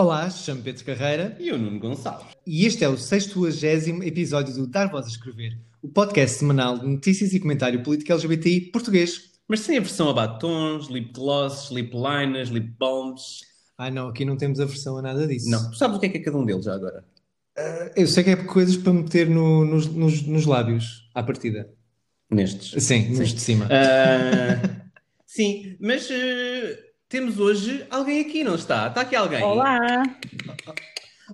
Olá, 0.00 0.30
chamo 0.30 0.62
Pedro 0.62 0.82
Carreira 0.82 1.36
E 1.38 1.52
o 1.52 1.58
Nuno 1.58 1.78
Gonçalves. 1.78 2.28
e 2.46 2.64
este 2.64 2.82
é 2.82 2.88
o 2.88 2.96
60 2.96 4.02
episódio 4.06 4.54
do 4.54 4.66
Dar 4.66 4.88
Voz 4.90 5.04
a 5.04 5.10
Escrever, 5.10 5.58
o 5.82 5.90
podcast 5.90 6.38
semanal 6.38 6.78
de 6.78 6.86
notícias 6.86 7.34
e 7.34 7.38
comentário 7.38 7.82
político 7.82 8.10
LGBTI 8.10 8.62
português. 8.72 9.32
Mas 9.46 9.60
sem 9.60 9.76
a 9.76 9.80
versão 9.80 10.08
a 10.08 10.14
batons, 10.14 10.88
lip 10.88 11.12
glosses, 11.12 11.70
lip 11.70 11.92
liners, 11.94 12.48
lip 12.48 12.66
balms. 12.78 13.40
Ah 13.76 13.90
não, 13.90 14.08
aqui 14.08 14.24
não 14.24 14.38
temos 14.38 14.58
a 14.58 14.64
versão 14.64 14.96
a 14.96 15.02
nada 15.02 15.26
disso. 15.26 15.50
Não. 15.50 15.70
Tu 15.70 15.76
sabes 15.76 15.98
o 15.98 16.00
que 16.00 16.06
é 16.06 16.08
que 16.08 16.16
é 16.16 16.22
cada 16.22 16.38
um 16.38 16.46
deles 16.46 16.64
já 16.64 16.72
agora? 16.74 17.04
Eu 17.94 18.06
sei 18.06 18.24
que 18.24 18.30
é 18.30 18.36
coisas 18.36 18.78
para 18.78 18.94
meter 18.94 19.28
no- 19.28 19.66
nos, 19.66 19.86
nos- 19.86 20.22
nos 20.22 20.46
lábios, 20.46 21.10
à 21.14 21.22
partida. 21.22 21.68
Nestes. 22.30 22.82
Sim, 22.82 23.10
nos 23.10 23.34
de 23.34 23.40
cima. 23.42 23.68
Ah, 23.70 24.80
sim, 25.26 25.76
mas 25.78 26.08
eh, 26.10 26.78
temos 27.10 27.40
hoje 27.40 27.84
alguém 27.90 28.20
aqui, 28.20 28.44
não 28.44 28.54
está? 28.54 28.86
Está 28.86 29.00
aqui 29.00 29.16
alguém? 29.16 29.42
Olá. 29.42 29.78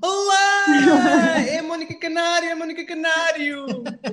Olá! 0.02 0.64
É 1.48 1.58
a 1.58 1.62
Mónica 1.62 1.94
Canário, 1.98 2.48
é 2.48 2.52
a 2.52 2.56
Mónica 2.56 2.84
Canário! 2.86 3.66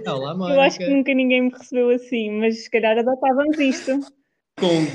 Olá, 0.05 0.53
Eu 0.53 0.61
acho 0.61 0.77
que 0.77 0.83
Mónica. 0.83 0.97
nunca 0.97 1.13
ninguém 1.13 1.41
me 1.43 1.49
recebeu 1.51 1.89
assim, 1.89 2.31
mas 2.39 2.63
se 2.63 2.69
calhar 2.69 2.97
adotávamos 2.97 3.57
isto. 3.59 3.99
Com... 4.59 4.85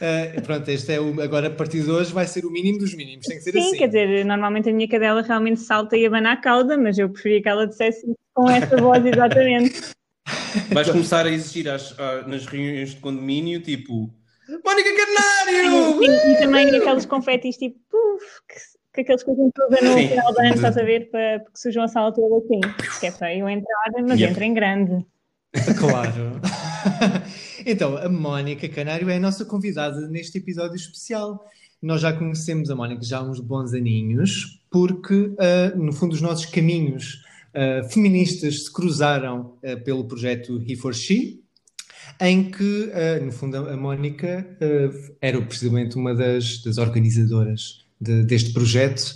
Ah, 0.00 0.40
pronto, 0.42 0.68
este 0.70 0.94
é 0.94 1.00
o, 1.00 1.20
agora 1.20 1.48
a 1.48 1.50
partir 1.50 1.82
de 1.82 1.90
hoje 1.90 2.10
vai 2.12 2.26
ser 2.26 2.44
o 2.46 2.50
mínimo 2.50 2.78
dos 2.78 2.94
mínimos, 2.94 3.26
tem 3.26 3.36
que 3.36 3.42
ser 3.42 3.52
Sim, 3.52 3.58
assim. 3.60 3.76
quer 3.78 3.86
dizer, 3.88 4.24
normalmente 4.24 4.70
a 4.70 4.72
minha 4.72 4.88
cadela 4.88 5.20
realmente 5.22 5.60
salta 5.60 5.94
e 5.96 6.06
abana 6.06 6.32
a 6.32 6.36
cauda, 6.36 6.78
mas 6.78 6.98
eu 6.98 7.10
preferia 7.10 7.42
que 7.42 7.48
ela 7.48 7.66
dissesse 7.66 8.06
com 8.34 8.48
essa 8.50 8.76
voz 8.78 9.04
exatamente. 9.06 9.92
Vais 10.72 10.90
começar 10.90 11.26
a 11.26 11.30
exigir 11.30 11.68
às- 11.68 11.98
à- 11.98 12.22
nas 12.26 12.46
reuniões 12.46 12.90
de 12.94 12.96
condomínio, 13.00 13.60
tipo... 13.60 14.10
Mónica 14.64 14.90
Canário! 14.96 16.02
E, 16.02 16.32
e 16.32 16.38
também 16.38 16.76
aqueles 16.76 17.06
confetis 17.06 17.56
tipo, 17.56 17.78
puf, 17.90 18.24
que, 18.48 18.54
que 18.94 19.00
aqueles 19.02 19.22
que 19.22 19.30
a 19.30 19.34
gente 19.34 19.52
usa 19.68 19.84
no 19.84 19.98
Sim. 19.98 20.08
final 20.08 20.34
da 20.34 20.42
ano, 20.44 20.54
estás 20.54 20.76
a 20.76 20.82
ver, 20.82 21.10
para, 21.10 21.40
porque 21.40 21.58
sujam 21.58 21.84
a 21.84 21.88
sala 21.88 22.12
toda 22.12 22.36
assim. 22.38 22.60
Que 22.98 23.06
é 23.06 23.10
para 23.12 23.34
eu 23.34 23.48
entrar, 23.48 23.90
mas 24.06 24.18
Yep. 24.20 24.32
entra 24.32 24.44
em 24.44 24.54
grande. 24.54 25.06
Claro. 25.78 26.40
então, 27.66 27.96
a 27.96 28.08
Mónica 28.08 28.68
Canário 28.68 29.10
é 29.10 29.16
a 29.16 29.20
nossa 29.20 29.44
convidada 29.44 30.08
neste 30.08 30.38
episódio 30.38 30.76
especial. 30.76 31.44
Nós 31.82 32.00
já 32.00 32.12
conhecemos 32.12 32.70
a 32.70 32.76
Mónica 32.76 33.02
já 33.02 33.18
há 33.18 33.22
uns 33.22 33.40
bons 33.40 33.72
aninhos, 33.74 34.62
porque, 34.70 35.34
ah, 35.38 35.74
no 35.76 35.92
fundo, 35.92 36.12
os 36.12 36.20
nossos 36.20 36.46
caminhos 36.46 37.22
ah, 37.54 37.82
feministas 37.90 38.64
se 38.64 38.72
cruzaram 38.72 39.56
ah, 39.64 39.76
pelo 39.78 40.04
projeto 40.04 40.62
He 40.68 40.76
for 40.76 40.94
She, 40.94 41.40
em 42.20 42.50
que, 42.50 42.90
ah, 42.92 43.24
no 43.24 43.32
fundo, 43.32 43.56
a 43.56 43.76
Mónica 43.76 44.46
ah, 44.60 45.16
era 45.20 45.40
precisamente 45.42 45.96
uma 45.96 46.14
das, 46.14 46.62
das 46.62 46.78
organizadoras 46.78 47.84
de- 48.00 48.24
deste 48.24 48.52
projeto. 48.52 49.14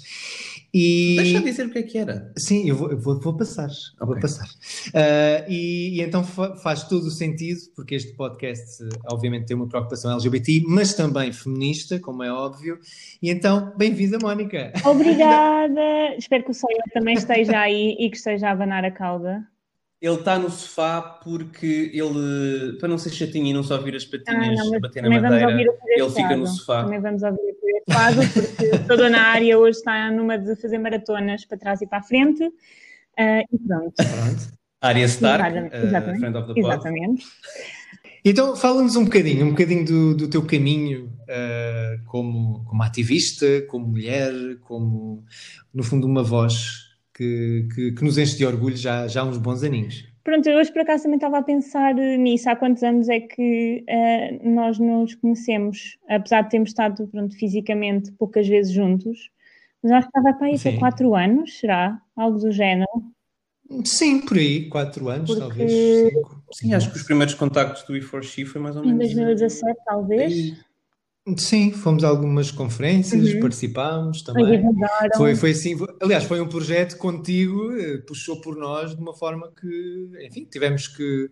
E... 0.77 1.15
Deixa 1.17 1.37
eu 1.37 1.43
dizer 1.45 1.67
o 1.67 1.71
que 1.71 1.79
é 1.79 1.83
que 1.85 1.97
era. 1.99 2.33
Sim, 2.37 2.69
eu 2.69 2.75
vou, 2.75 2.91
eu 2.91 2.99
vou, 2.99 3.21
vou 3.21 3.37
passar. 3.37 3.69
Vou 4.01 4.09
Ok. 4.11 4.23
passar. 4.23 4.49
Ah, 4.93 5.45
e, 5.49 5.97
e 5.97 6.01
então 6.03 6.25
fa- 6.25 6.57
faz 6.57 6.83
todo 6.89 7.05
o 7.07 7.11
sentido, 7.13 7.61
porque 7.77 7.95
este 7.95 8.13
podcast, 8.17 8.83
eh, 8.83 8.89
obviamente, 9.13 9.47
tem 9.47 9.57
uma 9.57 9.69
preocupação 9.69 10.13
LGBT, 10.15 10.65
mas 10.67 10.93
também 10.95 11.31
feminista, 11.33 12.01
como 12.01 12.25
é 12.25 12.33
óbvio. 12.33 12.79
E 13.23 13.31
então, 13.31 13.73
bem-vinda, 13.77 14.19
Mónica. 14.21 14.73
Obrigada! 14.85 15.81
Espero 16.19 16.43
que 16.45 16.51
o 16.51 16.55
Sonho 16.55 16.83
também 16.93 17.15
esteja 17.15 17.61
aí 17.61 17.97
e 18.01 18.11
que 18.11 18.17
esteja 18.17 18.49
a 18.49 18.53
abanar 18.53 18.85
a 18.85 18.91
cauda. 18.91 19.47
Ele 20.05 20.17
está 20.17 20.39
no 20.39 20.51
sofá 20.51 21.01
porque 21.01 21.91
ele, 21.95 22.77
para 22.79 22.89
não 22.89 22.99
ser 22.99 23.09
chatinho 23.09 23.47
e 23.47 23.53
não 23.55 23.63
só 23.63 23.77
ouvir 23.77 23.97
as 23.97 24.05
Ah, 24.05 24.09
patinhas 24.11 24.59
não, 24.59 24.71
mas 24.73 24.81
bater 24.83 25.03
na 25.03 25.09
madeira, 25.09 25.51
ele 25.89 26.11
fica 26.11 26.37
no 26.37 26.47
sofá. 26.47 26.85
Também 26.85 27.01
vamos 27.01 27.23
ouvir 27.23 27.39
o 27.39 27.55
por 27.55 27.71
este 27.71 27.91
lado, 27.91 28.17
porque 28.35 28.79
toda 28.87 29.09
na 29.09 29.23
área 29.29 29.59
hoje 29.59 29.79
está 29.79 30.11
numa 30.11 30.37
de 30.37 30.57
fazer 30.57 30.77
maratonas 30.77 31.47
para 31.47 31.57
trás 31.57 31.81
e 31.81 31.87
para 31.87 32.01
a 32.01 32.03
frente. 32.03 32.45
Ah, 33.19 33.41
e 33.51 33.59
pronto. 33.67 33.95
Pronto. 33.97 34.53
Arya 34.83 35.07
Stark, 35.07 35.43
Exatamente, 35.43 35.75
uh, 35.75 35.87
exatamente, 35.87 36.21
friend 36.21 36.37
of 36.37 36.49
the 36.49 36.61
pod. 36.61 36.75
Exatamente. 36.75 37.25
Então, 38.23 38.57
fala-nos 38.57 38.97
um 38.97 39.05
bocadinho, 39.05 39.47
um 39.47 39.51
bocadinho 39.51 39.85
do, 39.87 40.15
do 40.15 40.29
teu 40.29 40.45
caminho 40.45 41.11
ah, 41.31 41.97
como, 42.05 42.63
como 42.65 42.83
ativista, 42.83 43.63
como 43.69 43.87
mulher, 43.87 44.33
como, 44.61 45.25
no 45.73 45.83
fundo, 45.83 46.07
uma 46.07 46.23
voz 46.23 46.84
que, 47.15 47.69
que, 47.75 47.93
que 47.93 48.05
nos 48.05 48.19
enche 48.19 48.37
de 48.37 48.45
orgulho 48.45 48.77
já, 48.77 49.07
já 49.07 49.21
há 49.23 49.25
uns 49.25 49.39
bons 49.39 49.63
aninhos. 49.63 50.05
Pronto, 50.25 50.47
eu 50.49 50.59
hoje 50.59 50.73
por 50.73 50.81
acaso 50.83 51.03
também 51.05 51.17
estava 51.19 51.39
a 51.39 51.43
pensar 51.43 51.99
eh, 51.99 52.17
nisso. 52.17 52.49
Há 52.49 52.57
quantos 52.57 52.83
anos 52.83 53.09
é 53.09 53.21
que 53.21 53.85
eh, 53.87 54.41
nós 54.43 54.79
nos 54.79 55.15
conhecemos? 55.15 55.99
Apesar 56.09 56.43
de 56.43 56.51
termos 56.51 56.71
estado 56.71 57.07
pronto, 57.09 57.37
fisicamente 57.37 58.11
poucas 58.13 58.49
vezes 58.49 58.73
juntos, 58.73 59.31
mas 59.83 59.93
acho 59.93 60.09
que 60.11 60.19
estava 60.19 60.37
para 60.39 60.47
aí 60.49 60.59
Sim. 60.59 60.77
há 60.77 60.79
quatro 60.79 61.15
anos, 61.15 61.59
será? 61.59 62.01
Algo 62.17 62.39
do 62.39 62.51
género. 62.51 62.89
Sim, 63.85 64.21
por 64.25 64.37
aí, 64.39 64.69
quatro 64.69 65.09
anos, 65.09 65.27
Porque- 65.35 65.41
talvez 65.41 65.73
cinco. 65.73 66.43
Sim, 66.53 66.73
acho 66.75 66.91
que 66.91 66.97
os 66.97 67.03
primeiros 67.03 67.35
contactos 67.35 67.83
do 67.85 67.95
E4She 67.97 68.45
foi 68.47 68.61
mais 68.61 68.77
ou 68.77 68.83
Em 68.85 68.89
menos. 68.95 69.15
2017, 69.15 69.79
talvez. 69.85 70.53
Sim, 71.39 71.73
fomos 71.73 72.05
a 72.05 72.09
algumas 72.09 72.51
conferências, 72.51 73.33
Uhum. 73.33 73.41
participámos 73.41 74.21
também. 74.23 74.63
Foi, 75.17 75.35
foi 75.35 75.53
assim, 75.53 75.77
foi- 75.77 75.89
aliás, 76.03 76.25
foi 76.25 76.39
um 76.41 76.49
projeto 76.49 76.99
contigo, 76.99 77.73
eh, 77.79 77.99
puxou 78.07 78.41
por 78.43 78.57
nós 78.57 78.95
de 78.95 79.01
uma 79.01 79.15
forma 79.15 79.51
que, 79.59 80.11
enfim, 80.27 80.45
tivemos 80.45 80.87
que, 80.87 81.31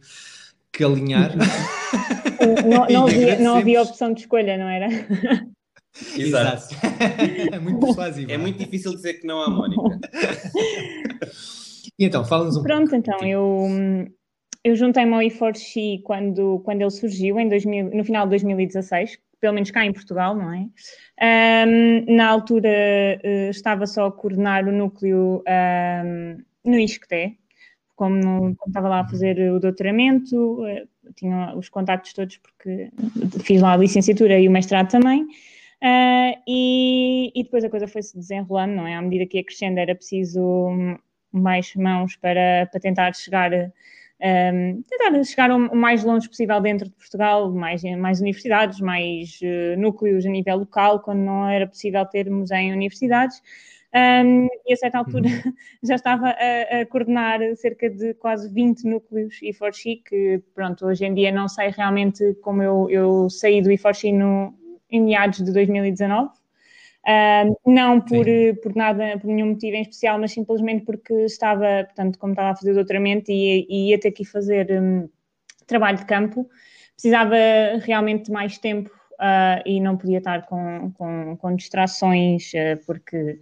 que 0.72 0.82
alinhar. 0.82 1.32
Não, 2.66 2.88
E 2.88 2.92
não 2.92 3.06
havia, 3.06 3.38
não 3.38 3.54
havia 3.56 3.82
opção 3.82 4.12
de 4.14 4.20
escolha, 4.22 4.56
não 4.56 4.68
era? 4.68 4.88
Exato. 6.16 6.74
é 7.52 7.58
muito 7.58 7.78
persuasivo. 7.80 8.32
É 8.32 8.38
muito 8.38 8.58
difícil 8.58 8.92
dizer 8.94 9.14
que 9.20 9.26
não 9.26 9.42
à 9.42 9.50
Mónica. 9.50 10.00
E 11.98 12.04
então, 12.06 12.24
fala-nos 12.24 12.56
um 12.56 12.62
Pronto, 12.62 12.90
pouco. 12.90 12.96
então, 12.96 13.18
Sim. 13.18 13.28
eu, 13.28 13.68
eu 14.64 14.74
juntei-me 14.74 15.12
ao 15.12 15.20
E4She 15.20 16.00
quando, 16.02 16.60
quando 16.64 16.80
ele 16.80 16.90
surgiu, 16.90 17.38
em 17.38 17.48
2000, 17.48 17.90
no 17.94 18.02
final 18.02 18.24
de 18.24 18.30
2016, 18.30 19.18
pelo 19.42 19.54
menos 19.54 19.72
cá 19.72 19.84
em 19.84 19.92
Portugal, 19.92 20.36
não 20.36 20.52
é? 20.52 20.68
Ahm, 21.20 22.06
na 22.08 22.28
altura 22.28 22.68
eh, 22.70 23.50
estava 23.50 23.86
só 23.86 24.06
a 24.06 24.12
coordenar 24.12 24.68
o 24.68 24.72
núcleo 24.72 25.42
ahm, 25.48 26.38
no 26.64 26.78
ISCTE, 26.78 27.36
como, 27.96 28.54
como 28.56 28.68
estava 28.68 28.88
lá 28.88 29.00
a 29.00 29.08
fazer 29.08 29.52
o 29.52 29.58
doutoramento, 29.58 30.64
eh, 30.64 30.84
tinha 31.16 31.56
os 31.56 31.68
contactos 31.68 32.12
todos 32.12 32.36
porque 32.38 32.88
fiz 33.44 33.60
lá 33.60 33.72
a 33.72 33.76
licenciatura 33.76 34.38
e 34.38 34.46
o 34.48 34.50
mestrado 34.52 34.88
também. 34.88 35.26
Ah, 35.82 36.34
e, 36.46 37.32
e 37.34 37.42
depois 37.42 37.64
a 37.64 37.68
coisa 37.70 37.88
foi-se 37.88 38.16
desenrolando, 38.16 38.76
não 38.76 38.86
é? 38.86 38.94
À 38.94 39.02
medida 39.02 39.26
que 39.26 39.38
ia 39.38 39.44
crescendo 39.44 39.78
era 39.80 39.96
preciso 39.96 40.40
hum, 40.40 40.96
mais 41.32 41.74
mãos 41.74 42.14
para, 42.14 42.68
para 42.70 42.80
tentar 42.80 43.12
chegar, 43.16 43.50
um, 44.22 44.82
tentar 44.82 45.24
chegar 45.24 45.50
o 45.50 45.74
mais 45.74 46.04
longe 46.04 46.28
possível 46.28 46.60
dentro 46.60 46.88
de 46.88 46.94
Portugal, 46.94 47.50
mais, 47.50 47.82
mais 47.98 48.20
universidades, 48.20 48.80
mais 48.80 49.40
eh, 49.42 49.74
núcleos 49.76 50.24
a 50.24 50.28
nível 50.28 50.58
local, 50.58 51.00
quando 51.00 51.18
não 51.18 51.48
era 51.48 51.66
possível 51.66 52.06
termos 52.06 52.52
em 52.52 52.72
universidades. 52.72 53.42
Um, 53.94 54.46
e 54.64 54.72
a 54.72 54.76
certa 54.76 54.98
altura 54.98 55.28
já 55.82 55.96
estava 55.96 56.28
a, 56.28 56.80
a 56.80 56.86
coordenar 56.86 57.40
cerca 57.56 57.90
de 57.90 58.14
quase 58.14 58.48
20 58.52 58.84
núcleos 58.84 59.34
E4X, 59.42 60.02
que 60.04 60.42
pronto, 60.54 60.86
hoje 60.86 61.04
em 61.04 61.12
dia 61.12 61.30
não 61.32 61.48
sei 61.48 61.68
realmente 61.68 62.34
como 62.42 62.62
eu, 62.62 62.88
eu 62.88 63.28
saí 63.28 63.60
do 63.60 63.70
E4X 63.70 64.14
no, 64.14 64.54
em 64.88 65.02
meados 65.02 65.40
de 65.44 65.52
2019. 65.52 66.30
Um, 67.04 67.72
não 67.74 68.00
por, 68.00 68.24
Sim. 68.24 68.54
por 68.62 68.76
nada, 68.76 69.18
por 69.18 69.26
nenhum 69.26 69.48
motivo 69.48 69.76
em 69.76 69.82
especial, 69.82 70.20
mas 70.20 70.30
simplesmente 70.30 70.84
porque 70.84 71.12
estava, 71.24 71.84
portanto, 71.84 72.18
como 72.18 72.32
estava 72.32 72.50
a 72.50 72.56
fazer 72.56 72.74
doutoramento 72.74 73.30
e, 73.30 73.66
e 73.68 73.90
ia 73.90 73.98
ter 73.98 74.12
que 74.12 74.24
fazer 74.24 74.70
um, 74.80 75.08
trabalho 75.66 75.98
de 75.98 76.04
campo, 76.04 76.48
precisava 76.94 77.34
realmente 77.80 78.26
de 78.26 78.32
mais 78.32 78.56
tempo 78.58 78.90
uh, 79.14 79.62
e 79.66 79.80
não 79.80 79.96
podia 79.96 80.18
estar 80.18 80.46
com, 80.46 80.92
com, 80.92 81.36
com 81.36 81.56
distrações, 81.56 82.52
uh, 82.52 82.84
porque 82.86 83.40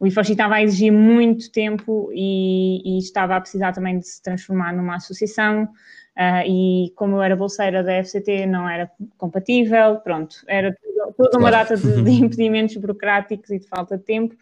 o 0.00 0.06
IFOXI 0.06 0.32
estava 0.32 0.54
a 0.54 0.62
exigir 0.62 0.92
muito 0.92 1.50
tempo 1.52 2.10
e, 2.12 2.96
e, 2.96 2.98
estava 2.98 3.36
a 3.36 3.40
precisar 3.40 3.72
também 3.72 3.98
de 3.98 4.06
se 4.06 4.22
transformar 4.22 4.72
numa 4.72 4.96
associação. 4.96 5.68
Uh, 6.16 6.46
e 6.46 6.92
como 6.94 7.16
eu 7.16 7.22
era 7.22 7.34
bolseira 7.34 7.82
da 7.82 8.04
FCT, 8.04 8.46
não 8.46 8.68
era 8.68 8.90
compatível, 9.16 9.96
pronto, 9.96 10.36
era 10.46 10.76
toda 11.16 11.38
uma 11.38 11.50
data 11.50 11.76
de, 11.76 12.02
de, 12.02 12.10
impedimentos 12.22 12.76
burocráticos 12.76 13.50
e 13.50 13.58
de 13.58 13.66
falta 13.66 13.96
de 13.96 14.04
tempo, 14.04 14.36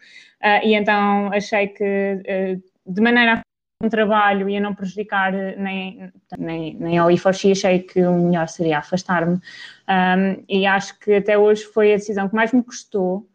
e 0.63 0.73
então 0.73 1.31
achei 1.31 1.67
que 1.67 2.61
de 2.85 3.01
maneira 3.01 3.35
a 3.35 3.85
um 3.85 3.89
trabalho 3.89 4.47
e 4.49 4.57
a 4.57 4.61
não 4.61 4.75
prejudicar 4.75 5.31
nem, 5.31 6.11
nem, 6.37 6.75
nem 6.75 6.97
ao 6.97 7.09
IFOXI, 7.09 7.51
achei 7.51 7.79
que 7.79 8.01
o 8.03 8.13
melhor 8.13 8.47
seria 8.47 8.77
afastar-me. 8.77 9.35
Um, 9.89 10.43
e 10.47 10.65
acho 10.65 10.99
que 10.99 11.15
até 11.15 11.37
hoje 11.37 11.63
foi 11.63 11.93
a 11.93 11.97
decisão 11.97 12.29
que 12.29 12.35
mais 12.35 12.53
me 12.53 12.63
custou, 12.63 13.27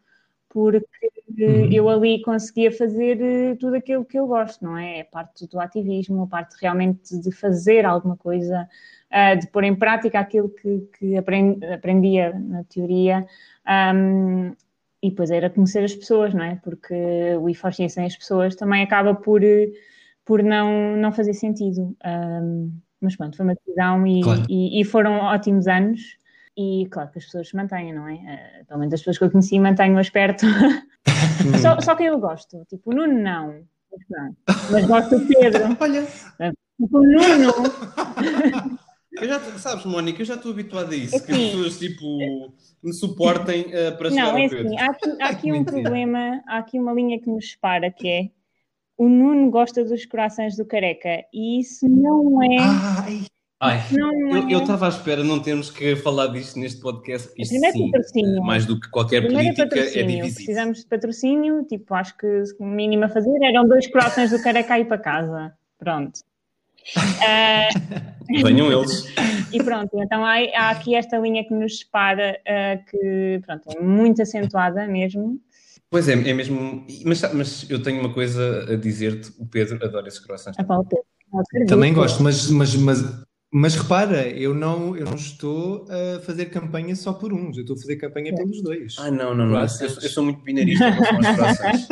porque 0.57 1.11
uhum. 1.37 1.71
eu 1.71 1.87
ali 1.87 2.19
conseguia 2.23 2.71
fazer 2.71 3.21
eh, 3.21 3.55
tudo 3.59 3.75
aquilo 3.75 4.03
que 4.03 4.17
eu 4.17 4.25
gosto, 4.25 4.65
não 4.65 4.75
é? 4.75 5.01
A 5.01 5.05
parte 5.05 5.45
do 5.45 5.59
ativismo, 5.59 6.23
a 6.23 6.27
parte 6.27 6.55
realmente 6.59 7.15
de 7.19 7.31
fazer 7.31 7.85
alguma 7.85 8.17
coisa, 8.17 8.67
uh, 9.11 9.39
de 9.39 9.45
pôr 9.51 9.65
em 9.65 9.75
prática 9.75 10.19
aquilo 10.19 10.49
que, 10.49 10.89
que 10.97 11.15
aprendia 11.15 12.33
na 12.33 12.63
teoria. 12.63 13.23
Um, 13.93 14.55
e 15.03 15.11
depois 15.11 15.29
era 15.29 15.47
conhecer 15.47 15.83
as 15.83 15.93
pessoas, 15.93 16.33
não 16.33 16.43
é? 16.43 16.55
Porque 16.55 16.95
o 17.39 17.47
IFOXI 17.47 17.87
sem 17.87 18.05
as 18.07 18.17
pessoas 18.17 18.55
também 18.55 18.81
acaba 18.81 19.13
por 19.13 19.43
eh, 19.43 19.69
por 20.25 20.41
não, 20.41 20.97
não 20.97 21.11
fazer 21.11 21.35
sentido. 21.35 21.95
Um, 22.03 22.71
mas 22.99 23.15
pronto, 23.15 23.37
foi 23.37 23.45
uma 23.45 23.53
decisão 23.53 24.07
e, 24.07 24.21
claro. 24.21 24.43
e, 24.49 24.81
e, 24.81 24.83
foram 24.83 25.17
ótimos 25.19 25.67
anos. 25.67 26.17
E 26.57 26.87
claro 26.89 27.11
que 27.11 27.19
as 27.19 27.25
pessoas 27.25 27.49
se 27.49 27.55
mantêm, 27.55 27.93
não 27.93 28.07
é? 28.07 28.15
Uh, 28.15 28.65
pelo 28.65 28.79
menos 28.79 28.93
as 28.95 29.01
pessoas 29.01 29.17
que 29.19 29.23
eu 29.25 29.31
conheci 29.31 29.59
mantenho-as 29.59 30.09
perto. 30.09 30.45
só, 31.61 31.79
só 31.79 31.95
quem 31.95 32.07
eu 32.07 32.19
gosto. 32.19 32.65
Tipo, 32.67 32.91
o 32.91 32.95
Nuno 32.95 33.13
não. 33.13 33.63
Mas, 34.09 34.71
mas 34.71 34.85
gosto 34.87 35.19
do 35.19 35.27
Pedro. 35.27 35.77
Olha. 35.79 36.03
Tipo, 36.03 36.97
o 36.97 37.03
Nuno. 37.03 37.53
Eu 39.11 39.27
já, 39.27 39.39
sabes, 39.57 39.85
Mónica, 39.85 40.21
eu 40.21 40.25
já 40.25 40.35
estou 40.35 40.51
habituada 40.51 40.93
a 40.93 40.97
isso, 40.97 41.15
assim, 41.15 41.25
que 41.25 41.31
as 41.31 41.51
pessoas 41.51 41.79
tipo 41.79 42.53
me 42.83 42.93
suportem 42.93 43.61
uh, 43.61 43.97
para 43.97 44.11
chegar 44.11 44.31
não, 44.31 44.37
é 44.37 44.45
assim, 44.45 44.77
há 44.77 44.85
aqui, 44.85 45.21
há 45.21 45.29
aqui 45.29 45.51
um 45.53 45.63
problema, 45.63 46.43
há 46.47 46.57
aqui 46.59 46.79
uma 46.79 46.93
linha 46.93 47.19
que 47.19 47.27
nos 47.27 47.51
separa, 47.51 47.89
que 47.89 48.07
é 48.07 48.29
o 48.95 49.09
Nuno 49.09 49.49
gosta 49.49 49.83
dos 49.83 50.05
corações 50.05 50.55
do 50.55 50.65
careca 50.65 51.23
e 51.33 51.59
isso 51.59 51.87
não 51.87 52.43
é. 52.43 52.57
Ai. 52.59 53.25
Ai, 53.59 53.81
não 53.91 54.49
eu 54.49 54.59
estava 54.59 54.85
é... 54.85 54.87
à 54.87 54.89
espera 54.89 55.23
não 55.23 55.39
termos 55.39 55.71
que 55.71 55.95
falar 55.95 56.27
disto 56.27 56.59
neste 56.59 56.79
podcast. 56.79 57.31
Isto 57.37 57.51
Primeiro 57.51 57.77
sim, 57.77 57.91
patrocínio. 57.91 58.43
mais 58.43 58.65
do 58.65 58.79
que 58.79 58.87
qualquer 58.89 59.25
Primeiro 59.25 59.55
política 59.55 59.79
é 59.79 60.03
divisível. 60.03 60.35
Precisamos 60.35 60.79
de 60.79 60.85
patrocínio, 60.85 61.63
tipo, 61.63 61.93
acho 61.95 62.15
que 62.17 62.43
o 62.59 62.65
mínimo 62.65 63.05
a 63.05 63.09
fazer 63.09 63.35
eram 63.41 63.67
dois 63.67 63.87
corações 63.87 64.29
do 64.29 64.41
careca 64.41 64.75
aí 64.75 64.85
para 64.85 64.99
casa. 64.99 65.53
Pronto. 65.79 66.19
Uh... 66.95 68.17
Venham 68.43 68.71
eles. 68.71 69.05
E 69.53 69.63
pronto, 69.63 69.89
então 69.93 70.25
há, 70.25 70.39
há, 70.55 70.69
aqui 70.71 70.93
esta 70.93 71.17
linha 71.17 71.41
que 71.41 71.53
nos 71.53 71.79
separa, 71.79 72.37
uh, 72.41 72.85
que 72.91 73.39
pronto, 73.45 73.63
é 73.69 73.81
muito 73.81 74.21
acentuada 74.21 74.85
mesmo, 74.85 75.39
Pois 75.89 76.09
é, 76.09 76.13
é 76.13 76.33
mesmo. 76.33 76.85
Mas, 77.05 77.21
mas 77.33 77.69
eu 77.69 77.81
tenho 77.81 78.01
uma 78.01 78.13
coisa 78.13 78.73
a 78.73 78.75
dizer-te: 78.75 79.31
o 79.39 79.45
Pedro 79.45 79.83
adora 79.83 80.07
esses 80.07 80.19
croissants. 80.19 80.59
Ah, 80.59 81.65
Também 81.67 81.93
gosto, 81.93 82.21
mas, 82.21 82.49
mas, 82.51 82.75
mas, 82.75 83.26
mas 83.51 83.75
repara, 83.75 84.27
eu 84.27 84.53
não, 84.53 84.95
eu 84.95 85.05
não 85.05 85.15
estou 85.15 85.85
a 85.89 86.19
fazer 86.21 86.47
campanha 86.47 86.95
só 86.95 87.13
por 87.13 87.31
uns, 87.31 87.57
eu 87.57 87.61
estou 87.61 87.75
a 87.75 87.79
fazer 87.79 87.95
campanha 87.95 88.35
pelos 88.35 88.61
dois. 88.61 88.95
Ah, 88.99 89.09
não, 89.09 89.33
não, 89.33 89.47
não. 89.47 89.55
Eu, 89.55 89.61
eu, 89.61 90.09
sou 90.09 90.23
muito 90.23 90.41
binarista 90.41 90.89
em 90.89 90.91
relação 90.91 91.17
aos 91.17 91.57
croissants. 91.57 91.87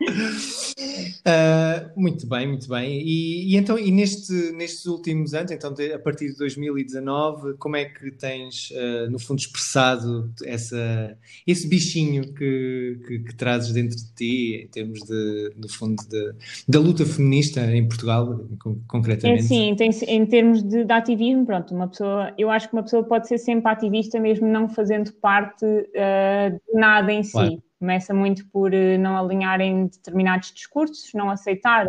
Uh, 0.00 1.90
muito 2.00 2.26
bem, 2.26 2.46
muito 2.46 2.68
bem. 2.68 3.00
E, 3.00 3.52
e, 3.52 3.56
então, 3.56 3.78
e 3.78 3.90
neste, 3.90 4.32
nestes 4.52 4.86
últimos 4.86 5.34
anos, 5.34 5.50
então 5.50 5.74
a 5.94 5.98
partir 5.98 6.30
de 6.30 6.36
2019, 6.36 7.54
como 7.54 7.76
é 7.76 7.84
que 7.86 8.10
tens, 8.12 8.70
uh, 8.70 9.10
no 9.10 9.18
fundo, 9.18 9.38
expressado 9.40 10.32
essa, 10.44 11.16
esse 11.46 11.68
bichinho 11.68 12.32
que, 12.32 13.00
que, 13.06 13.18
que, 13.20 13.34
trazes 13.34 13.72
dentro 13.72 13.96
de 13.96 14.14
ti, 14.14 14.62
em 14.64 14.68
termos 14.68 15.00
de, 15.00 15.52
no 15.56 15.68
fundo, 15.68 15.96
de, 16.08 16.32
da 16.68 16.78
luta 16.78 17.04
feminista 17.04 17.60
em 17.74 17.86
Portugal, 17.86 18.46
concretamente? 18.86 19.40
É 19.40 19.42
sim, 19.42 19.74
tem, 19.76 19.90
em 20.06 20.26
termos 20.26 20.62
de, 20.62 20.84
de, 20.84 20.92
ativismo, 20.92 21.44
pronto, 21.44 21.74
uma 21.74 21.88
pessoa, 21.88 22.32
eu 22.38 22.50
acho 22.50 22.68
que 22.68 22.74
uma 22.74 22.82
pessoa 22.82 23.02
pode 23.02 23.26
ser 23.26 23.38
sempre 23.38 23.70
ativista, 23.70 24.20
mesmo 24.20 24.46
não 24.46 24.68
fazendo 24.68 25.12
parte 25.14 25.64
uh, 25.64 26.50
de 26.50 26.78
nada 26.78 27.12
em 27.12 27.22
claro. 27.28 27.50
si. 27.50 27.67
Começa 27.78 28.12
muito 28.12 28.46
por 28.48 28.74
eh, 28.74 28.98
não 28.98 29.16
alinharem 29.16 29.86
determinados 29.86 30.52
discursos, 30.52 31.12
não 31.14 31.30
aceitar 31.30 31.88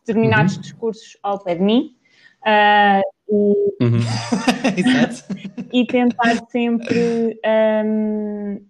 determinados 0.00 0.56
uhum. 0.56 0.62
discursos 0.62 1.16
ao 1.22 1.42
pé 1.42 1.56
de 1.56 1.62
mim. 1.62 1.96
Uh, 2.42 3.02
e, 3.28 3.84
uhum. 3.84 3.98
e, 5.72 5.86
tentar 5.86 6.36
sempre 6.48 7.38
um, 7.84 8.60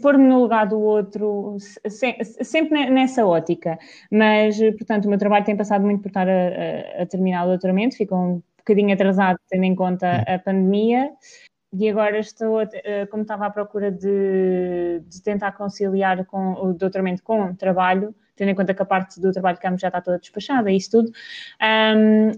pôr-me 0.00 0.28
no 0.28 0.40
lugar 0.40 0.66
do 0.66 0.80
outro, 0.80 1.56
se, 1.58 2.16
sempre 2.22 2.88
nessa 2.88 3.26
ótica. 3.26 3.78
Mas, 4.10 4.58
portanto, 4.78 5.06
o 5.06 5.08
meu 5.08 5.18
trabalho 5.18 5.44
tem 5.44 5.56
passado 5.56 5.84
muito 5.84 6.00
por 6.00 6.08
estar 6.08 6.28
a, 6.28 6.32
a, 7.00 7.02
a 7.02 7.06
terminar 7.06 7.44
o 7.44 7.48
doutoramento, 7.48 7.96
ficou 7.96 8.18
um 8.18 8.42
bocadinho 8.58 8.94
atrasado 8.94 9.38
tendo 9.48 9.64
em 9.64 9.74
conta 9.74 10.06
uhum. 10.06 10.34
a 10.34 10.38
pandemia 10.38 11.10
e 11.76 11.88
agora 11.88 12.18
estou, 12.18 12.60
eh, 12.60 13.06
como 13.06 13.22
estava 13.22 13.46
à 13.46 13.50
procura 13.50 13.90
de, 13.90 15.00
de, 15.00 15.22
tentar 15.22 15.52
conciliar 15.52 16.24
com 16.26 16.52
o 16.52 16.72
doutoramento 16.72 17.22
com 17.22 17.46
o 17.46 17.56
trabalho, 17.56 18.14
tendo 18.36 18.50
em 18.50 18.54
conta 18.54 18.72
que 18.72 18.82
a 18.82 18.84
parte 18.84 19.20
do 19.20 19.32
trabalho 19.32 19.56
de 19.56 19.62
campo 19.62 19.78
já 19.78 19.88
está 19.88 20.00
toda 20.00 20.18
despachada 20.18 20.70
e 20.70 20.76
isso 20.76 20.90
tudo, 20.90 21.10
um, 21.60 22.30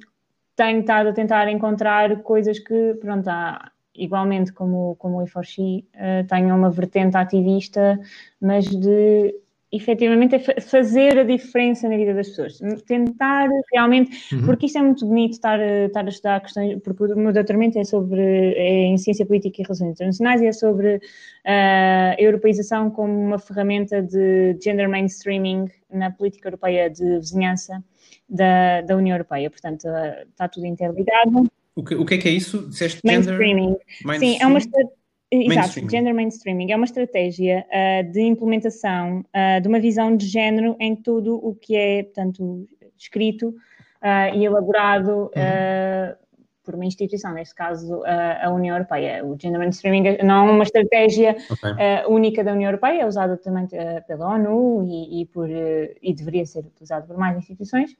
tenho 0.55 0.81
estado 0.81 1.11
a 1.11 1.13
tentar 1.13 1.49
encontrar 1.49 2.23
coisas 2.23 2.59
que, 2.59 2.95
pronto, 2.95 3.29
há, 3.29 3.71
igualmente 3.95 4.53
como, 4.53 4.97
como 4.97 5.21
o 5.21 5.25
I4C, 5.25 5.85
uh, 5.85 6.27
tenham 6.27 6.57
uma 6.57 6.71
vertente 6.71 7.17
ativista, 7.17 7.99
mas 8.41 8.65
de 8.65 9.35
efetivamente 9.73 10.37
é 10.37 10.61
fazer 10.61 11.19
a 11.19 11.25
diferença 11.25 11.89
na 11.89 11.97
vida 11.97 12.15
das 12.15 12.29
pessoas, 12.29 12.59
tentar 12.87 13.49
realmente, 13.73 14.35
uhum. 14.35 14.47
porque 14.47 14.67
isto 14.67 14.79
é 14.79 14.83
muito 14.83 15.05
bonito 15.07 15.33
estar, 15.33 15.61
estar 15.61 16.05
a 16.05 16.09
estudar 16.09 16.41
questões, 16.41 16.81
porque 16.83 17.05
o 17.05 17.17
meu 17.17 17.33
doutoramento 17.33 17.79
é 17.79 17.85
sobre 17.85 18.21
é 18.21 18.87
em 18.87 18.97
ciência 18.97 19.27
política 19.27 19.61
e 19.61 19.65
relações 19.65 19.91
internacionais 19.91 20.41
e 20.41 20.47
é 20.47 20.53
sobre 20.53 20.97
uh, 20.97 21.01
a 21.47 22.17
europeização 22.19 22.91
como 22.91 23.13
uma 23.13 23.39
ferramenta 23.39 24.01
de 24.01 24.57
gender 24.63 24.89
mainstreaming 24.89 25.69
na 25.93 26.11
política 26.11 26.49
europeia 26.49 26.89
de 26.89 27.19
vizinhança 27.19 27.83
da, 28.29 28.83
da 28.83 28.97
União 28.97 29.17
Europeia, 29.17 29.51
portanto 29.51 29.85
uh, 29.85 30.29
está 30.31 30.49
tudo 30.49 30.67
interligado. 30.67 31.51
O 31.75 31.85
que, 31.85 31.95
o 31.95 32.07
que 32.07 32.15
é 32.15 32.19
que 32.19 32.29
é 32.29 32.33
isso? 32.33 32.69
Disseste 32.69 33.01
mainstreaming. 33.05 33.77
mainstreaming. 34.05 34.39
Sim, 34.39 34.43
é 34.43 34.47
uma 34.47 34.59
estratégia 34.59 35.06
Exato, 35.31 35.91
gender 35.91 36.15
mainstreaming 36.15 36.71
é 36.71 36.77
uma 36.77 36.85
estratégia 36.85 37.67
uh, 37.67 38.13
de 38.13 38.21
implementação 38.21 39.21
uh, 39.21 39.61
de 39.61 39.67
uma 39.67 39.81
visão 39.81 40.17
de 40.17 40.25
género 40.25 40.77
em 40.79 40.95
tudo 40.95 41.35
o 41.35 41.55
que 41.55 41.75
é, 41.75 42.05
portanto, 42.05 42.69
escrito 42.97 43.49
uh, 43.49 44.35
e 44.35 44.45
elaborado 44.45 45.25
uhum. 45.25 46.15
por 46.63 46.77
uma 46.77 46.85
instituição, 46.85 47.33
neste 47.35 47.57
caso 47.57 48.03
a 48.05 48.49
União 48.51 48.77
Europeia. 48.77 49.25
O 49.25 49.37
gender 49.39 49.59
mainstreaming 49.59 50.19
não 50.23 50.49
é 50.49 50.51
uma 50.53 50.63
estratégia 50.63 51.37
okay. 51.51 52.07
única 52.09 52.45
da 52.45 52.53
União 52.53 52.69
Europeia, 52.69 53.03
é 53.03 53.07
usada 53.07 53.37
também 53.37 53.67
pela 54.07 54.35
ONU 54.35 54.85
e, 54.85 55.23
e, 55.23 55.27
por, 55.27 55.49
e 55.51 56.15
deveria 56.15 56.47
ser 56.47 56.61
utilizado 56.61 57.07
por 57.09 57.19
mais 57.19 57.37
instituições. 57.37 57.97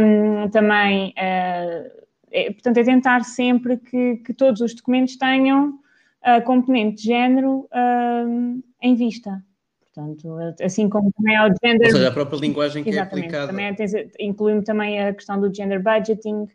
Um, 0.00 0.48
também, 0.50 1.14
é, 1.16 2.50
portanto, 2.52 2.76
é 2.76 2.84
tentar 2.84 3.24
sempre 3.24 3.76
que, 3.76 4.16
que 4.16 4.34
todos 4.34 4.60
os 4.60 4.74
documentos 4.74 5.16
tenham 5.16 5.78
a 6.22 6.40
componente 6.40 7.02
de 7.02 7.08
género 7.08 7.68
uh, 7.72 8.62
em 8.82 8.94
vista. 8.94 9.42
Portanto, 9.80 10.36
assim 10.62 10.88
como 10.88 11.10
também 11.12 11.34
é 11.34 11.46
o 11.46 11.54
gender... 11.64 11.88
Ou 11.88 11.92
seja, 11.92 12.08
a 12.08 12.12
própria 12.12 12.38
linguagem 12.38 12.84
que 12.84 12.90
é 12.90 12.92
Exatamente, 12.92 13.34
é 13.34 13.38
aplicada. 13.38 13.46
Também 13.48 14.10
inclui 14.20 14.62
também 14.62 15.00
a 15.00 15.12
questão 15.12 15.40
do 15.40 15.52
gender 15.52 15.82
budgeting, 15.82 16.46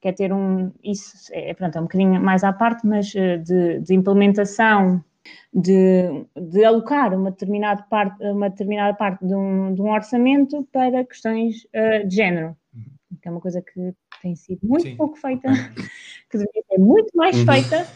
que 0.00 0.08
é 0.08 0.12
ter 0.12 0.32
um... 0.32 0.72
Isso 0.82 1.12
é, 1.32 1.52
pronto, 1.52 1.76
é 1.76 1.80
um 1.80 1.84
bocadinho 1.84 2.20
mais 2.20 2.42
à 2.44 2.52
parte, 2.52 2.86
mas 2.86 3.14
eh, 3.14 3.36
de, 3.38 3.80
de 3.80 3.94
implementação 3.94 5.04
de, 5.52 6.24
de, 6.34 6.64
alocar 6.64 7.14
uma 7.14 7.30
determinada 7.30 7.82
parte, 7.82 8.22
uma 8.24 8.48
determinada 8.48 8.96
parte 8.96 9.26
de, 9.26 9.34
um, 9.34 9.74
de 9.74 9.82
um 9.82 9.90
orçamento 9.90 10.66
para 10.72 11.04
questões 11.04 11.64
uh, 11.74 12.06
de 12.06 12.14
género, 12.14 12.56
uhum. 12.74 13.18
que 13.20 13.28
é 13.28 13.30
uma 13.30 13.40
coisa 13.40 13.60
que 13.60 13.92
tem 14.22 14.34
sido 14.36 14.60
muito 14.62 14.82
Sim. 14.82 14.96
pouco 14.96 15.16
feita, 15.16 15.48
que 16.30 16.38
deveria 16.38 16.62
ser 16.68 16.78
muito 16.78 17.16
mais 17.16 17.36
uhum. 17.36 17.46
feita 17.46 17.86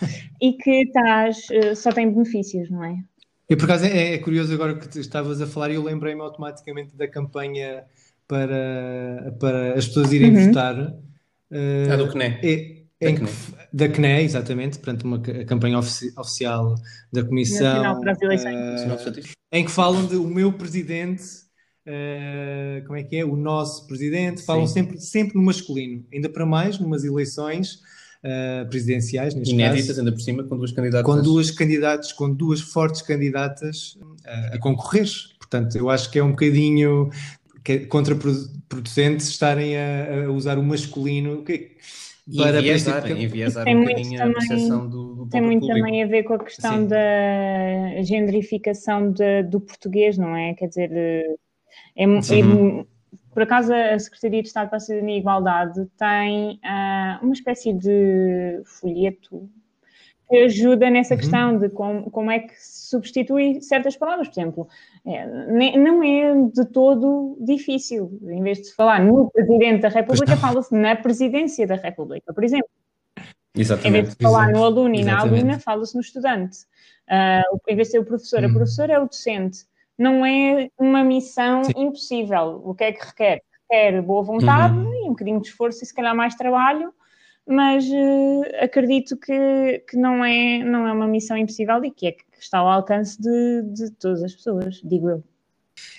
e 0.41 0.53
que 0.55 0.83
estás, 0.83 1.47
eh, 1.51 1.75
só 1.75 1.91
tem 1.93 2.11
benefícios, 2.11 2.71
não 2.71 2.85
é? 2.85 2.97
E 3.49 3.57
por 3.57 3.65
acaso 3.65 3.85
é, 3.85 4.15
é 4.15 4.19
curioso 4.19 4.55
agora 4.55 4.75
que 4.75 4.99
estavas 4.99 5.41
a 5.43 5.47
falar 5.47 5.71
e 5.71 5.75
eu 5.75 5.83
lembrei-me 5.83 6.23
automaticamente 6.23 6.97
da 6.97 7.07
campanha 7.07 7.85
para, 8.27 9.37
para 9.39 9.75
as 9.75 9.87
pessoas 9.87 10.13
irem 10.13 10.35
uhum. 10.35 10.47
votar. 10.47 10.79
Uh, 11.51 11.93
ah, 11.93 11.97
do 11.97 12.11
CNE. 12.11 12.39
É, 12.43 13.11
em 13.11 13.17
CNE. 13.17 13.29
que, 13.29 13.77
da 13.77 13.89
CNE, 13.89 14.23
exatamente, 14.23 14.79
portanto, 14.79 15.03
uma 15.03 15.21
ca- 15.21 15.45
campanha 15.45 15.79
ofici- 15.79 16.15
oficial 16.17 16.75
da 17.13 17.23
Comissão. 17.23 17.67
Nacional 17.67 18.01
para 18.01 18.13
as 18.13 18.23
eleições. 18.23 18.55
eh, 18.55 18.95
Estatística. 18.95 19.35
em 19.53 19.65
que 19.65 19.71
falam 19.71 20.07
de 20.07 20.17
o 20.17 20.27
meu 20.27 20.51
presidente, 20.53 21.23
eh, 21.87 22.83
como 22.87 22.97
é 22.99 23.03
que 23.03 23.17
é? 23.17 23.25
O 23.25 23.37
nosso 23.37 23.87
presidente, 23.87 24.43
falam 24.43 24.67
Sim. 24.67 24.73
sempre, 24.75 25.01
sempre 25.01 25.35
no 25.37 25.43
masculino, 25.43 26.05
ainda 26.13 26.29
para 26.29 26.47
mais 26.47 26.79
numas 26.79 27.05
eleições 27.05 27.81
eh, 28.25 28.65
presidenciais, 28.71 29.35
neste 29.35 29.53
Inéditas, 29.55 29.89
caso, 29.89 30.01
ainda 30.01 30.13
por 30.13 30.21
cima, 30.21 30.45
com 30.45 30.57
duas 30.57 30.71
candidatas. 30.73 31.05
com 31.07 31.23
duas 31.23 31.51
candidatas, 31.51 32.13
com 32.13 32.33
duas 32.33 32.61
fortes 32.61 33.03
candidatas 33.03 33.99
eh, 34.25 34.51
a 34.55 34.59
concorrer. 34.59 35.07
Portanto, 35.39 35.77
eu 35.77 35.91
acho 35.91 36.11
que 36.11 36.19
é 36.19 36.23
um 36.25 36.31
bocadinho 36.31 37.11
que- 37.65 37.81
contraproducente 37.87 39.25
estarem 39.25 39.77
a, 39.77 40.25
a 40.27 40.31
usar 40.31 40.59
o 40.59 40.63
masculino 40.63 41.43
que- 41.45 41.73
E 42.29 42.37
para 42.37 42.61
enviesar, 42.61 43.11
enviesar 43.11 43.65
Tem 43.65 43.75
um 43.75 43.79
muito 43.83 43.97
bocadinho 43.97 44.15
a 44.23 44.25
também- 44.27 44.35
percepção 44.49 44.89
do, 44.89 45.15
do 45.17 45.27
Tem 45.27 45.41
muito 45.41 45.61
público. 45.67 45.85
também 45.85 46.03
a 46.03 46.07
ver 46.07 46.23
com 46.23 46.35
a 46.35 46.39
questão 46.45 46.79
Sim. 46.83 46.87
da 46.87 48.03
genderificação 48.05 49.11
de- 49.13 49.43
do 49.43 49.61
português, 49.61 50.17
não 50.17 50.35
é? 50.37 50.55
Quer 50.55 50.69
dizer, 50.69 50.91
é, 51.97 52.05
é- 52.05 52.85
por 53.33 53.43
acaso 53.43 53.73
a 53.75 53.99
Secretaria 53.99 54.43
de 54.43 54.49
Estado 54.49 54.69
para 54.69 54.77
a 54.77 54.81
Cidadania 54.81 55.17
e 55.17 55.19
Igualdade 55.21 55.87
tem 55.99 56.61
ah, 56.63 57.19
uma 57.23 57.33
espécie 57.33 57.73
de 57.73 58.61
folheto 58.65 59.49
que 60.29 60.37
ajuda 60.39 60.89
nessa 60.91 61.15
Uhum. 61.15 61.21
questão 61.21 61.59
de 61.59 61.69
como, 61.71 62.11
como 62.11 62.31
é 62.31 62.39
que 62.41 62.55
se 62.57 62.89
substitui 62.91 63.61
certas 63.61 63.97
palavras, 63.97 64.29
por 64.29 64.35
exemplo. 64.41 64.69
É, 65.05 65.77
não 65.77 66.03
é 66.03 66.35
de 66.55 66.65
todo 66.67 67.37
difícil. 67.41 68.19
Em 68.29 68.43
vez 68.43 68.59
de 68.59 68.65
se 68.69 68.75
falar 68.75 69.03
no 69.05 69.31
Presidente 69.31 69.81
da 69.83 69.89
República, 69.89 70.37
fala-se 70.37 70.75
na 70.75 70.95
Presidência 70.97 71.67
da 71.67 71.75
República, 71.77 72.33
por 72.33 72.45
exemplo. 72.45 72.69
Em 73.19 73.23
vez 73.59 73.71
Exatamente. 73.71 74.11
de 74.11 74.23
falar 74.23 74.51
no 74.51 74.65
aluno 74.65 74.95
e 74.95 75.05
na 75.05 75.13
Exatamente. 75.13 75.41
aluna, 75.43 75.59
fala-se 75.59 75.95
no 75.95 76.01
estudante. 76.01 76.59
Ah, 77.09 77.43
em 77.69 77.77
vez 77.77 77.89
de 77.89 77.93
ser 77.93 77.99
o 77.99 78.05
professor, 78.05 78.43
a 78.43 78.47
Hum. 78.49 78.53
professora 78.55 78.93
é 78.95 78.99
o 78.99 79.07
docente. 79.07 79.67
Não 79.99 80.25
é 80.25 80.69
uma 80.79 81.05
missão 81.05 81.65
Sim. 81.65 81.73
impossível. 81.77 82.61
O 82.65 82.75
que 82.75 82.85
é 82.85 82.93
que 82.93 83.05
requer? 83.05 83.43
Requer 83.71 84.03
boa 84.03 84.23
vontade 84.23 84.75
e 84.77 85.07
um 85.07 85.11
bocadinho 85.11 85.41
de 85.41 85.49
esforço 85.49 85.83
e 85.83 85.87
se 85.87 85.95
calhar 85.95 86.15
mais 86.15 86.35
trabalho, 86.35 86.93
mas 87.47 87.85
eh, 87.91 88.65
acredito 88.65 89.17
que, 89.17 89.85
que 89.89 89.97
não, 89.97 90.25
é, 90.25 90.63
não 90.63 90.87
é 90.87 90.93
uma 90.93 91.07
missão 91.07 91.37
impossível 91.37 91.85
e 91.85 91.91
que 91.91 92.07
é 92.07 92.13
que 92.13 92.25
está 92.39 92.59
ao 92.59 92.69
alcance 92.69 93.21
de, 93.21 93.63
de 93.63 93.91
todas 93.93 94.23
as 94.23 94.35
pessoas, 94.35 94.81
digo 94.85 95.11
eu. 95.11 95.25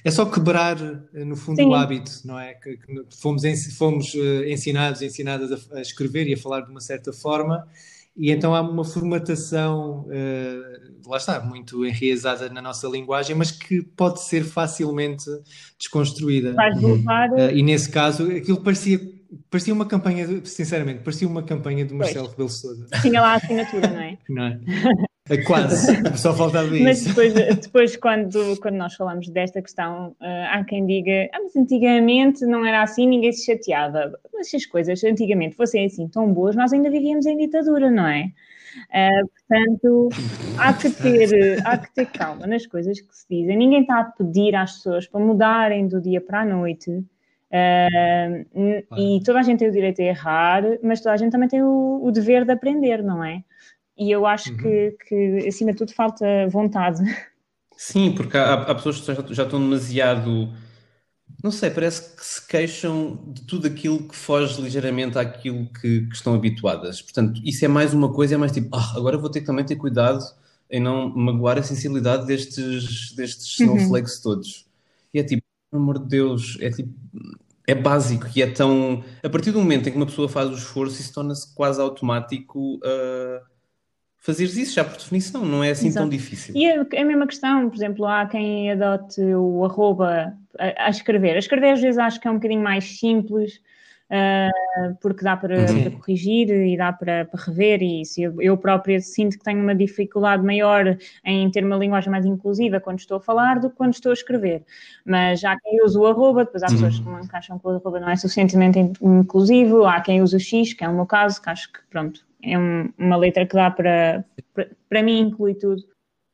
É 0.04 0.12
só 0.12 0.26
quebrar, 0.26 0.78
eh, 1.14 1.26
no 1.26 1.36
fundo, 1.36 1.58
Sim. 1.58 1.70
o 1.70 1.74
hábito, 1.74 2.12
não 2.26 2.40
é? 2.40 2.54
Que, 2.54 2.78
que 2.78 3.06
fomos, 3.20 3.44
fomos 3.78 4.14
eh, 4.16 4.52
ensinados, 4.52 5.02
ensinadas 5.02 5.72
a, 5.72 5.78
a 5.78 5.82
escrever 5.82 6.28
e 6.28 6.34
a 6.34 6.38
falar 6.38 6.62
de 6.62 6.72
uma 6.72 6.82
certa 6.82 7.12
forma, 7.12 7.68
e 8.16 8.32
então 8.32 8.54
há 8.56 8.62
uma 8.62 8.84
formatação, 8.84 10.08
eh, 10.12 10.80
lá 11.08 11.18
está, 11.18 11.40
muito 11.42 11.86
enraizada 11.86 12.48
na 12.50 12.62
nossa 12.62 12.88
linguagem, 12.88 13.36
mas 13.36 13.52
que 13.52 13.82
pode 13.82 14.22
ser 14.22 14.44
facilmente 14.44 15.26
desconstruída. 15.78 16.56
Levar. 16.82 17.30
Eh, 17.40 17.56
e 17.58 17.64
nesse 17.64 17.90
caso, 17.90 18.30
aquilo 18.32 18.62
parecia, 18.62 19.00
parecia 19.50 19.74
uma 19.74 19.86
campanha, 19.86 20.28
de- 20.28 20.48
sinceramente, 20.48 21.00
parecia 21.04 21.28
uma 21.28 21.44
campanha 21.44 21.84
de 21.86 21.94
Marcelo 21.94 22.28
Rebelo 22.30 22.50
de 22.50 22.56
Sousa, 22.56 22.88
Tinha 23.02 23.22
lá 23.22 23.34
a 23.34 23.36
assinatura, 23.36 23.88
não 23.90 24.00
é? 24.02 24.18
não 24.30 24.44
é? 24.44 24.60
Eh, 25.30 25.38
Quase, 25.44 26.18
só 26.18 26.34
faltava 26.34 26.68
Mas 26.68 27.00
isso. 27.00 27.10
depois, 27.10 27.34
depois 27.34 27.96
quando, 27.96 28.60
quando 28.62 28.76
nós 28.76 28.94
falamos 28.94 29.30
desta 29.30 29.62
questão, 29.62 30.14
eh, 30.22 30.48
há 30.52 30.64
quem 30.66 30.86
diga, 30.86 31.30
ah, 31.34 31.40
mas 31.42 31.56
antigamente 31.56 32.46
não 32.46 32.66
era 32.66 32.82
assim, 32.84 33.08
ninguém 33.08 33.32
se 33.32 33.46
chateava. 33.46 34.12
Mas 34.34 34.50
se 34.50 34.58
as 34.58 34.66
coisas 34.66 35.02
antigamente 35.04 35.56
fossem 35.56 35.86
assim 35.86 36.08
tão 36.10 36.34
boas, 36.34 36.56
nós 36.58 36.74
ainda 36.74 36.90
vivíamos 36.90 37.26
em 37.26 37.38
ditadura, 37.38 37.90
não 37.90 38.06
é? 38.06 38.32
Eh, 38.92 39.22
portanto, 39.48 40.10
há 40.58 40.74
que, 40.74 40.90
ter, 40.90 41.62
há 41.66 41.78
que 41.78 41.94
ter 41.94 42.06
calma 42.08 42.46
nas 42.46 42.66
coisas 42.66 43.00
que 43.00 43.16
se 43.16 43.26
dizem. 43.30 43.56
Ninguém 43.56 43.82
está 43.82 44.00
a 44.00 44.04
pedir 44.04 44.56
às 44.56 44.74
pessoas 44.74 45.08
para 45.08 45.22
mudarem 45.22 45.88
do 45.88 46.02
dia 46.02 46.20
para 46.20 46.42
a 46.42 46.46
noite. 46.46 46.90
N- 47.52 48.84
E 48.98 49.22
toda 49.24 49.40
a 49.40 49.44
gente 49.44 49.60
tem 49.60 49.70
o 49.70 49.72
direito 49.72 50.02
a 50.02 50.06
errar, 50.06 50.64
mas 50.84 51.00
toda 51.02 51.14
a 51.14 51.18
gente 51.18 51.32
também 51.32 51.48
tem 51.48 51.62
o, 51.62 52.02
o 52.04 52.12
dever 52.12 52.44
de 52.46 52.52
aprender, 52.52 53.02
não 53.04 53.24
é? 53.24 53.44
E 53.98 54.12
eu 54.12 54.26
acho 54.26 54.52
Uhum. 54.52 54.58
que, 54.58 54.92
que, 55.08 55.48
acima 55.48 55.72
de 55.72 55.78
tudo, 55.80 55.94
falta 55.94 56.26
vontade. 56.50 57.02
Sim, 57.76 58.14
porque 58.16 58.38
há, 58.38 58.54
há 58.54 58.76
pessoas 58.76 59.00
que 59.00 59.06
já, 59.14 59.14
já 59.34 59.44
estão 59.44 59.60
demasiado. 59.60 60.54
Não 61.44 61.52
sei, 61.52 61.72
parece 61.72 62.16
que 62.16 62.26
se 62.26 62.48
queixam 62.48 63.18
de 63.34 63.44
tudo 63.46 63.68
aquilo 63.68 64.08
que 64.08 64.16
foge 64.16 64.62
ligeiramente 64.62 65.18
àquilo 65.20 65.68
que, 65.74 66.08
que 66.08 66.16
estão 66.16 66.36
habituadas. 66.36 67.02
Portanto, 67.02 67.42
isso 67.46 67.66
é 67.66 67.68
mais 67.68 67.94
uma 67.94 68.14
coisa, 68.14 68.36
é 68.36 68.38
mais 68.38 68.52
tipo, 68.52 68.70
ah, 68.76 68.94
agora 68.98 69.18
vou 69.18 69.30
ter 69.30 69.42
que 69.42 69.46
também 69.48 69.66
ter 69.66 69.78
cuidado 69.78 70.24
em 70.70 70.80
não 70.82 71.10
magoar 71.16 71.58
a 71.60 71.64
sensibilidade 71.64 72.26
destes, 72.28 73.14
destes 73.16 73.60
Uhum. 73.60 73.60
snowflakes 73.60 74.22
todos. 74.22 74.68
E 75.14 75.20
é 75.20 75.24
tipo, 75.24 75.44
pelo 75.72 75.84
amor 75.84 76.00
de 76.00 76.08
Deus, 76.10 76.58
é 76.62 76.70
tipo, 76.72 76.94
é 77.68 77.76
básico 77.76 78.28
e 78.36 78.42
é 78.42 78.48
tão. 78.52 79.04
A 79.24 79.30
partir 79.30 79.52
do 79.52 79.60
momento 79.60 79.88
em 79.88 79.92
que 79.92 79.98
uma 79.98 80.06
pessoa 80.06 80.30
faz 80.30 80.50
o 80.50 80.54
esforço, 80.56 81.02
isso 81.02 81.14
torna-se 81.14 81.54
quase 81.56 81.82
automático 81.82 82.76
uh, 82.78 83.46
fazeres 84.24 84.56
isso 84.56 84.76
já 84.76 84.86
por 84.86 84.98
definição, 84.98 85.46
não 85.46 85.62
é 85.64 85.72
assim 85.72 85.92
tão 85.92 86.04
Exato. 86.04 86.10
difícil. 86.10 86.56
E 86.56 86.72
a, 86.72 86.82
a 86.82 87.06
mesma 87.06 87.28
questão, 87.28 87.70
por 87.70 87.76
exemplo, 87.76 88.06
há 88.06 88.26
quem 88.26 88.72
adote 88.72 89.22
o 89.22 89.66
arroba 89.66 90.34
a, 90.58 90.86
a 90.86 90.90
escrever. 90.90 91.36
A 91.36 91.40
escrever 91.40 91.72
às 91.72 91.82
vezes 91.82 91.98
acho 91.98 92.22
que 92.22 92.28
é 92.28 92.32
um 92.32 92.36
bocadinho 92.36 92.64
mais 92.64 92.86
simples, 93.00 93.60
ah, 94.16 94.52
porque 95.02 95.24
dá 95.24 95.36
para, 95.36 95.58
Uhum. 95.72 95.82
para 95.82 95.92
corrigir 95.92 96.50
e 96.52 96.78
dá 96.78 96.94
para, 96.94 97.26
para 97.26 97.42
rever, 97.44 97.82
e 97.82 98.02
isso 98.02 98.22
eu, 98.22 98.40
eu 98.42 98.56
própria 98.58 99.00
sinto 99.02 99.38
que 99.38 99.44
tenho 99.44 99.60
uma 99.60 99.74
dificuldade 99.74 100.44
maior 100.46 100.96
em 101.26 101.50
ter 101.50 101.66
uma 101.66 101.76
linguagem 101.78 102.12
mais 102.12 102.26
inclusiva 102.26 102.80
quando 102.80 103.00
estou 103.00 103.18
a 103.18 103.22
falar 103.22 103.60
do 103.60 103.70
que 103.72 103.76
quando 103.76 103.94
estou 103.94 104.12
a 104.12 104.14
escrever. 104.14 104.64
Mas 105.04 105.44
há 105.44 105.58
quem 105.60 105.84
use 105.84 105.98
o 105.98 106.06
arroba, 106.06 106.46
depois 106.46 106.62
há 106.62 106.68
Uhum. 106.68 106.74
pessoas 106.74 107.00
que 107.00 107.06
não 107.06 107.22
acham 107.34 107.58
que 107.58 107.68
o 107.68 107.72
arroba 107.72 108.00
não 108.00 108.10
é 108.10 108.16
suficientemente 108.16 108.78
in- 108.80 108.94
inclusivo, 109.02 109.86
há 109.86 110.00
quem 110.02 110.22
use 110.22 110.36
o 110.36 110.40
X, 110.40 110.74
que 110.74 110.84
é 110.84 110.88
o 110.90 110.94
meu 110.94 111.06
caso, 111.08 111.42
que 111.42 111.50
acho 111.50 111.72
que 111.74 111.80
pronto, 111.90 112.22
é 112.44 112.58
um- 112.58 112.90
uma 112.98 113.16
letra 113.18 113.46
que 113.48 113.56
dá 113.56 113.72
para, 113.72 114.24
para, 114.54 114.68
para 114.90 115.02
mim 115.04 115.20
inclui 115.22 115.56
tudo. 115.56 115.82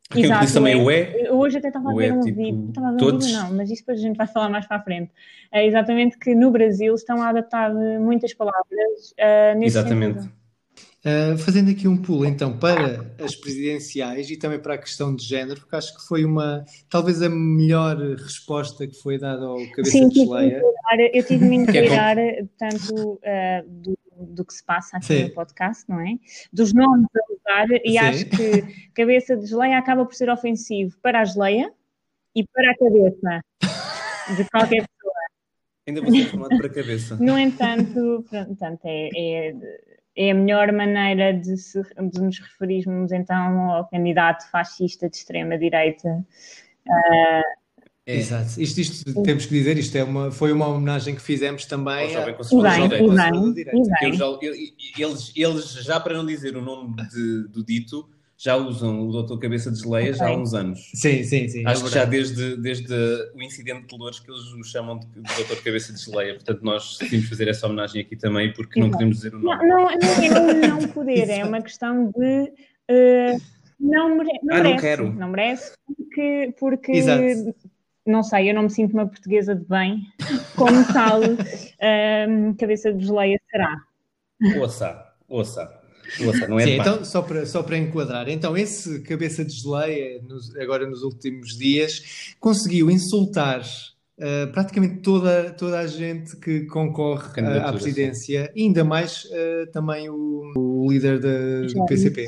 Porque 0.10 0.26
eu 0.26 0.40
disse 0.40 0.56
também 0.56 0.76
o 0.76 0.90
é. 0.90 1.14
Eu 1.28 1.36
hoje 1.38 1.60
até 1.60 1.68
estava 1.68 1.92
a 1.92 1.94
ver 1.94 2.10
é, 2.10 2.14
um 2.14 2.22
tipo, 2.22 2.36
vídeo, 2.36 2.70
estava 2.70 2.88
a 2.88 2.90
ver 2.92 2.96
um 2.96 3.00
todos? 3.00 3.26
vídeo 3.28 3.40
não, 3.40 3.54
mas 3.54 3.70
isso 3.70 3.82
depois 3.84 4.00
a 4.00 4.02
gente 4.02 4.18
vai 4.18 4.26
falar 4.26 4.50
mais 4.50 4.66
para 4.66 4.78
a 4.78 4.82
frente. 4.82 5.12
É 5.52 5.66
exatamente 5.68 6.18
que 6.18 6.34
no 6.34 6.50
Brasil 6.50 6.96
estão 6.96 7.22
a 7.22 7.30
adaptar 7.30 7.72
muitas 7.72 8.34
palavras 8.34 9.14
ah, 9.20 9.54
nesse 9.54 9.78
Exatamente. 9.78 10.22
sentido. 10.22 10.40
Uh, 11.00 11.38
fazendo 11.38 11.72
aqui 11.72 11.88
um 11.88 11.96
pulo 11.96 12.26
então 12.26 12.58
para 12.58 13.16
as 13.24 13.34
presidenciais 13.34 14.30
e 14.30 14.36
também 14.36 14.60
para 14.60 14.74
a 14.74 14.78
questão 14.78 15.16
de 15.16 15.24
género, 15.24 15.62
porque 15.62 15.76
acho 15.78 15.96
que 15.96 16.06
foi 16.06 16.26
uma, 16.26 16.66
talvez 16.90 17.22
a 17.22 17.30
melhor 17.30 17.96
resposta 18.18 18.86
que 18.86 18.96
foi 18.96 19.18
dada 19.18 19.46
ao 19.46 19.56
Cabeça 19.72 19.92
Sim, 19.92 20.10
de 20.10 20.20
inteirar- 20.20 20.62
eu 21.14 21.24
tive 21.24 21.38
de 21.38 21.46
me 21.46 21.66
Que 21.66 21.78
é 21.78 21.86
inteirar 21.86 22.18
tanto 22.58 23.18
ah, 23.24 23.64
do, 23.66 23.98
do 24.20 24.46
que 24.46 24.54
se 24.54 24.64
passa 24.64 24.98
aqui 24.98 25.06
Sim. 25.06 25.24
no 25.26 25.34
podcast, 25.34 25.86
não 25.88 26.00
é? 26.00 26.18
Dos 26.52 26.74
nomes 26.74 27.08
a 27.16 27.34
usar, 27.34 27.68
e 27.84 27.92
Sim. 27.92 27.98
acho 27.98 28.26
que 28.26 28.90
cabeça 28.94 29.36
de 29.36 29.46
geleia 29.46 29.78
acaba 29.78 30.06
por 30.06 30.14
ser 30.14 30.30
ofensivo 30.30 30.98
para 31.02 31.22
a 31.22 31.26
geleia 31.26 31.74
e 32.36 32.46
para 32.48 32.72
a 32.72 32.78
cabeça 32.78 33.42
de 34.36 34.50
qualquer 34.50 34.86
pessoa. 34.88 35.14
Ainda 35.88 36.02
vou 36.02 36.12
ser 36.12 36.26
formado 36.26 36.58
para 36.58 36.68
a 36.68 36.74
cabeça. 36.74 37.16
No 37.18 37.38
entanto, 37.38 38.26
portanto, 38.30 38.82
é, 38.86 39.10
é, 39.16 39.56
é 40.16 40.32
a 40.32 40.36
melhor 40.36 40.72
maneira 40.72 41.34
de, 41.34 41.58
se, 41.58 41.82
de 41.82 42.22
nos 42.22 42.40
referirmos 42.40 43.12
então 43.12 43.72
ao 43.72 43.88
candidato 43.88 44.50
fascista 44.52 45.10
de 45.10 45.16
extrema-direita. 45.16 46.26
É, 48.10 48.16
Exato. 48.18 48.60
Isto, 48.60 48.82
isto 48.82 49.22
temos 49.22 49.46
que 49.46 49.54
dizer, 49.54 49.78
isto 49.78 49.96
é 49.96 50.04
uma, 50.04 50.32
foi 50.32 50.52
uma 50.52 50.68
homenagem 50.68 51.14
que 51.14 51.22
fizemos 51.22 51.66
também 51.66 52.06
Ao 52.08 52.10
jovem 52.10 52.34
conservador 52.34 52.90
bem, 52.90 53.00
conservador 53.08 53.16
já- 53.16 54.48
eu- 54.48 54.56
eles, 54.98 55.32
eles, 55.36 55.74
já 55.86 56.00
para 56.00 56.16
não 56.16 56.26
dizer 56.26 56.58
o 56.58 56.62
nome 56.62 56.96
de- 57.08 57.48
do 57.50 57.64
dito, 57.64 58.10
já 58.36 58.56
usam 58.56 59.08
o 59.08 59.12
Doutor 59.12 59.38
Cabeça 59.38 59.70
de 59.70 59.80
Geleia 59.80 60.12
já 60.14 60.28
há 60.30 60.36
uns 60.36 60.56
anos. 60.56 60.90
Sim, 60.96 61.24
sim, 61.24 61.48
sim. 61.50 61.64
Acho 61.68 61.84
é 61.84 61.88
que 61.88 61.94
já 61.94 62.06
desde, 62.06 62.56
desde 62.58 62.92
o 63.36 63.44
incidente 63.44 63.86
de 63.86 63.96
Lourdes 63.96 64.20
que 64.22 64.32
eles 64.32 64.42
o 64.54 64.64
chamam 64.64 64.98
de, 64.98 65.06
Doutor 65.36 65.62
Cabeça 65.62 65.94
de 65.94 66.00
Geleia. 66.04 66.34
Portanto, 66.34 66.62
nós 66.64 66.98
decidimos 66.98 67.30
fazer 67.30 67.48
essa 67.48 67.68
homenagem 67.68 68.02
aqui 68.02 68.16
também 68.16 68.52
porque 68.54 68.80
não 68.80 68.88
Exato. 68.88 68.98
podemos 68.98 69.18
dizer 69.18 69.36
o 69.36 69.40
Não, 69.40 69.56
nome. 69.56 69.68
não, 69.68 69.78
não 69.84 69.90
é 69.92 70.76
o 70.76 70.80
não 70.82 70.88
poder, 70.88 71.30
é 71.30 71.46
uma 71.46 71.62
questão 71.62 72.12
de 72.18 72.52
eh, 72.88 73.38
não, 73.80 74.18
mere- 74.18 74.40
não 74.42 74.56
Ah, 74.56 74.58
não 74.58 74.64
merece. 74.64 74.82
quero. 74.82 75.14
Não 75.14 75.28
merece 75.30 75.74
porque, 75.86 76.54
porque 76.60 76.92
Exato. 76.94 77.22
Não 78.06 78.24
sei, 78.24 78.50
eu 78.50 78.54
não 78.56 78.64
me 78.64 78.70
sinto 78.70 78.94
uma 78.94 79.08
portuguesa 79.08 79.56
de 79.56 79.66
bem, 79.66 80.02
como 80.56 80.86
tal, 80.94 81.22
ehm, 81.82 82.54
cabeça 82.54 82.94
de 82.94 83.06
geleia 83.06 83.40
será. 83.52 83.76
Ouça, 84.58 85.06
ouça, 85.28 85.70
ouça, 86.24 86.48
não 86.48 86.60
é 86.60 86.64
Sim, 86.64 86.72
então, 86.80 87.04
só 87.04 87.22
para, 87.22 87.46
só 87.46 87.62
para 87.62 87.78
enquadrar, 87.78 88.30
então 88.30 88.56
esse 88.58 89.02
cabeça 89.02 89.44
de 89.44 89.54
geleia, 89.54 90.22
nos- 90.24 90.56
agora 90.56 90.88
nos 90.90 91.04
últimos 91.04 91.58
dias, 91.58 92.36
conseguiu 92.40 92.90
insultar 92.90 93.62
uh, 93.62 94.52
praticamente 94.54 95.02
toda, 95.02 95.52
toda 95.52 95.78
a 95.80 95.88
gente 95.88 96.38
que 96.38 96.62
concorre 96.68 97.42
uh, 97.42 97.66
à 97.66 97.74
presidência, 97.74 98.52
ainda 98.58 98.84
mais 98.84 99.26
uh, 99.26 99.70
também 99.74 100.10
o, 100.10 100.54
o 100.56 100.90
líder 100.90 101.20
da- 101.20 101.68
do 101.74 101.86
PCP, 101.86 102.26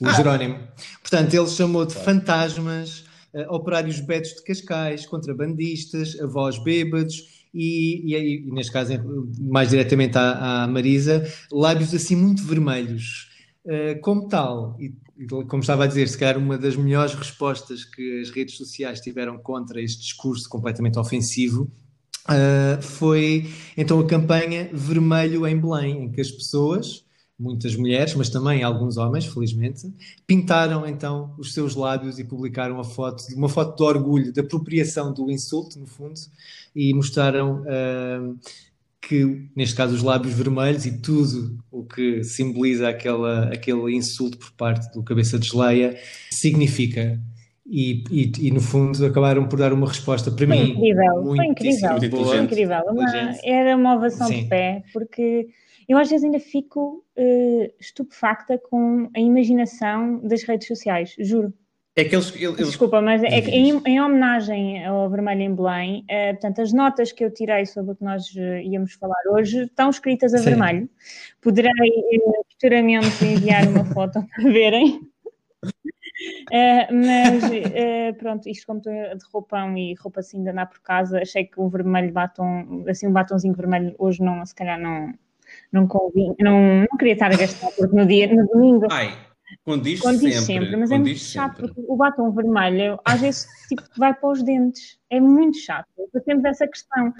o 0.00 0.08
Jerónimo. 0.14 0.58
Portanto, 1.02 1.34
ele 1.34 1.48
chamou 1.48 1.84
de 1.84 1.94
fantasmas, 1.94 3.04
operários 3.48 4.00
betos 4.00 4.34
de 4.34 4.42
Cascais, 4.42 5.06
contrabandistas, 5.06 6.18
avós 6.20 6.58
bêbados. 6.58 7.40
E, 7.52 8.14
e, 8.14 8.48
e 8.48 8.52
neste 8.52 8.72
caso, 8.72 8.92
mais 9.40 9.70
diretamente 9.70 10.16
à, 10.16 10.62
à 10.62 10.66
Marisa, 10.68 11.26
lábios 11.50 11.94
assim 11.94 12.14
muito 12.14 12.44
vermelhos. 12.44 13.28
Uh, 13.64 14.00
como 14.00 14.26
tal, 14.28 14.76
e, 14.80 14.94
e 15.18 15.26
como 15.26 15.60
estava 15.60 15.84
a 15.84 15.86
dizer, 15.86 16.08
se 16.08 16.16
calhar 16.16 16.38
uma 16.38 16.56
das 16.56 16.76
melhores 16.76 17.14
respostas 17.14 17.84
que 17.84 18.20
as 18.20 18.30
redes 18.30 18.56
sociais 18.56 19.00
tiveram 19.00 19.36
contra 19.38 19.82
este 19.82 20.00
discurso 20.00 20.48
completamente 20.48 20.98
ofensivo 20.98 21.70
uh, 22.30 22.80
foi 22.82 23.50
então 23.76 24.00
a 24.00 24.06
campanha 24.06 24.70
Vermelho 24.72 25.46
em 25.46 25.58
Belém, 25.58 26.04
em 26.04 26.10
que 26.10 26.20
as 26.20 26.30
pessoas, 26.30 27.04
muitas 27.40 27.74
mulheres, 27.74 28.14
mas 28.14 28.28
também 28.28 28.62
alguns 28.62 28.98
homens, 28.98 29.24
felizmente, 29.24 29.90
pintaram 30.26 30.86
então 30.86 31.34
os 31.38 31.54
seus 31.54 31.74
lábios 31.74 32.18
e 32.18 32.24
publicaram 32.24 32.78
a 32.78 32.84
foto, 32.84 33.24
uma 33.34 33.48
foto 33.48 33.76
de 33.76 33.82
orgulho, 33.82 34.32
de 34.32 34.40
apropriação 34.40 35.12
do 35.12 35.30
insulto, 35.30 35.78
no 35.78 35.86
fundo, 35.86 36.20
e 36.76 36.92
mostraram 36.92 37.62
uh, 37.62 38.38
que, 39.00 39.48
neste 39.56 39.74
caso, 39.74 39.94
os 39.94 40.02
lábios 40.02 40.34
vermelhos 40.34 40.84
e 40.84 40.98
tudo 41.00 41.58
o 41.70 41.82
que 41.82 42.22
simboliza 42.22 42.88
aquela, 42.90 43.44
aquele 43.46 43.96
insulto 43.96 44.36
por 44.36 44.52
parte 44.52 44.92
do 44.92 45.02
cabeça 45.02 45.38
de 45.38 45.48
geleia 45.48 45.96
significa. 46.30 47.18
E, 47.66 48.02
e, 48.10 48.32
e, 48.48 48.50
no 48.50 48.60
fundo 48.60 49.06
acabaram 49.06 49.46
por 49.46 49.56
dar 49.56 49.72
uma 49.72 49.86
resposta 49.86 50.28
para 50.30 50.44
Foi 50.44 50.56
mim 50.56 50.70
incrível, 50.72 51.22
foi 51.22 51.36
muitíssimo 51.36 51.92
incrível, 51.92 51.98
muito 51.98 52.10
boa. 52.10 52.26
foi 52.26 52.38
incrível. 52.44 52.78
Uma- 52.88 53.34
era 53.44 53.76
uma 53.76 53.94
ovação 53.94 54.26
Sim. 54.26 54.42
de 54.42 54.48
pé, 54.48 54.82
porque 54.92 55.48
eu 55.90 55.98
às 55.98 56.08
vezes 56.08 56.22
ainda 56.22 56.38
fico 56.38 57.04
eh, 57.16 57.74
estupefacta 57.80 58.56
com 58.56 59.10
a 59.12 59.18
imaginação 59.18 60.20
das 60.20 60.44
redes 60.44 60.68
sociais, 60.68 61.16
juro. 61.18 61.52
É 61.96 62.04
que 62.04 62.14
eles, 62.14 62.32
eles- 62.36 62.56
Desculpa, 62.58 63.02
mas 63.02 63.24
é 63.24 63.42
que 63.42 63.50
em, 63.50 63.82
em 63.84 64.00
homenagem 64.00 64.86
ao 64.86 65.10
Vermelho 65.10 65.42
em 65.42 65.52
Belém, 65.52 66.04
eh, 66.08 66.34
portanto, 66.34 66.60
as 66.62 66.72
notas 66.72 67.10
que 67.10 67.24
eu 67.24 67.34
tirei 67.34 67.66
sobre 67.66 67.90
o 67.90 67.96
que 67.96 68.04
nós 68.04 68.24
eh, 68.36 68.62
íamos 68.62 68.92
falar 68.92 69.20
hoje 69.32 69.64
estão 69.64 69.90
escritas 69.90 70.32
a 70.32 70.38
Sim. 70.38 70.44
vermelho. 70.44 70.88
Poderei 71.40 71.72
futuramente 72.52 73.24
enviar 73.24 73.66
uma 73.66 73.84
foto 73.84 74.24
para 74.32 74.44
verem. 74.44 75.00
Eh, 76.52 76.92
mas 76.92 77.44
eh, 77.50 78.12
pronto, 78.12 78.46
isto 78.48 78.66
como 78.66 78.78
estou 78.78 78.92
de 78.92 79.24
roupão 79.32 79.76
e 79.78 79.94
roupa 79.94 80.20
assim 80.20 80.42
de 80.42 80.50
andar 80.50 80.66
por 80.66 80.80
casa, 80.80 81.20
achei 81.22 81.44
que 81.46 81.58
o 81.58 81.68
vermelho 81.68 82.12
batom, 82.12 82.84
assim 82.88 83.06
um 83.06 83.12
batomzinho 83.12 83.54
vermelho 83.54 83.94
hoje 83.98 84.22
não, 84.22 84.44
se 84.44 84.54
calhar 84.54 84.78
não, 84.78 85.14
não 85.72 85.86
convinha, 85.86 86.34
não, 86.40 86.80
não 86.90 86.98
queria 86.98 87.12
estar 87.14 87.32
a 87.32 87.36
gastar, 87.36 87.70
porque 87.76 87.94
no 87.96 88.06
dia, 88.06 88.32
no 88.34 88.46
domingo 88.48 88.86
Ai, 88.90 89.16
condiz 89.64 90.00
Condiz 90.00 90.36
sempre. 90.36 90.64
sempre, 90.64 90.76
mas 90.76 90.90
é 90.90 90.94
muito 90.98 91.08
condiz 91.08 91.22
chato, 91.22 91.56
sempre. 91.56 91.74
porque 91.74 91.92
o 91.92 91.96
batom 91.96 92.30
vermelho 92.32 92.98
às 93.04 93.20
vezes 93.20 93.46
tipo, 93.68 93.82
vai 93.96 94.12
para 94.14 94.30
os 94.30 94.42
dentes. 94.42 94.98
É 95.10 95.20
muito 95.20 95.58
chato. 95.58 95.86
Depois 95.96 96.24
temos 96.24 96.44
essa 96.44 96.66
questão. 96.66 97.12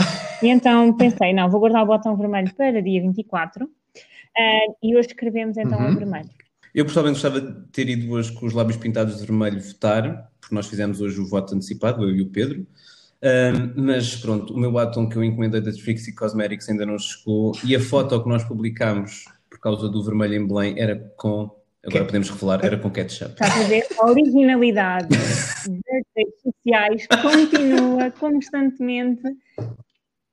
E 0.42 0.48
então 0.48 0.96
pensei, 0.96 1.32
não, 1.32 1.48
vou 1.50 1.60
guardar 1.60 1.82
o 1.82 1.86
batom 1.86 2.16
vermelho 2.16 2.52
para 2.54 2.80
dia 2.82 3.00
24 3.00 3.68
ah, 4.36 4.74
e 4.82 4.96
hoje 4.96 5.08
escrevemos 5.08 5.56
então 5.56 5.78
Uhum. 5.78 5.90
o 5.92 5.96
vermelho. 5.96 6.30
Eu 6.72 6.84
pessoalmente 6.84 7.14
gostava 7.20 7.40
de 7.40 7.68
ter 7.72 7.88
ido 7.88 8.12
hoje 8.12 8.32
com 8.32 8.46
os 8.46 8.52
lábios 8.52 8.76
pintados 8.76 9.18
de 9.18 9.26
vermelho 9.26 9.60
votar, 9.60 10.30
porque 10.40 10.54
nós 10.54 10.68
fizemos 10.68 11.00
hoje 11.00 11.20
o 11.20 11.26
voto 11.26 11.52
antecipado, 11.54 12.04
eu 12.04 12.14
e 12.14 12.22
o 12.22 12.30
Pedro. 12.30 12.64
Ahm, 13.22 13.74
mas 13.76 14.16
pronto, 14.16 14.54
o 14.54 14.58
meu 14.58 14.72
batom 14.72 15.06
que 15.08 15.16
eu 15.16 15.22
encomendei 15.22 15.60
da 15.60 15.70
Trixie 15.72 16.14
Cosmetics 16.14 16.68
ainda 16.68 16.86
não 16.86 16.98
chegou 16.98 17.52
e 17.62 17.76
a 17.76 17.80
foto 17.80 18.22
que 18.22 18.28
nós 18.28 18.42
publicámos 18.44 19.26
por 19.50 19.60
causa 19.60 19.88
do 19.90 20.02
vermelho 20.02 20.34
em 20.34 20.46
Belém 20.46 20.80
era 20.80 20.96
com, 21.18 21.50
agora 21.84 22.06
podemos 22.06 22.30
revelar, 22.30 22.64
era 22.64 22.78
com 22.78 22.90
ketchup. 22.90 23.32
Estás 23.32 23.60
a 23.60 23.68
ver? 23.68 23.86
A 23.98 24.10
originalidade 24.10 25.08
das 25.08 25.64
redes 26.16 26.40
sociais 26.42 27.06
continua 27.20 28.10
constantemente 28.12 29.22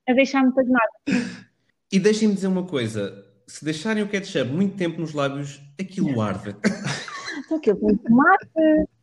a 0.08 0.13
deixar-me 0.13 0.53
pasmada. 0.53 1.27
E 1.91 2.00
deixem-me 2.00 2.34
dizer 2.34 2.48
uma 2.48 2.63
coisa: 2.63 3.25
se 3.46 3.65
deixarem 3.65 4.01
o 4.01 4.08
ketchup 4.08 4.50
muito 4.50 4.77
tempo 4.77 5.01
nos 5.01 5.13
lábios, 5.13 5.62
aquilo 5.77 6.22
arde. 6.22 6.56
Então, 7.46 7.58
aquilo 7.58 7.77
tem 7.79 7.98
tomate, 7.98 8.48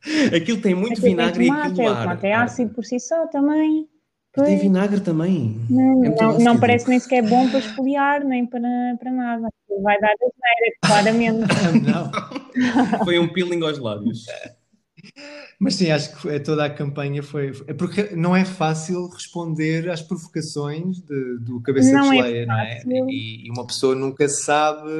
Aquilo 0.36 0.60
tem 0.60 0.74
muito 0.74 0.92
aquilo 0.92 1.06
tem 1.06 1.16
vinagre 1.16 1.44
e 1.44 1.48
tomate, 1.48 1.66
aquilo 1.68 1.82
é, 1.82 1.84
o 1.84 1.92
arde. 1.92 2.02
tomate 2.02 2.26
é 2.26 2.34
ácido 2.34 2.74
por 2.74 2.84
si 2.84 3.00
só 3.00 3.26
também. 3.28 3.88
Tem 4.34 4.44
Pois. 4.46 4.60
vinagre 4.62 5.00
também. 5.00 5.60
Não, 5.70 6.04
É 6.04 6.08
não, 6.10 6.38
não 6.38 6.58
parece 6.60 6.88
nem 6.88 6.98
sequer 6.98 7.22
bom 7.22 7.48
para 7.48 7.58
esfoliar, 7.60 8.24
nem 8.24 8.44
para, 8.44 8.68
para 8.98 9.12
nada. 9.12 9.48
Vai 9.82 9.98
dar 10.00 10.10
asneira, 10.12 10.76
claramente. 10.84 11.46
Não. 12.98 13.04
Foi 13.04 13.18
um 13.18 13.32
peeling 13.32 13.62
aos 13.64 13.78
lábios. 13.78 14.24
Mas 15.58 15.74
sim, 15.76 15.90
acho 15.90 16.12
que 16.14 16.20
foi- 16.22 16.40
toda 16.40 16.64
a 16.64 16.70
campanha 16.70 17.22
foi. 17.22 17.52
É 17.66 17.74
porque 17.74 18.10
não 18.16 18.34
é 18.34 18.44
fácil 18.44 19.06
responder 19.08 19.88
às 19.90 20.02
provocações 20.02 20.96
de- 20.98 21.38
do 21.40 21.60
cabeça 21.62 21.92
Não 21.92 22.10
de 22.10 22.18
é 22.18 22.22
geleia, 22.22 22.46
não 22.46 22.58
é? 22.58 22.82
E, 22.86 23.46
e 23.46 23.50
uma 23.50 23.66
pessoa 23.66 23.94
nunca 23.94 24.28
sabe 24.28 24.90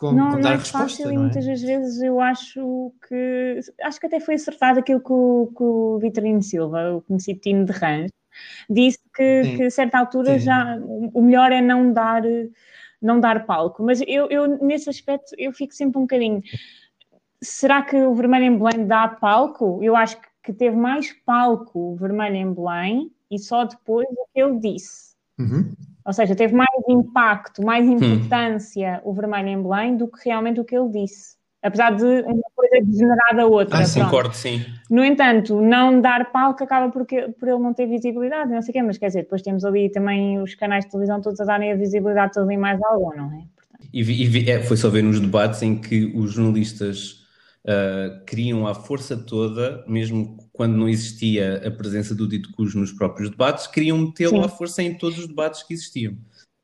como, 0.00 0.16
Não, 0.16 0.30
como 0.30 0.36
não 0.36 0.40
dar 0.40 0.54
é 0.54 0.56
resposta, 0.56 0.78
fácil 0.78 1.10
e 1.10 1.14
não 1.14 1.20
é? 1.20 1.24
muitas 1.24 1.46
das 1.46 1.60
vezes 1.60 2.00
eu 2.00 2.18
acho 2.20 2.90
que 3.06 3.60
acho 3.82 4.00
que 4.00 4.06
até 4.06 4.18
foi 4.18 4.34
acertado 4.34 4.78
aquilo 4.80 4.98
que 4.98 5.12
o, 5.12 5.52
que 5.54 5.62
o 5.62 5.98
Vitorino 5.98 6.42
Silva, 6.42 6.94
o 6.94 7.02
conhecido 7.02 7.40
Tino 7.40 7.66
de 7.66 7.72
Rãs, 7.72 8.10
disse 8.68 8.98
que, 9.14 9.44
Sim. 9.44 9.56
que 9.58 9.62
a 9.64 9.70
certa 9.70 9.98
altura 9.98 10.38
Sim. 10.38 10.46
já 10.46 10.78
o 11.12 11.20
melhor 11.20 11.52
é 11.52 11.60
não 11.60 11.92
dar 11.92 12.22
não 13.02 13.20
dar 13.20 13.44
palco. 13.44 13.82
Mas 13.82 14.00
eu, 14.06 14.26
eu 14.30 14.46
nesse 14.64 14.88
aspecto 14.88 15.34
eu 15.36 15.52
fico 15.52 15.74
sempre 15.74 15.98
um 15.98 16.02
bocadinho. 16.02 16.42
Será 17.42 17.82
que 17.82 17.96
o 17.96 18.14
Vermelho 18.14 18.46
em 18.46 18.58
Belém 18.58 18.86
dá 18.86 19.06
palco? 19.06 19.80
Eu 19.82 19.94
acho 19.94 20.18
que, 20.42 20.52
teve 20.54 20.74
mais 20.74 21.12
palco 21.24 21.92
o 21.92 21.96
Vermelho 21.96 22.36
em 22.36 22.54
Belém 22.54 23.12
e 23.30 23.38
só 23.38 23.64
depois 23.64 24.06
o 24.10 24.26
que 24.32 24.40
ele 24.40 24.58
disse. 24.58 25.14
Uhum. 25.38 25.74
Ou 26.10 26.12
seja, 26.12 26.34
teve 26.34 26.52
mais 26.52 26.68
impacto, 26.88 27.64
mais 27.64 27.86
importância 27.88 29.00
o 29.04 29.12
vermelho 29.14 29.46
em 29.48 29.62
Belém 29.62 29.96
do 29.96 30.08
que 30.08 30.18
realmente 30.28 30.58
o 30.60 30.64
que 30.64 30.76
ele 30.76 30.88
disse. 30.90 31.36
Apesar 31.62 31.94
de 31.94 32.02
uma 32.04 32.42
coisa 32.56 32.84
degenerada 32.84 33.42
a 33.42 33.46
outra. 33.46 33.78
Ah, 33.78 33.84
sim. 33.84 34.02
Concordo, 34.02 34.34
sim. 34.34 34.64
No 34.90 35.04
entanto, 35.04 35.60
não 35.60 36.00
dar 36.00 36.32
palco 36.32 36.64
acaba 36.64 36.90
por, 36.90 37.06
que- 37.06 37.28
por 37.38 37.48
ele 37.48 37.58
não 37.60 37.72
ter 37.72 37.86
visibilidade, 37.86 38.50
não 38.50 38.60
sei 38.60 38.70
o 38.70 38.72
quê, 38.72 38.82
mas 38.82 38.98
quer 38.98 39.06
dizer, 39.06 39.22
depois 39.22 39.40
temos 39.40 39.64
ali 39.64 39.88
também 39.88 40.40
os 40.42 40.54
canais 40.56 40.84
de 40.84 40.90
televisão 40.90 41.20
todos 41.20 41.38
a 41.40 41.44
darem 41.44 41.70
a 41.70 41.76
visibilidade 41.76 42.32
toda 42.32 42.52
e 42.52 42.56
mais 42.56 42.82
algo, 42.82 43.14
não 43.16 43.26
é? 43.26 43.44
Portanto, 43.54 43.88
E, 43.92 44.02
vi- 44.02 44.20
e 44.22 44.26
vi- 44.26 44.50
é, 44.50 44.60
foi 44.62 44.76
só 44.76 44.88
ver 44.90 45.02
nos 45.04 45.20
debates 45.20 45.62
em 45.62 45.76
que 45.80 46.06
os 46.16 46.32
jornalistas 46.32 47.24
ah, 47.68 48.20
queriam 48.26 48.66
à 48.66 48.74
força 48.74 49.16
toda, 49.16 49.84
mesmo 49.86 50.38
quando 50.60 50.76
não 50.76 50.90
existia 50.90 51.66
a 51.66 51.70
presença 51.70 52.14
do 52.14 52.28
dito 52.28 52.52
cujo 52.52 52.78
nos 52.78 52.92
próprios 52.92 53.30
debates, 53.30 53.66
queriam 53.66 53.96
metê-lo 53.96 54.44
à 54.44 54.48
força 54.50 54.82
em 54.82 54.92
todos 54.92 55.18
os 55.18 55.26
debates 55.26 55.62
que 55.62 55.72
existiam. 55.72 56.18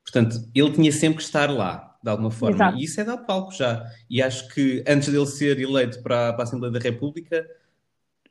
Portanto, 0.04 0.36
ele 0.54 0.70
tinha 0.70 0.92
sempre 0.92 1.16
que 1.16 1.22
estar 1.22 1.50
lá, 1.50 1.96
de 2.04 2.10
alguma 2.10 2.30
forma. 2.30 2.56
Exato. 2.56 2.76
E 2.76 2.84
isso 2.84 3.00
é 3.00 3.04
dar 3.04 3.16
palco 3.16 3.54
já. 3.54 3.86
E 4.10 4.20
acho 4.20 4.52
que 4.52 4.84
antes 4.86 5.08
dele 5.08 5.24
ser 5.24 5.58
eleito 5.58 6.02
para, 6.02 6.34
para 6.34 6.42
a 6.42 6.44
Assembleia 6.44 6.70
da 6.74 6.78
República, 6.78 7.48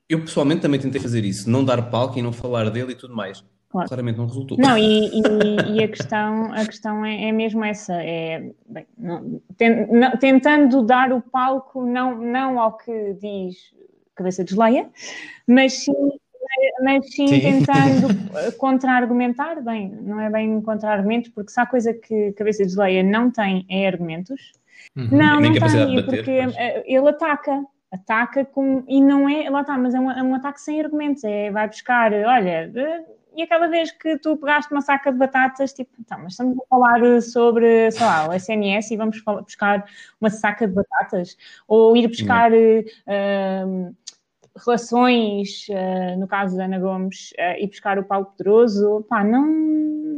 eu 0.08 0.21
pessoalmente 0.21 0.62
também 0.62 0.80
tentei 0.80 1.01
fazer 1.01 1.25
isso, 1.25 1.49
não 1.49 1.65
dar 1.65 1.82
palco 1.89 2.19
e 2.19 2.21
não 2.21 2.32
falar 2.32 2.69
dele 2.69 2.91
e 2.91 2.95
tudo 2.95 3.15
mais. 3.15 3.43
Claro. 3.67 3.88
Claramente 3.88 4.17
não 4.17 4.28
resultou. 4.28 4.60
Não, 4.60 4.78
e, 4.78 5.10
e- 5.17 5.78
e 5.80 5.84
a 5.84 5.88
questão, 5.88 6.54
a 6.54 6.63
questão 6.63 7.04
é, 7.04 7.30
é 7.30 7.32
mesmo 7.32 7.65
essa, 7.65 7.93
é, 8.04 8.51
bem, 8.69 8.86
não- 8.95 9.41
ten- 9.58 9.88
não- 9.91 10.15
tentando 10.15 10.84
dar 10.84 11.12
o 11.12 11.23
palco 11.23 11.84
não, 11.88 12.21
não 12.21 12.60
ao 12.60 12.78
que 12.78 13.15
diz 13.19 13.73
cabeça 14.15 14.43
de 14.43 14.54
geleia, 14.56 14.89
mas 15.47 15.73
sim, 15.73 15.93
mas 16.84 17.13
sim, 17.13 17.28
Sim. 17.28 17.41
tentando 17.41 18.08
eh, 18.38 18.51
contra-argumentar, 18.51 19.62
bem, 19.62 19.89
não 19.89 20.19
é 20.19 20.30
bem 20.30 20.62
contra-argumentos, 20.62 21.30
porque 21.32 21.51
se 21.51 21.60
há 21.60 21.65
coisa 21.65 21.93
que 21.93 22.32
cabeça 22.34 22.65
de 22.65 22.71
geleia 22.71 23.04
não 23.04 23.30
tem 23.32 23.65
é 23.69 23.88
argumentos, 23.88 24.54
Uhum. 24.95 25.08
não, 25.12 25.39
não 25.41 25.54
tem, 25.54 25.60
bater, 25.60 26.06
porque 26.06 26.39
pois. 26.43 26.56
eh, 26.58 26.84
ele 26.86 27.10
ataca. 27.10 27.63
Ataca 27.91 28.43
com. 28.43 28.84
E 28.88 28.99
não 29.01 29.28
é. 29.30 29.49
Lá 29.49 29.62
está, 29.62 29.78
mas 29.78 29.93
é 29.93 29.99
um, 29.99 30.12
é 30.12 30.21
um 30.23 30.36
ataque 30.36 30.60
sem 30.60 30.82
argumentos. 30.82 31.23
É, 31.23 31.49
vai 31.51 31.67
buscar, 31.67 32.12
olha. 32.13 32.71
eh, 32.75 33.04
E 33.38 33.41
aquela 33.43 33.67
vez 33.67 33.91
que 33.91 34.17
tu 34.17 34.36
pegaste 34.38 34.71
uma 34.71 34.82
saca 34.82 35.12
de 35.12 35.17
batatas, 35.17 35.73
tipo, 35.73 35.91
então, 35.99 36.17
mas 36.19 36.34
estamos 36.34 36.58
a 36.58 36.65
falar 36.69 37.21
sobre, 37.21 37.91
sei 37.91 38.06
lá, 38.06 38.28
o 38.30 38.34
SNS 38.34 38.91
e 38.93 38.97
vamos 38.97 39.21
buscar 39.43 39.86
uma 40.19 40.30
saca 40.30 40.67
de 40.67 40.73
batatas? 40.73 41.38
Ou 41.67 41.95
ir 41.97 42.08
buscar 42.08 42.51
eh, 42.54 42.86
relações, 44.55 45.67
eh, 45.69 46.15
no 46.17 46.27
caso 46.27 46.55
da 46.57 46.65
Ana 46.65 46.79
Gomes, 46.79 47.33
eh, 47.37 47.63
e 47.63 47.67
buscar 47.67 47.99
o 47.99 48.05
Paulo 48.05 48.27
Pedroso? 48.37 49.05
Pá, 49.09 49.23
não. 49.23 49.45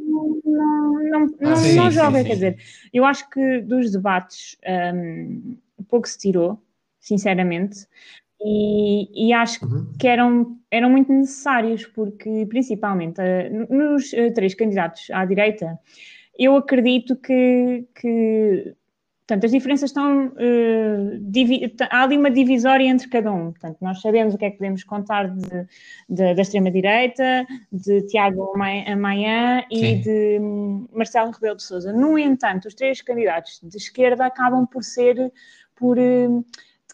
Não, 0.10 0.42
não, 0.46 0.94
não, 1.04 1.28
Ah, 1.44 1.56
não, 1.56 1.56
sim, 1.56 1.76
não 1.76 1.92
sim, 1.92 1.92
joga, 1.92 2.18
sim. 2.20 2.24
quer 2.24 2.34
dizer, 2.36 2.58
eu 2.94 3.06
acho 3.06 3.30
que 3.30 3.62
dos 3.62 3.92
debates 3.92 4.58
um, 4.94 5.58
pouco 5.88 6.08
se 6.08 6.18
tirou, 6.18 6.62
sinceramente. 7.00 7.88
E, 8.42 9.30
e 9.30 9.34
acho 9.34 9.66
Uhum. 9.66 9.94
que 10.00 10.08
eram, 10.08 10.60
eram 10.72 10.90
muito 10.92 11.12
necessários, 11.12 11.86
porque 11.88 12.46
principalmente 12.48 13.20
eh, 13.20 13.50
nos 13.50 14.12
três 14.36 14.54
candidatos 14.54 15.10
à 15.12 15.26
direita, 15.26 15.80
eu 16.38 16.56
acredito 16.56 17.16
que, 17.16 17.88
que 18.00 18.76
portanto, 19.28 19.46
as 19.46 19.52
diferenças 19.52 19.90
estão. 19.90 20.32
divi- 21.22 21.76
há 21.90 22.04
ali 22.04 22.18
uma 22.18 22.32
divisória 22.32 22.86
entre 22.88 23.10
cada 23.10 23.32
um. 23.32 23.52
Portanto, 23.52 23.78
nós 23.82 24.00
sabemos 24.02 24.34
o 24.34 24.38
que 24.38 24.46
é 24.46 24.52
que 24.52 24.58
podemos 24.58 24.84
contar 24.84 25.28
de, 25.28 25.68
de- 26.10 26.34
da 26.34 26.42
extrema-direita, 26.42 27.46
de 27.72 28.02
Tiago 28.04 28.54
Ma- 28.56 28.96
Maia 28.96 29.66
e 29.70 29.78
Sim. 29.80 30.02
de 30.02 30.40
hum, 30.40 30.88
Marcelo 30.94 31.32
Rebelo 31.32 31.58
de 31.58 31.64
Souza. 31.64 31.92
No 31.92 32.18
entanto, 32.18 32.68
os 32.68 32.74
três 32.74 33.02
candidatos 33.02 33.60
de 33.62 33.78
esquerda 33.78 34.26
acabam 34.26 34.66
por 34.66 34.84
ser. 34.84 35.32
Por, 35.76 36.00
hum, 36.00 36.44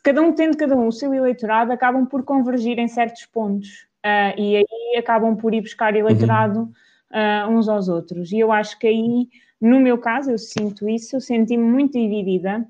cada 0.02 0.22
um 0.22 0.34
tendo 0.34 0.58
cada 0.58 0.76
um 0.76 0.88
o 0.88 0.92
seu 0.92 1.14
eleitorado, 1.14 1.72
acabam 1.72 2.06
por 2.06 2.24
convergir 2.24 2.78
em 2.80 2.88
certos 2.88 3.26
pontos. 3.26 3.88
Ah, 4.04 4.34
e 4.38 4.58
aí 4.58 4.98
acabam 4.98 5.34
por 5.38 5.54
ir 5.54 5.62
buscar 5.62 5.96
eleitorado 5.96 6.70
ah, 7.10 7.48
uns 7.50 7.70
aos 7.70 7.88
outros. 7.88 8.32
E 8.34 8.40
eu 8.40 8.52
acho 8.52 8.78
que 8.78 8.88
aí, 8.88 9.30
no 9.64 9.80
meu 9.80 9.98
caso, 9.98 10.30
eu 10.32 10.38
sinto 10.38 10.90
isso, 10.90 11.16
eu 11.16 11.22
senti-me 11.22 11.64
muito 11.64 11.94
dividida 11.94 12.68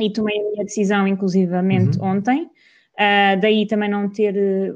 e 0.00 0.10
tomei 0.10 0.40
a 0.40 0.50
minha 0.50 0.64
decisão, 0.64 1.06
inclusivamente, 1.06 2.00
ontem. 2.00 2.50
Ah, 2.96 3.36
daí 3.36 3.66
também 3.66 3.90
não 3.90 4.08
ter 4.08 4.34
eh, 4.34 4.72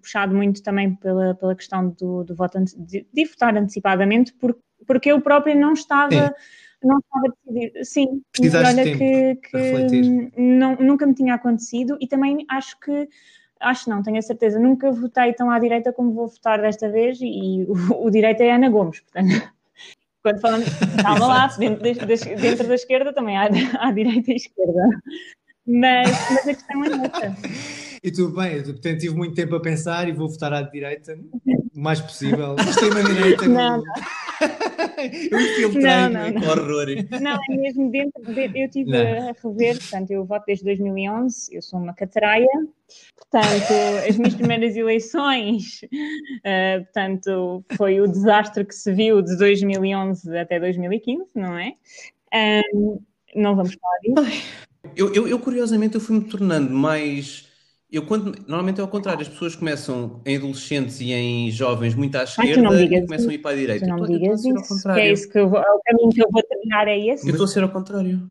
puxado 0.00 0.34
muito 0.34 0.62
também 0.62 0.94
pela, 0.96 1.34
pela 1.36 1.54
questão 1.54 1.88
do, 1.90 2.22
do 2.22 2.34
voto 2.34 2.58
de, 2.76 3.06
de 3.10 3.24
votar 3.24 3.56
antecipadamente, 3.56 4.34
porque, 4.34 4.60
porque 4.86 5.10
eu 5.10 5.20
própria 5.22 5.54
não 5.54 5.72
estava. 5.72 6.34
Não 6.84 6.98
estava 6.98 7.34
decidida. 7.44 7.84
Sim, 7.84 8.22
Precisaste 8.30 8.72
olha 8.72 8.84
tempo 8.84 8.98
que, 8.98 9.36
que 9.90 10.32
não, 10.36 10.76
nunca 10.76 11.06
me 11.06 11.14
tinha 11.14 11.34
acontecido 11.34 11.96
e 12.00 12.06
também 12.06 12.44
acho 12.48 12.78
que 12.78 13.08
acho 13.58 13.90
não, 13.90 14.00
tenho 14.00 14.18
a 14.18 14.22
certeza, 14.22 14.60
nunca 14.60 14.92
votei 14.92 15.32
tão 15.32 15.50
à 15.50 15.58
direita 15.58 15.92
como 15.92 16.12
vou 16.12 16.28
votar 16.28 16.60
desta 16.60 16.88
vez 16.88 17.18
e 17.20 17.66
o, 17.90 18.06
o 18.06 18.10
direito 18.10 18.42
é 18.42 18.52
Ana 18.52 18.68
Gomes, 18.68 19.00
portanto, 19.00 19.50
quando 20.22 20.40
falamos, 20.40 20.66
calma 21.02 21.26
lá, 21.26 21.46
dentro 21.58 21.82
da, 21.82 21.92
da- 22.06 22.40
dentro 22.40 22.68
da 22.68 22.74
esquerda 22.74 23.12
também 23.12 23.36
há, 23.36 23.48
há 23.80 23.92
direita 23.92 24.32
e 24.32 24.36
esquerda. 24.36 24.88
Mas, 25.66 26.08
mas 26.30 26.48
a 26.48 26.54
questão 26.54 26.84
é 26.84 26.88
essa. 26.88 27.36
E 28.02 28.10
tudo 28.10 28.34
bem, 28.36 28.54
eu 28.56 28.64
portanto, 28.64 28.98
tive 29.00 29.14
muito 29.14 29.34
tempo 29.34 29.54
a 29.56 29.60
pensar 29.60 30.08
e 30.08 30.12
vou 30.12 30.28
votar 30.28 30.52
à 30.52 30.62
direita 30.62 31.18
o 31.74 31.80
mais 31.80 32.00
possível. 32.00 32.56
Extrema-direita. 32.58 33.46
Não, 33.48 33.82
eu 35.30 35.40
infiltrei, 35.40 35.82
Não, 35.82 36.10
não, 36.10 36.20
é? 36.20 36.30
horror. 36.30 36.86
Não, 37.20 37.38
é 37.50 37.56
mesmo 37.56 37.90
dentro. 37.90 38.22
de- 38.24 38.50
eu 38.54 38.66
estive 38.66 38.96
a 38.96 39.32
rever, 39.42 39.78
portanto, 39.78 40.10
eu 40.10 40.24
voto 40.24 40.44
desde 40.46 40.64
2011, 40.64 41.54
eu 41.54 41.62
sou 41.62 41.78
uma 41.80 41.94
cataraia, 41.94 42.46
portanto, 43.16 43.72
as 44.08 44.16
minhas 44.16 44.34
primeiras 44.34 44.76
eleições, 44.76 45.80
eh, 46.44 46.80
portanto, 46.80 47.64
foi 47.76 48.00
o 48.00 48.06
desastre 48.06 48.64
que 48.64 48.74
se 48.74 48.92
viu 48.92 49.22
de 49.22 49.36
2011 49.36 50.36
até 50.36 50.58
2015, 50.60 51.24
não 51.34 51.56
é? 51.56 51.72
Ahm, 52.32 52.98
não 53.34 53.56
vamos 53.56 53.74
falar 53.74 54.24
disso. 54.30 54.42
Eu, 54.96 55.12
eu, 55.12 55.28
eu, 55.28 55.38
curiosamente, 55.38 55.94
eu 55.96 56.00
fui-me 56.00 56.24
tornando 56.24 56.72
mais. 56.72 57.47
Eu, 57.90 58.04
quando, 58.04 58.34
normalmente 58.46 58.80
é 58.80 58.82
ao 58.82 58.88
contrário, 58.88 59.22
as 59.22 59.28
pessoas 59.28 59.56
começam 59.56 60.20
em 60.26 60.36
adolescentes 60.36 61.00
e 61.00 61.10
em 61.12 61.50
jovens 61.50 61.94
muito 61.94 62.16
à 62.16 62.24
esquerda 62.24 62.60
não 62.60 62.78
e 62.78 63.00
começam 63.06 63.30
a 63.30 63.34
ir 63.34 63.38
para 63.38 63.52
a 63.52 63.56
direita. 63.56 63.86
Tu 63.86 63.88
não 63.88 63.96
estou 63.96 64.18
digas 64.18 64.44
isso, 64.44 64.82
que 64.92 65.00
é 65.00 65.10
isso 65.12 65.28
que 65.30 65.38
eu 65.38 65.48
vou, 65.48 65.58
o 65.60 65.80
caminho 65.86 66.10
que 66.10 66.22
eu 66.22 66.28
vou 66.30 66.42
terminar, 66.42 66.86
é 66.86 66.98
esse. 66.98 67.26
Eu 67.26 67.30
estou 67.30 67.44
a 67.44 67.48
ser 67.48 67.62
ao 67.62 67.70
contrário. 67.70 68.28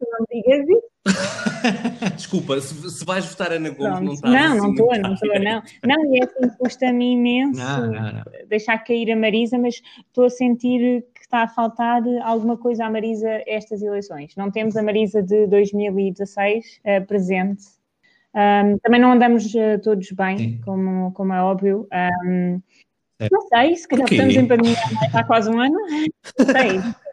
Tu 0.00 0.06
não 0.10 0.24
digas 0.32 0.66
isso. 0.68 0.94
Desculpa, 2.16 2.58
se, 2.60 2.90
se 2.90 3.04
vais 3.04 3.26
votar 3.26 3.52
Ana 3.52 3.68
Gomes, 3.68 3.90
Pronto. 3.90 4.04
não 4.04 4.12
estás 4.14 4.34
Não, 4.34 4.40
assim 4.52 4.58
não 4.58 4.70
estou, 4.70 4.86
muito 4.86 5.02
não 5.02 5.14
estou, 5.14 5.32
direita. 5.32 5.62
não. 5.84 5.96
Não, 5.96 6.14
e 6.14 6.18
é 6.18 6.24
assim, 6.24 6.56
custa-me 6.58 7.12
imenso 7.12 7.58
Não, 7.60 7.86
não, 7.92 8.12
não. 8.12 8.22
deixar 8.48 8.78
cair 8.78 9.12
a 9.12 9.16
Marisa, 9.16 9.58
mas 9.58 9.82
estou 10.06 10.24
a 10.24 10.30
sentir 10.30 11.04
que 11.14 11.20
está 11.20 11.42
a 11.42 11.48
faltar 11.48 12.02
alguma 12.22 12.56
coisa 12.56 12.86
à 12.86 12.90
Marisa 12.90 13.28
estas 13.46 13.82
eleições. 13.82 14.34
Não 14.34 14.50
temos 14.50 14.76
a 14.76 14.82
Marisa 14.82 15.22
de 15.22 15.46
2016 15.46 16.80
eh, 16.84 17.00
presente. 17.00 17.64
Ahm, 18.34 18.78
também 18.82 19.00
não 19.00 19.12
andamos 19.12 19.54
eh, 19.54 19.78
todos 19.78 20.10
bem, 20.10 20.38
Sim. 20.38 20.60
como, 20.64 21.12
como 21.12 21.32
é 21.32 21.40
óbvio. 21.40 21.86
Ahm, 21.92 22.60
Certo. 23.16 23.32
não 23.32 23.40
sei, 23.42 23.76
se 23.76 23.86
calhar 23.86 24.10
estamos 24.10 24.34
em 24.36 24.48
pandemia 24.48 24.76
há 25.12 25.22
quase 25.24 25.48
um 25.48 25.60
ano. 25.60 25.78
Não 26.38 26.46
sei. 26.46 26.78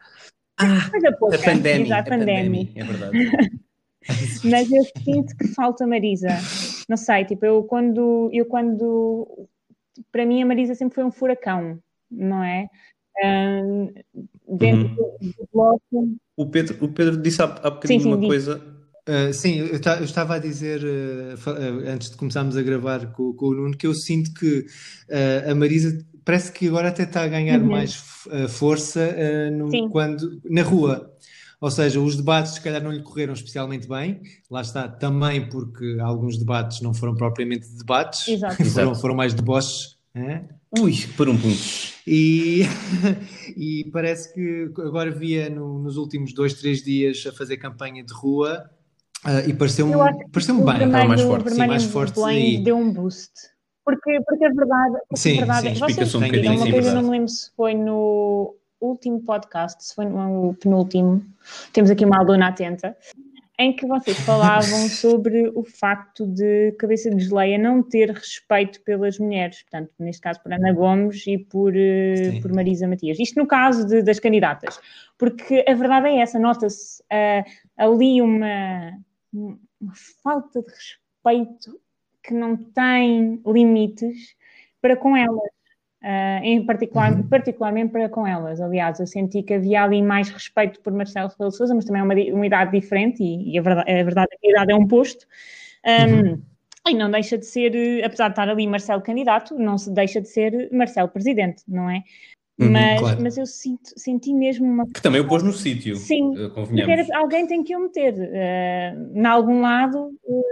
Ah, 0.58 0.90
Coisa 0.92 1.12
pouca. 1.14 1.36
a 1.38 1.40
pandemia, 1.44 1.98
a 1.98 2.04
pandemia. 2.04 2.68
é 2.76 2.84
verdade. 2.84 3.12
Mas 4.44 4.72
eu 4.72 4.84
sinto 5.04 5.36
que 5.36 5.48
falta 5.56 5.88
Marisa. 5.88 6.28
Não 6.88 6.98
sei, 6.98 7.26
tipo, 7.26 7.44
eu 7.46 7.64
quando, 7.64 8.30
eu 8.32 8.46
quando, 8.46 9.48
para 10.12 10.24
mim 10.24 10.44
a 10.44 10.46
Marisa 10.46 10.76
sempre 10.76 10.94
foi 10.94 11.04
um 11.04 11.12
furacão, 11.12 11.80
não 12.12 12.44
é? 12.44 12.68
Ahm, 13.24 13.88
dentro 14.48 14.88
Uhum. 14.90 14.96
do, 14.96 15.18
do 15.22 15.50
bloco. 15.52 16.16
O 16.38 16.46
Pedro, 16.46 16.86
o 16.86 16.90
Pedro 16.90 17.18
disse 17.20 17.42
há, 17.42 17.46
há 17.46 17.70
bocadinho 17.72 18.00
Sim, 18.00 18.04
sim, 18.04 18.08
uma 18.10 18.18
diz. 18.18 18.28
coisa. 18.28 18.71
Uh, 19.12 19.34
sim, 19.34 19.56
eu, 19.58 19.68
eu 19.68 20.04
estava 20.06 20.36
a 20.36 20.40
dizer 20.40 20.82
uh, 20.84 21.90
antes 21.90 22.12
de 22.12 22.16
começarmos 22.16 22.56
a 22.56 22.62
gravar 22.62 23.12
com, 23.12 23.34
com 23.34 23.48
o 23.48 23.54
Nuno 23.54 23.76
que 23.76 23.86
eu 23.88 23.94
sinto 23.94 24.34
que 24.34 24.60
uh, 25.10 25.52
a 25.52 25.56
Marisa 25.56 25.98
parece 26.24 26.52
que 26.52 26.68
agora 26.68 26.88
até 26.90 27.04
está 27.04 27.24
a 27.24 27.28
ganhar 27.28 27.60
Uhum. 27.60 27.68
mais 27.70 27.96
uh, 28.28 28.48
força 28.48 29.02
uh, 29.02 29.52
no- 29.58 29.90
quando, 29.90 30.40
na 30.50 30.62
rua. 30.64 31.12
Ou 31.60 31.70
seja, 31.70 32.00
os 32.00 32.16
debates 32.16 32.54
se 32.54 32.62
calhar 32.62 32.82
não 32.82 32.92
lhe 32.92 33.04
correram 33.04 33.34
especialmente 33.34 33.88
bem. 33.88 34.22
Lá 34.50 34.62
está, 34.62 34.88
também 34.88 35.48
porque 35.50 35.98
alguns 36.00 36.38
debates 36.38 36.80
não 36.82 36.94
foram 36.94 37.14
propriamente 37.14 37.68
debates, 37.78 38.28
Exato. 38.28 38.64
foram, 38.66 38.96
foram 38.96 39.16
mais 39.16 39.34
deboches. 39.34 39.98
hã? 40.16 40.42
Ui, 40.80 40.94
por 41.18 41.28
um 41.28 41.38
ponto. 41.38 41.60
E, 42.08 42.62
e 43.58 43.90
parece 43.92 44.34
que 44.34 44.72
agora 44.82 45.12
via 45.12 45.50
no- 45.50 45.80
nos 45.84 45.98
últimos 45.98 46.34
dois, 46.34 46.54
três 46.54 46.82
dias 46.82 47.24
a 47.28 47.32
fazer 47.34 47.58
campanha 47.58 48.04
de 48.04 48.14
rua 48.14 48.70
ah, 49.26 49.42
e 49.42 49.54
pareceu-me 49.54 49.94
pareceu 50.32 50.56
bem. 50.56 50.78
vermelho, 50.78 51.08
mais 51.10 51.22
forte, 51.22 51.50
sim, 51.52 51.58
mais 51.68 51.84
forte 51.86 52.20
aí. 52.24 52.58
deu 52.64 52.78
um 52.78 52.92
boost. 52.92 53.32
Porque, 53.84 54.20
porque 54.28 54.46
a 54.46 54.50
verdade, 54.50 54.94
porque 55.10 55.18
Sim, 55.18 55.34
a 55.34 55.38
verdade 55.40 55.62
sim, 55.62 55.68
é, 55.68 55.70
vocês 55.76 55.90
explica-se 55.90 56.18
um 56.18 56.20
bocadinho, 56.22 56.56
uma 56.56 56.72
coisa, 56.72 56.94
não 56.94 57.02
me 57.04 57.10
lembro 57.10 57.28
se 57.30 57.52
foi 57.56 57.74
no 57.74 58.56
último 58.80 59.20
podcast, 59.22 59.84
se 59.84 59.96
foi 59.96 60.06
no 60.06 60.54
penúltimo, 60.62 61.24
temos 61.74 61.90
aqui 61.90 62.06
uma 62.06 62.20
aluna 62.20 62.48
atenta, 62.50 62.96
em 63.58 63.76
que 63.76 63.86
vocês 63.88 64.18
falavam 64.22 64.88
sobre 64.88 65.52
o 65.56 65.64
facto 65.64 66.26
de 66.28 66.72
Cabeça 66.80 67.10
de 67.10 67.24
Geleia 67.24 67.58
não 67.58 67.82
ter 67.82 68.12
respeito 68.12 68.82
pelas 68.82 69.18
mulheres, 69.18 69.64
portanto, 69.64 69.92
neste 70.00 70.22
caso 70.22 70.40
por 70.42 70.54
Ana 70.54 70.74
Gomes 70.74 71.26
e 71.26 71.40
por, 71.40 71.76
eh, 71.76 72.16
Sim. 72.34 72.42
por 72.42 72.54
Marisa 72.54 72.88
Matias. 72.88 73.20
Isto 73.20 73.40
no 73.40 73.48
caso 73.48 73.86
de- 73.86 74.04
das 74.04 74.20
candidatas, 74.20 74.80
porque 75.18 75.66
a 75.68 75.74
verdade 75.74 76.08
é 76.08 76.22
essa, 76.22 76.38
nota-se 76.40 77.04
ah, 77.12 77.44
ali 77.78 78.22
uma, 78.22 78.94
uma 79.34 79.94
falta 80.24 80.62
de 80.62 80.68
respeito 80.70 81.80
que 82.24 82.34
não 82.34 82.56
tem 82.58 83.42
limites 83.46 84.36
para 84.82 84.96
com 84.96 85.16
elas. 85.16 85.50
ah, 86.04 86.40
em 86.44 86.66
particular, 86.66 87.14
Uhum. 87.14 87.24
particularmente 87.28 87.92
para 87.92 88.10
com 88.10 88.26
elas. 88.26 88.60
Aliás, 88.60 89.00
eu 89.00 89.06
senti 89.08 89.44
que 89.44 89.54
havia 89.54 89.84
ali 89.84 90.02
mais 90.02 90.30
respeito 90.30 90.82
por 90.82 90.92
Marcelo 90.94 91.30
Rebelo 91.30 91.52
de 91.52 91.58
Sousa, 91.58 91.76
mas 91.76 91.86
também 91.86 92.02
é 92.02 92.04
uma, 92.04 92.14
uma 92.38 92.46
idade 92.48 92.72
diferente 92.72 93.24
e, 93.24 93.54
e 93.54 93.60
a, 93.60 93.62
verdade, 93.62 93.92
a 93.92 94.04
verdade 94.04 94.28
é 94.34 94.38
que 94.38 94.48
a 94.48 94.52
idade 94.52 94.72
é 94.72 94.76
um 94.76 94.88
posto. 94.88 95.28
Um, 95.86 96.42
E 96.88 96.96
não 96.96 97.12
deixa 97.12 97.38
de 97.38 97.46
ser, 97.46 97.76
eh, 97.76 98.04
apesar 98.04 98.30
de 98.30 98.32
estar 98.34 98.50
ali 98.50 98.66
Marcelo 98.66 99.04
candidato, 99.04 99.54
não 99.56 99.78
se 99.78 99.92
deixa 99.94 100.20
de 100.20 100.28
ser 100.28 100.70
Marcelo 100.72 101.10
presidente, 101.10 101.64
não 101.68 101.88
é? 101.88 102.04
Uhum, 102.62 102.72
mas, 102.72 103.00
claro. 103.00 103.22
mas 103.22 103.38
eu 103.38 103.46
sinto, 103.46 103.90
senti 103.98 104.34
mesmo 104.34 104.66
uma 104.66 104.86
Que 104.86 105.02
também 105.02 105.20
o 105.22 105.28
pôs 105.28 105.42
no 105.42 105.52
sítio. 105.52 105.96
Sim. 105.96 106.34
eh, 106.38 106.92
era- 106.92 107.18
alguém 107.18 107.48
tem 107.48 107.64
que 107.64 107.76
o 107.76 107.80
meter 107.80 108.14
uh, 108.14 109.18
em 109.18 109.26
algum 109.26 109.62
lado, 109.62 110.12
uh, 110.24 110.44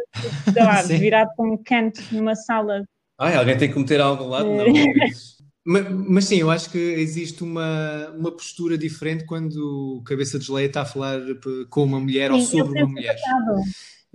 sei 0.51 0.63
lá, 0.63 0.81
virado 0.83 1.29
para 1.35 1.45
um 1.45 1.57
canto 1.57 2.01
numa 2.11 2.35
sala. 2.35 2.83
Ai, 3.19 3.35
alguém 3.35 3.57
tem 3.57 3.71
que 3.71 3.77
meter 3.77 4.01
algo 4.01 4.25
lado? 4.25 4.49
Não. 4.49 4.65
Mas, 5.65 5.85
mas 5.91 6.25
sim, 6.25 6.37
eu 6.37 6.49
acho 6.49 6.71
que 6.71 6.79
existe 6.79 7.43
uma, 7.43 8.09
uma 8.17 8.31
postura 8.31 8.75
diferente 8.75 9.25
quando 9.25 9.97
o 9.99 10.03
Cabeça 10.03 10.39
de 10.39 10.45
Geleia 10.45 10.65
está 10.65 10.81
a 10.81 10.85
falar 10.85 11.19
com 11.69 11.83
uma 11.83 11.99
mulher 11.99 12.31
ou 12.31 12.39
Sim, 12.39 12.57
sobre 12.57 12.79
ele 12.79 12.83
uma 12.85 12.93
mulher. 12.93 13.11
atacado. 13.11 13.61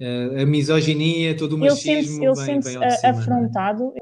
Ah, 0.01 0.43
a 0.43 0.47
misoginia, 0.47 1.37
todo 1.37 1.55
o 1.55 1.59
machismo 1.59 1.85
sente-se 1.85 2.25
ele 2.25 2.37
sente-se 2.37 3.07
é? 3.07 3.09
afrontado 3.09 3.93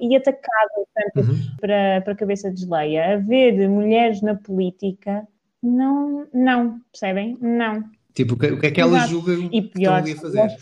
e 0.00 0.14
atacado 0.16 0.70
portanto, 0.74 1.30
Uhum. 1.30 1.56
para, 1.60 2.00
para 2.02 2.12
a 2.12 2.16
cabeça 2.16 2.50
de 2.50 2.60
geleia. 2.60 3.14
Haver 3.14 3.68
mulheres 3.68 4.22
na 4.22 4.34
política, 4.34 5.26
não, 5.62 6.26
não, 6.32 6.80
percebem? 6.92 7.36
Não. 7.40 7.84
Tipo, 8.14 8.34
o 8.34 8.38
que, 8.38 8.46
o 8.46 8.60
que 8.60 8.66
é 8.66 8.70
que 8.70 8.80
ela 8.80 8.96
Exato. 8.96 9.10
julga 9.10 9.32
E 9.32 9.48
que 9.48 9.56
estão 9.56 9.70
pior, 9.72 9.94
ali 9.94 10.12
a 10.12 10.16
são 10.16 10.22
fazer? 10.22 10.56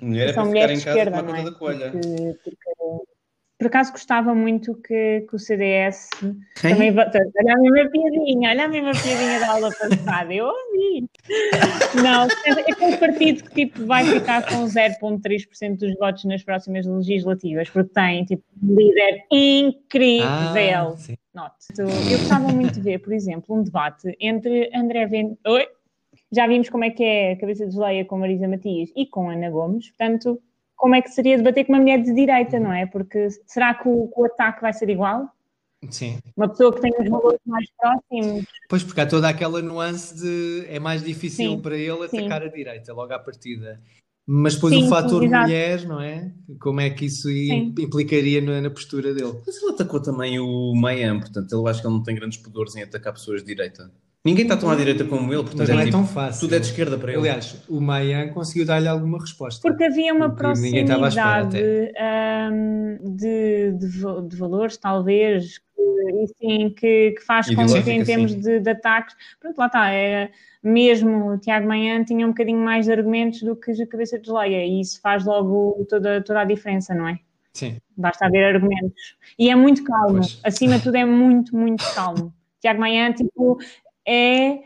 Mulher 0.00 0.28
é 0.28 0.32
são 0.32 0.42
para 0.42 0.44
ficar 0.44 0.44
mulheres 0.44 0.80
em 0.80 0.84
casa 0.84 0.98
esquerda, 0.98 1.16
tomar 1.18 1.30
conta 1.32 1.40
é? 1.40 1.44
da 1.44 1.58
coelha. 1.58 1.90
Porque, 1.90 2.38
porque 2.44 3.06
por 3.58 3.68
acaso 3.68 3.92
gostava 3.92 4.34
muito 4.34 4.74
que, 4.74 5.26
que 5.28 5.34
o 5.34 5.38
CDS 5.38 6.10
Quem? 6.60 6.72
também 6.72 6.92
votasse. 6.92 7.30
Olha 7.38 7.54
a 7.54 7.58
mesma 7.58 7.90
piadinha, 7.90 8.50
olha 8.50 8.64
a 8.64 8.68
mesma 8.68 8.90
piadinha 8.92 9.40
da 9.40 9.50
aula 9.52 9.70
passada, 9.70 10.34
eu 10.34 10.46
ouvi. 10.46 11.08
Não, 12.02 12.24
é 12.24 12.70
aquele 12.70 12.96
partido 12.98 13.44
que 13.44 13.66
tipo, 13.66 13.86
vai 13.86 14.04
ficar 14.04 14.46
com 14.46 14.64
0,3% 14.64 15.78
dos 15.78 15.94
votos 15.96 16.24
nas 16.24 16.42
próximas 16.42 16.84
legislativas, 16.86 17.70
porque 17.70 17.94
tem 17.94 18.24
tipo, 18.26 18.44
um 18.62 18.74
líder 18.76 19.24
incrível. 19.30 20.26
Ah. 20.26 20.96
Note. 21.34 21.66
Eu 21.78 22.18
gostava 22.18 22.48
muito 22.48 22.74
de 22.74 22.80
ver, 22.80 22.98
por 22.98 23.12
exemplo, 23.12 23.56
um 23.56 23.62
debate 23.62 24.16
entre 24.20 24.70
André 24.74 25.06
Ventura. 25.06 25.36
Oi? 25.46 25.66
Já 26.32 26.46
vimos 26.46 26.68
como 26.68 26.84
é 26.84 26.90
que 26.90 27.04
é 27.04 27.32
a 27.32 27.38
cabeça 27.38 27.66
de 27.66 27.78
Leia 27.78 28.04
com 28.04 28.18
Marisa 28.18 28.48
Matias 28.48 28.90
e 28.96 29.06
com 29.06 29.30
Ana 29.30 29.48
Gomes, 29.48 29.88
portanto, 29.90 30.40
como 30.76 30.94
é 30.94 31.02
que 31.02 31.10
seria 31.10 31.36
debater 31.36 31.64
com 31.64 31.72
uma 31.72 31.80
mulher 31.80 32.02
de 32.02 32.14
direita, 32.14 32.60
não 32.60 32.72
é? 32.72 32.86
Porque 32.86 33.28
será 33.46 33.74
que 33.74 33.88
o, 33.88 34.12
o 34.14 34.24
ataque 34.26 34.60
vai 34.60 34.72
ser 34.72 34.88
igual? 34.90 35.28
Sim. 35.90 36.18
Uma 36.36 36.48
pessoa 36.48 36.74
que 36.74 36.80
tem 36.80 36.92
os 36.98 37.08
valores 37.08 37.40
mais 37.46 37.66
próximos. 37.78 38.46
Pois, 38.68 38.82
porque 38.82 39.00
há 39.00 39.06
toda 39.06 39.28
aquela 39.28 39.62
nuance 39.62 40.14
de 40.16 40.66
é 40.68 40.78
mais 40.78 41.02
difícil 41.02 41.52
Sim, 41.52 41.60
para 41.60 41.76
ele 41.76 42.08
sim. 42.08 42.18
atacar 42.18 42.42
a 42.42 42.48
direita 42.48 42.92
logo 42.92 43.12
à 43.12 43.18
partida. 43.18 43.80
Mas 44.28 44.56
depois 44.56 44.74
Sim, 44.74 44.80
o 44.80 44.82
sim, 44.84 44.90
fator 44.90 45.22
mulher, 45.22 45.86
não 45.86 46.00
é? 46.00 46.32
Como 46.60 46.80
é 46.80 46.90
que 46.90 47.04
isso 47.04 47.28
Sim. 47.28 47.72
implicaria 47.78 48.40
na, 48.40 48.60
na 48.60 48.70
postura 48.70 49.14
dele? 49.14 49.40
Mas 49.46 49.62
ele 49.62 49.70
atacou 49.70 50.02
também 50.02 50.40
o 50.40 50.74
Mayam, 50.74 51.20
portanto, 51.20 51.56
ele 51.56 51.70
acho 51.70 51.80
que 51.80 51.86
ele 51.86 51.94
não 51.94 52.02
tem 52.02 52.16
grandes 52.16 52.38
pudores 52.38 52.74
em 52.74 52.82
atacar 52.82 53.12
pessoas 53.12 53.42
de 53.42 53.46
direita. 53.46 53.88
Ninguém 54.26 54.42
está 54.42 54.56
tão 54.56 54.68
à 54.68 54.74
direita 54.74 55.04
como 55.04 55.32
ele, 55.32 55.44
portanto, 55.44 55.58
Mas 55.60 55.68
não 55.68 55.78
é 55.78 55.84
tipo, 55.84 55.96
tão 55.98 56.04
fácil. 56.04 56.40
tudo 56.40 56.56
é 56.56 56.58
de 56.58 56.66
esquerda 56.66 56.98
para 56.98 57.12
ele. 57.12 57.20
Aliás, 57.20 57.62
o 57.68 57.80
Mayan 57.80 58.26
conseguiu 58.30 58.66
dar-lhe 58.66 58.88
alguma 58.88 59.20
resposta. 59.20 59.62
Porque 59.62 59.84
havia 59.84 60.12
uma 60.12 60.30
Porque 60.30 60.58
ninguém 60.58 60.82
estava 60.82 61.04
à 61.04 61.08
espera 61.08 61.42
proximidade 61.42 61.92
hum, 62.52 62.98
de, 63.14 63.72
de, 63.78 64.28
de 64.28 64.36
valores, 64.36 64.76
talvez, 64.78 65.58
que, 65.58 66.26
sim, 66.38 66.70
que, 66.70 67.12
que 67.12 67.20
faz 67.24 67.46
com 67.54 67.66
que, 67.66 67.88
em 67.88 68.02
termos 68.02 68.34
de, 68.34 68.58
de 68.58 68.68
ataques, 68.68 69.14
pronto, 69.38 69.58
lá 69.58 69.66
está, 69.66 69.92
é, 69.92 70.32
mesmo 70.60 71.34
o 71.34 71.38
Tiago 71.38 71.68
Manhã 71.68 72.02
tinha 72.02 72.26
um 72.26 72.30
bocadinho 72.30 72.58
mais 72.58 72.86
de 72.86 72.92
argumentos 72.92 73.42
do 73.42 73.54
que 73.54 73.80
a 73.80 73.86
cabeça 73.86 74.18
de 74.18 74.28
Leia, 74.28 74.66
e 74.66 74.80
isso 74.80 75.00
faz 75.00 75.24
logo 75.24 75.86
toda, 75.88 76.20
toda 76.20 76.40
a 76.40 76.44
diferença, 76.44 76.92
não 76.92 77.06
é? 77.06 77.20
Sim. 77.52 77.76
Basta 77.96 78.26
haver 78.26 78.56
argumentos. 78.56 79.16
E 79.38 79.50
é 79.50 79.54
muito 79.54 79.84
calmo, 79.84 80.16
Pois. 80.16 80.40
acima 80.42 80.78
de 80.78 80.82
tudo 80.82 80.96
é 80.96 81.04
muito, 81.04 81.56
muito 81.56 81.84
calmo. 81.94 82.34
Tiago 82.60 82.80
Manhã, 82.80 83.12
tipo, 83.12 83.58
é. 84.06 84.62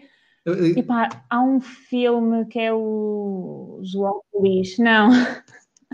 Epá, 0.76 1.24
há 1.28 1.42
um 1.42 1.60
filme 1.60 2.46
que 2.46 2.58
é 2.58 2.72
o 2.72 3.80
Zoópolis. 3.84 4.78
Não, 4.78 5.10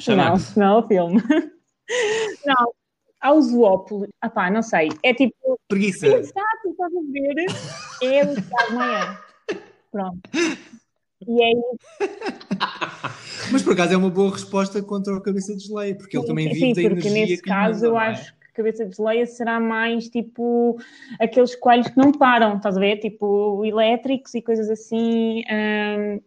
não, 0.08 0.34
não 0.56 0.66
é 0.66 0.78
o 0.78 0.86
filme. 0.86 1.22
Não, 2.44 2.72
há 3.20 3.32
o 3.32 3.42
Zoópolis. 3.42 4.10
Epá, 4.24 4.50
não 4.50 4.62
sei. 4.62 4.88
É 5.02 5.12
tipo, 5.12 5.58
Preguiça. 5.68 6.06
exato, 6.06 6.68
estás 6.68 6.92
a 6.92 7.00
ver? 7.12 7.46
É 8.02 8.24
o 8.24 8.34
Tiago 8.34 8.74
Manhã. 8.74 9.18
Pronto. 9.90 10.20
E 11.26 11.42
é 11.42 11.50
isso. 11.52 11.76
Mas 13.50 13.62
por 13.62 13.72
acaso 13.72 13.94
é 13.94 13.96
uma 13.96 14.10
boa 14.10 14.32
resposta 14.32 14.82
contra 14.82 15.14
o 15.14 15.22
cabeça 15.22 15.56
de 15.56 15.64
geleia, 15.64 15.96
porque 15.96 16.16
ele 16.16 16.26
também 16.26 16.48
vive 16.48 16.74
Sim, 16.74 16.82
da 16.82 16.90
porque 16.90 17.08
energia 17.08 17.26
nesse 17.26 17.42
que 17.42 17.48
lhe 17.48 17.54
caso 17.54 17.86
eu 17.86 17.98
é? 17.98 18.08
acho 18.08 18.34
cabeça 18.56 18.84
de 18.86 18.96
geleia 18.96 19.26
será 19.26 19.60
mais 19.60 20.08
tipo 20.08 20.78
aqueles 21.20 21.54
coelhos 21.54 21.88
que 21.88 21.96
não 21.96 22.10
param, 22.12 22.56
estás 22.56 22.76
a 22.76 22.80
ver? 22.80 22.96
Tipo 22.98 23.64
elétricos 23.64 24.34
e 24.34 24.42
coisas 24.42 24.68
assim, 24.70 25.42
hum, 25.50 26.20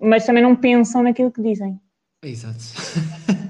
mas 0.00 0.24
também 0.26 0.42
não 0.42 0.56
pensam 0.56 1.02
naquilo 1.02 1.30
que 1.30 1.42
dizem. 1.42 1.78
Exato. 2.24 2.58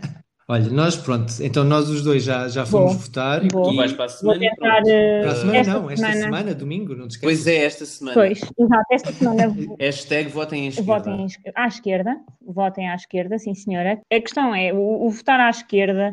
Olha, 0.46 0.68
nós 0.68 0.94
pronto, 0.94 1.32
então 1.40 1.64
nós 1.64 1.88
os 1.88 2.02
dois 2.04 2.22
já, 2.22 2.48
já 2.48 2.66
fomos 2.66 2.92
Vou. 2.92 3.00
votar. 3.00 3.40
Vou. 3.50 3.62
Tu 3.62 3.76
vais 3.76 3.92
para 3.94 4.04
a 4.04 4.08
Vou 4.08 4.16
semana 4.34 4.44
e 4.44 4.50
tentar. 4.50 4.82
eh, 4.86 5.20
Para 5.22 5.32
a 5.32 5.36
semana 5.36 5.58
esta 5.58 5.72
não, 5.72 5.90
esta 5.90 6.06
semana- 6.06 6.24
semana, 6.24 6.54
domingo, 6.54 6.94
não 6.94 7.08
te 7.08 7.12
esqueças. 7.12 7.20
Pois 7.44 7.46
é, 7.46 7.64
esta 7.64 7.86
semana. 7.86 8.14
Pois, 8.14 8.40
exato, 8.58 8.84
esta 8.92 9.12
semana 9.14 9.48
vou- 9.48 9.76
Hashtag 9.80 10.28
votem 10.28 10.64
em 10.66 10.68
esquerda. 10.68 10.92
votem 10.92 11.26
à 11.56 11.66
esquerda, 11.66 12.16
votem 12.46 12.90
à 12.90 12.94
esquerda, 12.94 13.38
sim 13.38 13.54
senhora. 13.54 13.98
A 14.12 14.20
questão 14.20 14.54
é, 14.54 14.70
o, 14.74 15.06
o 15.06 15.08
votar 15.10 15.40
à 15.40 15.48
esquerda, 15.48 16.12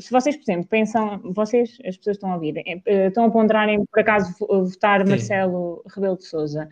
se 0.00 0.10
vocês, 0.10 0.36
por 0.36 0.42
exemplo, 0.42 0.66
pensam, 0.68 1.20
vocês, 1.32 1.78
as 1.84 1.96
pessoas 1.96 2.16
estão 2.16 2.30
a 2.30 2.34
ouvir, 2.34 2.56
eh, 2.58 2.80
eh, 2.86 3.06
estão 3.08 3.24
a 3.24 3.30
ponderarem, 3.30 3.84
por 3.86 4.00
acaso, 4.00 4.34
vo- 4.38 4.64
votar 4.64 5.02
Sim. 5.02 5.10
Marcelo 5.10 5.82
Rebelo 5.94 6.16
de 6.16 6.24
Sousa. 6.24 6.68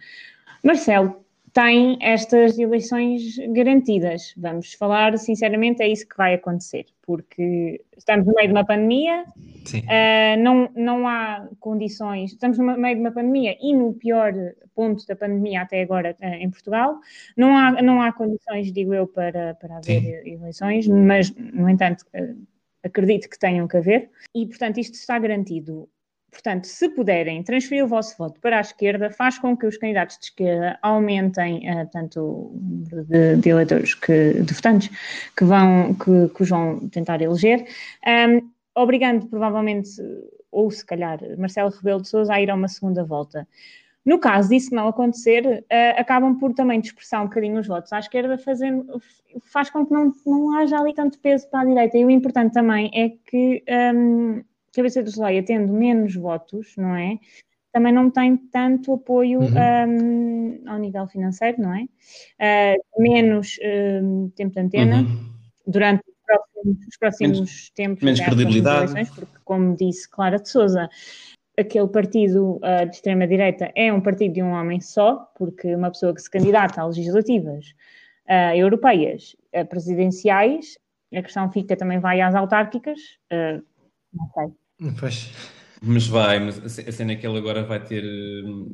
Marcelo 0.63 1.25
tem 1.55 1.97
estas 2.01 2.59
eleições 2.59 3.37
garantidas. 3.53 4.35
Vamos 4.37 4.75
falar 4.75 5.17
sinceramente, 5.19 5.83
é 5.83 5.89
isso 5.89 6.07
que 6.09 6.17
vai 6.17 6.35
acontecer, 6.35 6.87
porque 7.03 7.81
estamos 7.97 8.27
no 8.27 8.35
meio 8.35 8.49
de 8.49 8.55
uma 8.55 8.65
pandemia. 8.65 9.25
Uh, 9.25 10.43
não, 10.43 10.69
não 10.75 11.09
há 11.09 11.49
condições, 11.61 12.33
estamos 12.33 12.59
no 12.59 12.77
meio 12.77 12.97
de 12.97 13.01
uma 13.01 13.13
pandemia 13.13 13.57
e 13.63 13.73
no 13.73 13.95
pior 13.95 14.33
ponto 14.75 15.07
da 15.07 15.15
pandemia 15.15 15.63
até 15.63 15.81
agora 15.81 16.17
uh, 16.21 16.27
em 16.27 16.51
Portugal, 16.51 16.99
não 17.37 17.57
há, 17.57 17.81
não 17.81 18.03
há 18.03 18.13
condições, 18.13 18.73
digo 18.73 18.93
eu, 18.93 19.07
para, 19.07 19.55
para 19.55 19.77
haver 19.77 20.23
Sim. 20.23 20.31
eleições, 20.33 20.89
mas, 20.89 21.33
no 21.35 21.71
entanto, 21.71 22.05
uh, 22.15 22.37
acredito 22.85 23.29
que 23.29 23.39
tenham 23.39 23.67
que 23.67 23.77
haver 23.77 24.11
e, 24.35 24.47
portanto, 24.47 24.79
isto 24.79 24.95
está 24.95 25.19
garantido. 25.19 25.89
Portanto, 26.31 26.67
se 26.67 26.89
puderem 26.89 27.45
transferir 27.45 27.85
o 27.85 27.89
vosso 27.89 28.17
voto 28.19 28.41
para 28.41 28.59
a 28.59 28.61
esquerda, 28.61 29.09
faz 29.09 29.39
com 29.39 29.57
que 29.57 29.67
os 29.67 29.77
candidatos 29.77 30.19
de 30.19 30.25
esquerda 30.25 30.77
aumentem 30.83 31.71
uh, 31.71 31.89
tanto 31.93 32.21
o 32.21 32.61
número 32.61 33.05
de, 33.05 33.37
de 33.37 33.49
eleitores, 33.49 33.95
que, 33.95 34.43
de 34.43 34.53
votantes, 34.53 34.91
que 35.37 35.45
vão, 35.45 35.95
que, 35.95 36.29
que 36.37 36.45
vão 36.45 36.89
tentar 36.89 37.23
eleger. 37.23 37.65
Um, 38.05 38.51
obrigando 38.75 39.27
provavelmente, 39.29 39.91
ou 40.51 40.69
se 40.73 40.85
calhar, 40.85 41.21
Marcelo 41.39 41.71
Rebelo 41.71 42.03
de 42.03 42.09
Sousa 42.09 42.35
a 42.35 42.41
ir 42.41 42.51
a 42.51 42.55
uma 42.57 42.67
segunda 42.69 43.05
volta. 43.05 43.47
No 44.05 44.19
caso 44.19 44.51
disso 44.51 44.75
não 44.75 44.87
acontecer, 44.89 45.47
uh, 45.47 46.01
acabam 46.01 46.39
por 46.39 46.53
também 46.53 46.81
dispersar 46.81 47.23
um 47.23 47.27
bocadinho 47.27 47.59
os 47.59 47.67
votos 47.67 47.93
à 47.93 47.99
esquerda, 47.99 48.37
fazendo, 48.37 49.01
faz 49.51 49.71
com 49.71 49.87
que 49.87 49.93
não, 49.93 50.13
não 50.27 50.57
haja 50.59 50.79
ali 50.79 50.93
tanto 50.93 51.19
peso 51.19 51.49
para 51.49 51.61
a 51.61 51.65
direita. 51.65 51.97
E 51.97 52.05
o 52.05 52.11
importante 52.11 52.53
também 52.53 52.91
é 52.95 53.09
que 53.31 53.65
um, 53.95 54.43
Cabeça 54.75 55.03
de 55.03 55.11
Geleia, 55.11 55.43
tendo 55.43 55.73
menos 55.73 56.15
votos, 56.17 56.75
não 56.77 56.95
é? 56.97 57.19
Também 57.73 57.93
não 57.93 58.11
tem 58.11 58.37
tanto 58.37 58.93
apoio 58.93 59.41
Uhum. 59.41 59.49
um, 59.89 60.63
ao 60.67 60.79
nível 60.79 61.07
financeiro, 61.07 61.63
não 61.63 61.75
é? 61.75 62.77
Uh, 62.77 63.03
menos 63.03 63.57
um, 64.03 64.31
tempo 64.37 64.55
de 64.55 64.61
antena 64.61 64.97
Uhum. 65.03 65.31
durante 65.67 66.03
os 66.07 66.15
próximos, 66.27 66.87
os 66.89 66.97
próximos 66.99 67.71
tempos 67.71 68.03
menos 68.05 68.21
credibilidade. 68.21 68.93
eleições, 68.93 69.11
porque, 69.19 69.39
como 69.45 69.75
disse 69.77 70.09
Clara 70.11 70.39
de 70.39 70.49
Souza, 70.49 70.89
aquele 71.59 71.89
partido 71.89 72.57
uh, 72.57 72.89
de 72.89 72.95
extrema-direita 72.97 73.71
é 73.75 73.93
um 73.93 74.01
partido 74.01 74.35
de 74.35 74.43
um 74.43 74.51
homem 74.53 74.81
só, 74.81 75.31
porque 75.37 75.75
uma 75.75 75.91
pessoa 75.91 76.15
que 76.15 76.21
se 76.23 76.31
candidata 76.31 76.81
a 76.81 76.87
legislativas 76.87 77.67
uh, 78.29 78.55
europeias, 78.57 79.37
a 79.55 79.65
presidenciais, 79.65 80.79
a 81.15 81.23
questão 81.23 81.51
fica 81.53 81.77
também 81.77 81.99
vai 82.01 82.21
às 82.21 82.35
autárquicas, 82.35 82.99
uh, 83.33 83.63
não 84.13 84.29
sei. 84.35 84.93
Pois. 84.99 85.31
Mas 85.87 86.07
vai, 86.07 86.41
mas 86.41 86.65
a 86.65 86.69
ce- 86.69 86.89
a 86.89 86.93
cena 86.93 87.13
é 87.13 87.17
que 87.17 87.27
ele 87.27 87.37
agora 87.37 87.63
vai 87.63 87.79
ter, 87.79 88.03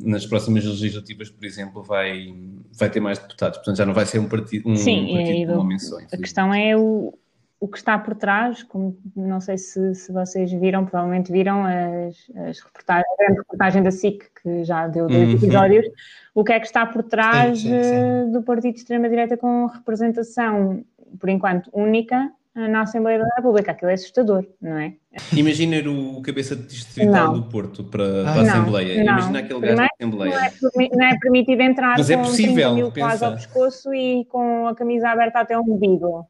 nas 0.00 0.24
próximas 0.26 0.64
legislativas, 0.64 1.28
por 1.28 1.44
exemplo, 1.44 1.82
vai, 1.82 2.32
vai 2.78 2.88
ter 2.88 3.00
mais 3.00 3.18
deputados. 3.18 3.58
Portanto, 3.58 3.76
já 3.78 3.84
não 3.84 3.92
vai 3.92 4.06
ser 4.06 4.20
um 4.20 4.28
partido, 4.28 4.68
um 4.70 4.76
Sim, 4.76 5.12
partido 5.12 5.30
e 5.30 5.44
de 5.44 5.50
um 5.50 5.54
do- 5.54 5.60
homem 5.60 5.78
só. 5.80 5.96
A 5.98 6.16
questão 6.16 6.54
é 6.54 6.76
o, 6.76 7.12
o 7.60 7.68
que 7.68 7.76
está 7.76 7.98
por 7.98 8.14
trás, 8.14 8.62
como 8.62 8.96
não 9.14 9.38
sei 9.40 9.58
se, 9.58 9.94
se 9.94 10.10
vocês 10.10 10.50
viram, 10.50 10.86
provavelmente 10.86 11.30
viram 11.30 11.62
as, 11.64 12.16
as 12.48 12.58
reportagens, 12.60 13.06
a 13.12 13.22
grande 13.22 13.38
reportagem 13.40 13.82
da 13.82 13.90
SIC, 13.90 14.24
que 14.42 14.64
já 14.64 14.86
deu 14.88 15.06
dois 15.06 15.28
Uhum. 15.28 15.34
episódios, 15.36 15.86
o 16.34 16.42
que 16.42 16.52
é 16.54 16.58
que 16.60 16.66
está 16.66 16.86
por 16.86 17.02
trás 17.02 17.58
Sim, 17.60 17.68
sim, 17.68 17.82
sim. 17.82 17.94
eh, 17.94 18.24
do 18.32 18.42
partido 18.42 18.72
de 18.72 18.78
extrema-direita 18.80 19.36
com 19.36 19.66
representação, 19.66 20.82
por 21.18 21.28
enquanto, 21.28 21.68
única 21.74 22.30
eh, 22.56 22.66
na 22.66 22.80
Assembleia 22.80 23.18
da 23.18 23.28
República. 23.36 23.72
Aquilo 23.72 23.90
é 23.90 23.94
assustador, 23.94 24.46
não 24.60 24.78
é? 24.78 24.94
Imagina 25.36 25.76
o 25.90 26.22
cabeça 26.22 26.56
distrital 26.56 27.26
Não. 27.26 27.40
do 27.40 27.42
Porto 27.50 27.84
para, 27.84 28.22
Ah, 28.22 28.32
para 28.32 28.32
a 28.32 28.44
não, 28.44 28.50
Assembleia. 28.54 28.96
não. 29.04 29.12
Imagina 29.12 29.38
aquele 29.40 29.60
gajo 29.60 29.76
da 29.76 29.86
Assembleia. 29.98 30.34
Não 30.34 30.82
é, 30.82 30.88
não 30.96 31.06
é 31.08 31.18
permitido 31.18 31.60
entrar 31.60 31.98
Mas 31.98 32.08
é 32.08 32.16
com 32.16 32.22
possível, 32.22 32.54
30 32.54 32.74
mil 32.74 32.90
pensa. 32.90 33.06
quase 33.06 33.24
ao 33.26 33.32
pescoço 33.32 33.92
e 33.92 34.24
com 34.26 34.66
a 34.66 34.74
camisa 34.74 35.10
aberta 35.10 35.40
até 35.40 35.58
o 35.58 35.62
umbigo. 35.62 36.24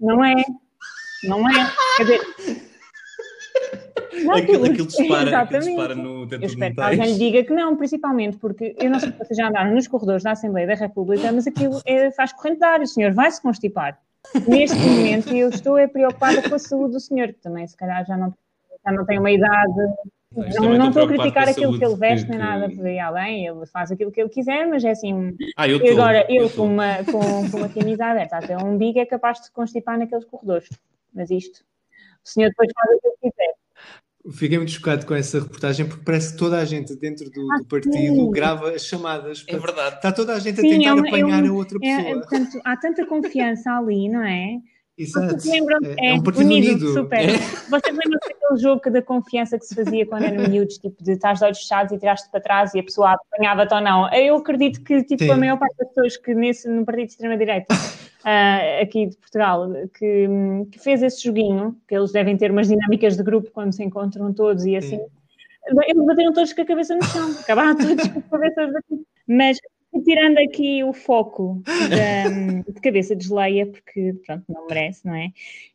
Não 0.00 0.24
é? 0.24 0.34
Não 1.28 1.48
é? 1.48 1.52
Quer 1.96 2.02
dizer... 2.04 2.20
Não, 4.24 4.34
Aquilo, 4.36 4.64
aquilo 4.64 4.86
dispara, 4.86 5.06
aquilo 5.06 5.28
Exatamente. 5.28 5.66
dispara 5.66 5.94
no 5.94 6.26
teto 6.26 6.42
Eu 6.42 6.46
espero 6.46 6.74
que 6.74 6.80
alguém 6.80 7.12
lhe 7.12 7.18
diga 7.18 7.44
que 7.44 7.52
não, 7.52 7.76
principalmente 7.76 8.36
porque 8.38 8.74
eu 8.78 8.88
não 8.88 8.98
sei 9.00 9.10
se 9.10 9.18
vocês 9.18 9.36
já 9.36 9.48
andaram 9.48 9.74
nos 9.74 9.88
corredores 9.88 10.22
da 10.22 10.30
Assembleia 10.32 10.66
da 10.68 10.74
República, 10.74 11.30
mas 11.32 11.46
aquilo 11.46 11.80
é- 11.84 12.10
faz 12.12 12.32
corrente 12.32 12.58
de 12.60 12.64
ar 12.64 12.80
o 12.80 12.86
senhor 12.86 13.12
vai 13.12 13.30
se 13.30 13.42
constipar. 13.42 13.98
Neste 14.46 14.76
momento 14.78 15.34
eu 15.34 15.48
estou 15.50 15.76
é 15.76 15.86
preocupada 15.88 16.48
com 16.48 16.54
a 16.54 16.58
saúde 16.58 16.92
do 16.92 17.00
senhor, 17.00 17.28
que 17.28 17.40
também 17.40 17.66
se 17.66 17.76
calhar 17.76 18.04
já 18.06 18.16
não, 18.16 18.32
já 18.86 18.92
não 18.92 19.04
tem 19.04 19.18
uma 19.18 19.30
idade. 19.30 19.72
Não, 20.34 20.44
também 20.50 20.78
não 20.78 20.88
estou 20.88 21.04
a 21.04 21.08
criticar 21.08 21.48
aquilo 21.48 21.78
que 21.78 21.84
ele 21.84 21.96
veste 21.96 22.24
que- 22.26 22.30
nem 22.30 22.38
nada 22.40 22.68
por 22.70 22.86
aí 22.86 22.98
além, 22.98 23.46
ele 23.46 23.66
faz 23.66 23.90
aquilo 23.92 24.10
que 24.10 24.20
ele 24.20 24.30
quiser, 24.30 24.66
mas 24.66 24.82
é 24.84 24.90
assim, 24.92 25.36
Ah, 25.56 25.68
eu 25.68 25.76
e 25.76 25.80
estou. 25.80 25.92
agora 25.92 26.26
eu 26.28 26.46
estou. 26.46 26.64
com 26.66 26.72
uma, 26.72 27.04
com, 27.04 27.50
com 27.50 27.56
uma 27.58 27.68
camisa 27.68 28.06
aberta 28.06 28.36
até 28.38 28.56
o 28.56 28.64
umbigo 28.64 28.98
é 28.98 29.04
capaz 29.06 29.38
de 29.40 29.46
se 29.46 29.52
constipar 29.52 29.98
naqueles 29.98 30.24
corredores. 30.24 30.68
Mas 31.14 31.30
isto, 31.30 31.60
O 32.24 32.28
senhor 32.28 32.48
depois 32.48 32.68
faz 32.74 32.90
o 32.96 33.00
que 33.20 33.30
quiser. 33.30 33.54
Fiquei 34.38 34.56
muito 34.56 34.70
chocado 34.72 35.04
com 35.04 35.14
essa 35.14 35.38
reportagem 35.38 35.86
porque 35.86 36.02
parece 36.02 36.32
que 36.32 36.38
toda 36.38 36.58
a 36.58 36.64
gente 36.64 36.96
dentro 36.96 37.28
do, 37.30 37.52
Ah, 37.52 37.58
do 37.58 37.66
partido 37.66 37.92
sim. 37.94 38.30
grava 38.30 38.70
as 38.70 38.86
chamadas. 38.86 39.44
É 39.46 39.58
verdade. 39.58 39.96
Está 39.96 40.10
toda 40.10 40.32
a 40.34 40.38
gente 40.38 40.58
a 40.60 40.62
Sim, 40.62 40.70
tentar 40.70 40.88
é 40.88 40.92
uma- 40.94 41.06
é 41.06 41.08
apanhar 41.10 41.42
um- 41.44 41.50
a 41.50 41.52
outra 41.52 41.78
É, 41.82 41.96
pessoa. 41.96 42.08
é, 42.08 42.14
portanto, 42.14 42.60
há 42.64 42.76
tanta 42.78 43.04
confiança 43.06 43.70
ali, 43.70 44.08
não 44.08 44.22
é? 44.24 44.56
Exato. 44.96 45.36
Lembram? 45.46 45.78
É, 45.98 46.10
é 46.10 46.14
um 46.14 46.22
partido 46.22 46.46
unido. 46.46 46.92
super. 46.94 47.26
Vocês 47.68 47.96
lembram-se 47.96 48.28
daquele 48.30 48.60
jogo 48.60 48.90
da 48.90 49.02
confiança 49.02 49.58
que 49.58 49.66
se 49.66 49.74
fazia 49.74 50.06
quando 50.06 50.22
eram 50.22 50.48
miúdos, 50.48 50.78
tipo, 50.78 51.02
de 51.04 51.12
estás 51.12 51.40
de 51.40 51.44
olhos 51.44 51.58
fechados 51.58 51.92
e 51.92 51.98
tiraste 51.98 52.30
para 52.30 52.40
trás 52.40 52.72
e 52.74 52.78
a 52.78 52.82
pessoa 52.82 53.12
apanhava-te 53.12 53.74
ou 53.74 53.80
não? 53.82 54.10
Eu 54.14 54.36
acredito 54.36 54.82
que, 54.82 55.02
tipo, 55.02 55.24
Sim. 55.24 55.30
a 55.32 55.36
maior 55.36 55.58
parte 55.58 55.76
das 55.76 55.88
pessoas 55.88 56.16
que 56.16 56.32
nesse, 56.34 56.66
no 56.68 56.84
partido 56.86 57.06
de 57.06 57.12
extrema-direita 57.12 57.74
ah, 58.24 58.80
aqui 58.82 59.06
de 59.06 59.16
Portugal, 59.18 59.68
que, 59.98 60.26
hum, 60.28 60.64
que 60.70 60.78
fez 60.78 61.02
esse 61.02 61.22
joguinho, 61.22 61.76
que 61.86 61.94
eles 61.96 62.12
devem 62.12 62.36
ter 62.36 62.50
umas 62.50 62.68
dinâmicas 62.68 63.16
de 63.16 63.22
grupo 63.22 63.50
quando 63.52 63.72
se 63.72 63.84
encontram 63.84 64.32
todos 64.32 64.64
e 64.64 64.76
assim, 64.76 64.98
eles 65.86 66.04
bateram 66.06 66.32
todos 66.32 66.52
com 66.52 66.62
a 66.62 66.64
cabeça 66.66 66.94
no 66.96 67.02
chão, 67.04 67.30
acabaram 67.40 67.74
todos 67.80 68.08
com 68.08 68.18
a 68.18 68.22
cabeça 68.22 68.66
batidas. 68.66 69.06
Mas 69.26 69.58
tirando 70.04 70.38
aqui 70.38 70.82
o 70.82 70.92
foco 70.92 71.62
da- 71.78 72.28
de 72.72 72.80
cabeça 72.80 73.14
de 73.14 73.26
geleia, 73.28 73.66
porque 73.66 74.14
pronto, 74.26 74.44
não 74.48 74.66
merece, 74.68 75.06
não 75.06 75.14
é? 75.14 75.28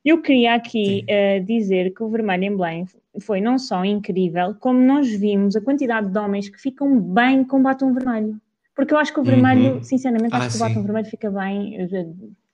Eu 0.04 0.22
queria 0.22 0.56
aqui 0.56 1.04
eh, 1.08 1.40
dizer 1.40 1.94
que 1.94 2.04
o 2.04 2.10
Vermelho 2.10 2.44
em 2.44 2.56
Belém 2.58 2.86
foi 3.22 3.40
não 3.42 3.58
só 3.58 3.84
incrível, 3.86 4.54
como 4.60 4.80
nós 4.80 5.10
vimos 5.10 5.56
a 5.56 5.62
quantidade 5.62 6.10
de 6.12 6.18
homens 6.20 6.50
que 6.50 6.60
ficam 6.60 7.00
bem 7.00 7.44
com 7.46 7.62
batom 7.64 7.94
vermelho. 7.94 8.40
Porque 8.76 8.94
eu 8.94 8.98
acho 8.98 9.14
que 9.14 9.20
o 9.20 9.24
vermelho, 9.24 9.76
Uhum. 9.76 9.84
sinceramente, 9.84 10.36
acho 10.36 10.48
Ah, 10.48 10.50
que 10.52 10.56
o 10.58 10.60
batom 10.60 10.84
vermelho 10.84 11.08
fica 11.08 11.32
bem. 11.32 11.76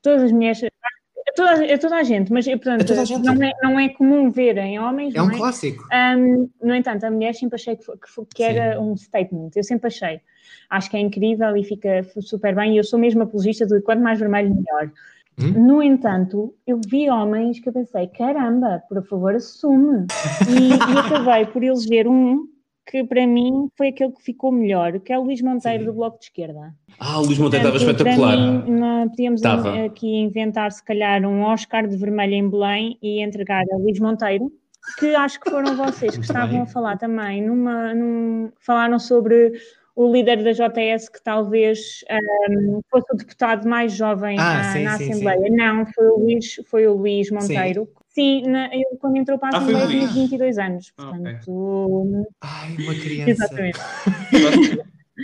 Todas 0.05 0.21
as 0.21 0.31
mulheres. 0.31 0.63
A 0.63 1.33
toda, 1.35 1.73
a 1.73 1.77
toda 1.79 1.95
a 1.95 2.03
gente, 2.03 2.31
mas 2.31 2.47
eh, 2.47 2.55
portanto, 2.55 2.85
toda 2.85 3.01
a 3.01 3.05
gente. 3.05 3.25
Não, 3.25 3.33
é, 3.43 3.51
não 3.63 3.79
é 3.79 3.89
comum 3.89 4.29
ver 4.29 4.55
em 4.59 4.77
homens. 4.77 5.15
É 5.15 5.21
um 5.23 5.31
é? 5.31 5.35
clássico. 5.35 5.83
Um, 5.91 6.47
no 6.61 6.75
entanto, 6.75 7.03
a 7.05 7.09
mulher 7.09 7.33
sempre 7.33 7.55
achei 7.55 7.75
que, 7.75 7.83
que 7.85 8.35
que 8.35 8.43
era 8.43 8.79
um 8.79 8.95
statement. 8.95 9.49
Eu 9.55 9.63
sempre 9.63 9.87
achei. 9.87 10.21
Acho 10.69 10.91
que 10.91 10.97
é 10.97 10.99
incrível 10.99 11.57
e 11.57 11.63
fica 11.63 12.05
super 12.21 12.53
bem. 12.53 12.75
E 12.75 12.77
eu 12.77 12.83
sou 12.83 12.99
mesmo 12.99 13.23
apologista 13.23 13.65
de 13.65 13.81
quanto 13.81 14.03
mais 14.03 14.19
vermelho, 14.19 14.53
melhor. 14.53 14.91
Hum? 15.39 15.65
No 15.65 15.81
entanto, 15.81 16.53
eu 16.67 16.79
vi 16.87 17.09
homens 17.09 17.59
que 17.59 17.67
eu 17.67 17.73
pensei, 17.73 18.05
caramba, 18.07 18.83
por 18.87 19.03
favor, 19.07 19.33
assume. 19.33 20.05
E, 20.47 20.69
e 20.69 20.97
acabei 20.99 21.47
por 21.47 21.63
eleger 21.63 22.07
um 22.07 22.47
que 22.87 23.03
para 23.03 23.25
mim 23.25 23.67
foi 23.75 23.87
aquele 23.89 24.11
que 24.11 24.21
ficou 24.21 24.51
melhor, 24.51 24.99
que 24.99 25.11
é 25.11 25.17
o 25.19 25.23
Luís 25.23 25.41
Monteiro 25.41 25.79
Sim. 25.79 25.85
do 25.85 25.93
Bloco 25.93 26.19
de 26.19 26.25
Esquerda. 26.25 26.73
Ah, 26.99 27.19
o 27.19 27.25
Luís 27.25 27.39
Monteiro 27.39 27.67
estava 27.67 27.91
espetacular. 27.91 28.37
Mim, 28.37 28.71
nós 28.71 29.09
podíamos 29.09 29.41
Estava. 29.41 29.85
aqui 29.85 30.07
inventar, 30.17 30.71
se 30.71 30.83
calhar, 30.83 31.23
um 31.25 31.41
Oscar 31.41 31.87
de 31.87 31.97
vermelho 31.97 32.33
em 32.33 32.49
Belém 32.49 32.97
e 33.01 33.21
entregar 33.23 33.63
a 33.73 33.77
Luís 33.77 33.99
Monteiro, 33.99 34.51
que 34.99 35.15
acho 35.15 35.39
que 35.39 35.49
foram 35.49 35.75
vocês 35.75 36.15
que 36.15 36.23
estavam 36.23 36.61
a 36.61 36.65
falar 36.67 36.97
também. 36.97 37.41
Numa, 37.41 37.93
num- 37.93 38.51
falaram 38.59 38.99
sobre 38.99 39.51
o 39.95 40.11
líder 40.11 40.43
da 40.43 40.51
JS 40.51 41.09
que 41.09 41.23
talvez 41.23 42.03
ahm, 42.09 42.81
fosse 42.89 43.13
o 43.13 43.15
deputado 43.15 43.67
mais 43.67 43.93
jovem 43.93 44.37
Ah, 44.39 44.59
ah, 44.59 44.63
sim, 44.73 44.83
na 44.83 44.97
sim, 44.97 45.11
Assembleia. 45.11 45.49
Não, 45.49 45.85
foi 45.85 46.07
o 46.07 46.17
Luís, 46.17 46.55
foi 46.67 46.85
o 46.87 46.93
Luís 46.93 47.31
Monteiro. 47.31 47.87
Sim, 48.09 48.43
na- 48.47 48.67
ele 48.73 48.97
quando 48.99 49.15
entrou 49.17 49.39
para 49.39 49.49
a 49.49 49.59
Ah, 49.59 49.61
Assembleia 49.61 49.87
tinha 49.87 50.01
Luís. 50.03 50.13
22 50.13 50.57
anos. 50.57 50.93
Ah, 50.97 51.03
Portanto, 51.09 52.27
Ai, 52.41 52.75
uma 52.77 52.95
criança. 52.95 53.31
exatamente. 53.31 53.79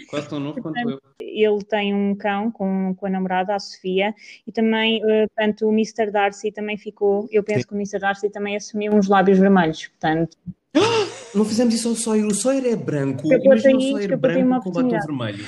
Quase, 0.09 0.29
tão 0.29 0.39
novo 0.39 0.61
quanto 0.61 0.77
eu. 0.89 0.99
ele 1.19 1.63
tem 1.65 1.93
um 1.93 2.15
cão 2.15 2.49
com, 2.49 2.95
com 2.95 3.05
a 3.05 3.09
namorada, 3.09 3.53
a 3.55 3.59
Sofia, 3.59 4.15
e 4.47 4.51
também, 4.51 5.01
eh, 5.03 5.27
portanto, 5.27 5.67
o 5.67 5.71
Mr. 5.71 6.09
Darcy 6.11 6.49
também 6.51 6.77
ficou, 6.77 7.27
eu 7.29 7.43
penso 7.43 7.67
que 7.67 7.73
o 7.73 7.77
Mr. 7.77 7.99
Darcy 7.99 8.29
também 8.29 8.55
assumiu 8.55 8.93
uns 8.93 9.07
lábios 9.09 9.37
vermelhos, 9.37 9.87
portanto, 9.87 10.37
Não 11.33 11.45
fizemos 11.45 11.73
isso 11.73 11.89
ao 11.89 11.95
Sawyer. 11.95 12.25
O 12.27 12.33
Sawyer 12.33 12.65
é 12.65 12.75
branco. 12.75 13.25
Imagina 13.33 13.77
o 13.77 13.81
Sawyer 13.81 14.17
branco 14.17 14.63
com 14.63 14.71
batom 14.71 14.89
vermelho. 14.89 15.45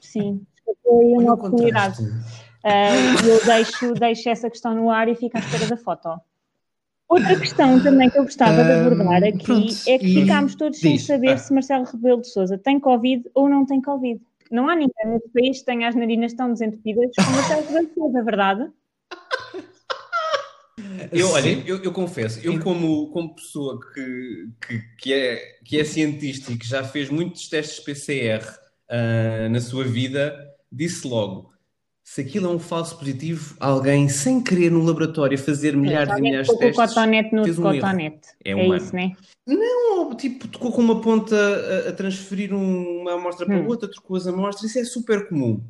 sim, 0.00 0.42
foi 0.82 1.04
uma 1.22 1.34
oportunidade. 1.34 2.02
Ah, 2.64 2.90
eu 3.26 3.44
deixo, 3.44 3.94
deixo 3.94 4.28
essa 4.28 4.50
questão 4.50 4.74
no 4.74 4.90
ar 4.90 5.08
e 5.08 5.14
fico 5.14 5.36
à 5.36 5.40
espera 5.40 5.66
da 5.66 5.76
foto. 5.76 6.20
Outra 7.08 7.38
questão 7.38 7.82
também 7.82 8.08
que 8.08 8.18
eu 8.18 8.22
gostava 8.22 8.62
de 8.62 8.70
abordar 8.70 9.24
aqui 9.24 9.44
pronto, 9.44 9.74
é 9.88 9.98
que 9.98 10.14
ficámos 10.14 10.54
todos 10.54 10.78
sem 10.78 10.92
diz. 10.92 11.06
saber 11.06 11.30
Ah. 11.30 11.38
se 11.38 11.52
Marcelo 11.52 11.84
Rebelo 11.84 12.20
de 12.20 12.28
Sousa 12.28 12.56
tem 12.58 12.78
Covid 12.78 13.28
ou 13.34 13.48
não 13.48 13.66
tem 13.66 13.80
Covid. 13.80 14.20
Não 14.50 14.68
há 14.68 14.74
ninguém 14.76 15.06
neste 15.06 15.28
país 15.30 15.58
que 15.60 15.64
tenha 15.64 15.88
as 15.88 15.94
narinas 15.96 16.34
tão 16.34 16.52
desentupidas 16.52 17.10
como 17.16 17.30
Marcelo 17.36 17.66
Rebelo 17.66 17.86
de 17.86 17.94
Sousa, 17.94 18.22
verdade? 18.22 18.70
Eu, 21.12 21.30
olha, 21.30 21.62
eu, 21.66 21.82
eu 21.82 21.92
confesso, 21.92 22.40
eu 22.42 22.58
como, 22.60 23.08
como 23.10 23.34
pessoa 23.34 23.78
que, 23.94 24.48
que, 24.66 24.78
que, 24.98 25.12
é, 25.12 25.58
que 25.64 25.78
é 25.80 25.84
cientista 25.84 26.52
e 26.52 26.56
que 26.58 26.66
já 26.66 26.82
fez 26.84 27.08
muitos 27.08 27.48
testes 27.48 27.80
PCR 27.80 28.44
ah, 28.88 29.48
na 29.48 29.60
sua 29.60 29.84
vida, 29.84 30.36
disse 30.70 31.06
logo, 31.06 31.52
se 32.02 32.20
aquilo 32.20 32.46
é 32.46 32.50
um 32.50 32.58
falso 32.58 32.98
positivo, 32.98 33.56
alguém 33.60 34.08
sem 34.08 34.42
querer 34.42 34.70
no 34.70 34.82
laboratório 34.82 35.38
fazer 35.38 35.76
milhares 35.76 36.16
e 36.16 36.20
milhares 36.20 36.46
de 36.48 36.52
com 36.52 36.58
o 36.58 36.58
testes, 36.58 36.94
cotonete 36.94 37.34
no 37.34 37.42
um 37.42 37.54
cotonete. 37.54 38.28
É 38.44 38.50
É, 38.50 38.76
isso, 38.76 38.94
né? 38.94 39.12
Ou, 39.46 40.14
tipo, 40.14 40.48
tocou 40.48 40.72
com 40.72 40.80
uma 40.80 41.00
ponta 41.00 41.36
a, 41.36 41.90
a 41.90 41.92
transferir 41.92 42.52
um- 42.54 43.00
uma 43.02 43.14
amostra 43.14 43.46
para 43.46 43.56
Hum. 43.56 43.66
outra, 43.66 43.88
trocou 43.90 44.16
as 44.16 44.26
amostras, 44.26 44.70
isso 44.70 44.78
é 44.78 44.84
super 44.84 45.28
comum. 45.28 45.60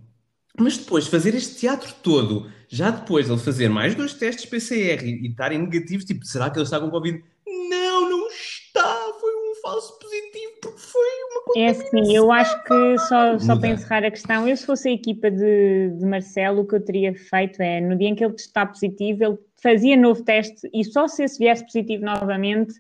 Mas 0.58 0.76
depois, 0.76 1.06
fazer 1.06 1.34
este 1.34 1.56
teatro 1.56 1.94
todo, 2.02 2.50
já 2.68 2.90
depois 2.90 3.28
ele 3.28 3.38
fazer 3.38 3.68
mais 3.68 3.94
dois 3.94 4.14
testes 4.14 4.46
PCR 4.46 5.04
e, 5.04 5.22
e 5.22 5.28
estarem 5.28 5.58
negativos, 5.58 6.04
tipo, 6.04 6.24
será 6.24 6.50
que 6.50 6.58
ele 6.58 6.64
está 6.64 6.78
com 6.78 6.90
Covid? 6.90 7.22
Não, 7.46 8.10
não 8.10 8.28
está, 8.28 9.12
foi 9.20 9.30
um 9.34 9.54
falso 9.62 9.98
positivo, 9.98 10.52
porque 10.62 10.80
foi 10.80 11.08
uma 11.30 11.42
coisa. 11.42 11.60
É 11.60 11.68
assim, 11.70 12.14
eu 12.14 12.30
acho 12.30 12.62
que 12.64 12.98
só, 12.98 13.38
só 13.38 13.54
Muda. 13.54 13.60
para 13.60 13.68
encerrar 13.68 14.04
a 14.04 14.10
questão, 14.10 14.48
eu 14.48 14.56
se 14.56 14.66
fosse 14.66 14.88
a 14.88 14.92
equipa 14.92 15.30
de, 15.30 15.90
de 15.98 16.06
Marcelo, 16.06 16.62
o 16.62 16.66
que 16.66 16.74
eu 16.74 16.84
teria 16.84 17.14
feito 17.14 17.60
é, 17.60 17.80
no 17.80 17.96
dia 17.96 18.08
em 18.08 18.14
que 18.14 18.24
ele 18.24 18.34
está 18.34 18.66
positivo, 18.66 19.24
ele 19.24 19.38
fazia 19.62 19.96
novo 19.96 20.22
teste 20.22 20.68
e 20.72 20.84
só 20.84 21.06
se 21.06 21.24
esse 21.24 21.38
viesse 21.38 21.64
positivo 21.64 22.04
novamente 22.04 22.74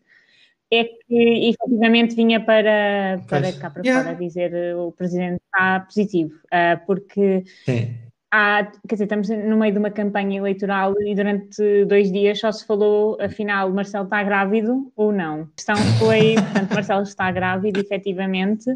é 0.72 0.84
que 0.84 1.50
efetivamente 1.50 2.14
vinha 2.14 2.38
para, 2.40 3.20
para 3.28 3.52
cá 3.52 3.70
para 3.70 3.82
Yeah. 3.82 4.04
fora 4.04 4.16
dizer 4.16 4.54
eh, 4.54 4.74
o 4.76 4.92
presidente 4.92 5.40
está 5.44 5.80
positivo, 5.80 6.32
Ah, 6.50 6.80
porque 6.86 7.42
Sim. 7.64 7.96
há, 8.30 8.70
quer 8.86 8.94
dizer, 8.94 9.04
estamos 9.04 9.28
no 9.28 9.56
meio 9.56 9.72
de 9.72 9.78
uma 9.78 9.90
campanha 9.90 10.38
eleitoral 10.38 10.94
e 11.02 11.14
durante 11.14 11.84
dois 11.86 12.12
dias 12.12 12.38
só 12.38 12.52
se 12.52 12.64
falou, 12.64 13.18
afinal, 13.20 13.70
Marcelo 13.70 14.04
está 14.04 14.22
grávido 14.22 14.92
ou 14.94 15.10
não. 15.10 15.42
A 15.42 15.46
questão 15.56 15.76
foi, 15.98 16.34
portanto, 16.54 16.72
Marcelo 16.72 17.02
está 17.02 17.30
grávido, 17.32 17.80
efetivamente, 17.80 18.70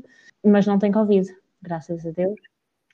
mas 0.44 0.66
não 0.66 0.78
tem 0.78 0.90
Covid, 0.90 1.28
graças 1.62 2.04
a 2.04 2.10
Deus, 2.10 2.38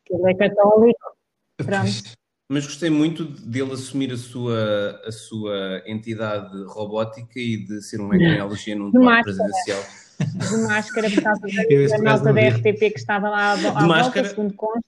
que 0.04 0.14
ele 0.14 0.30
é 0.30 0.34
católico. 0.34 1.16
Pronto. 1.56 2.20
Mas 2.52 2.66
gostei 2.66 2.90
muito 2.90 3.24
dele 3.24 3.74
assumir 3.74 4.12
a 4.12 4.16
sua, 4.16 5.00
a 5.06 5.12
sua 5.12 5.82
entidade 5.86 6.50
robótica 6.64 7.38
e 7.38 7.56
de 7.58 7.80
ser 7.80 8.00
um 8.00 8.12
ecraniologia 8.12 8.74
num 8.74 8.90
De 8.90 8.98
debate 8.98 9.22
presidencial. 9.22 9.80
De 10.18 10.66
máscara 10.66 11.10
por 11.10 11.22
causa 11.22 11.40
da, 11.42 11.62
esse 11.70 12.02
da. 12.02 12.48
RTP 12.48 12.78
que 12.90 12.98
estava 12.98 13.30
lá 13.30 13.52
à, 13.52 13.52
à 13.52 13.56
volta, 13.56 14.24
segundo 14.24 14.52
consta. 14.54 14.82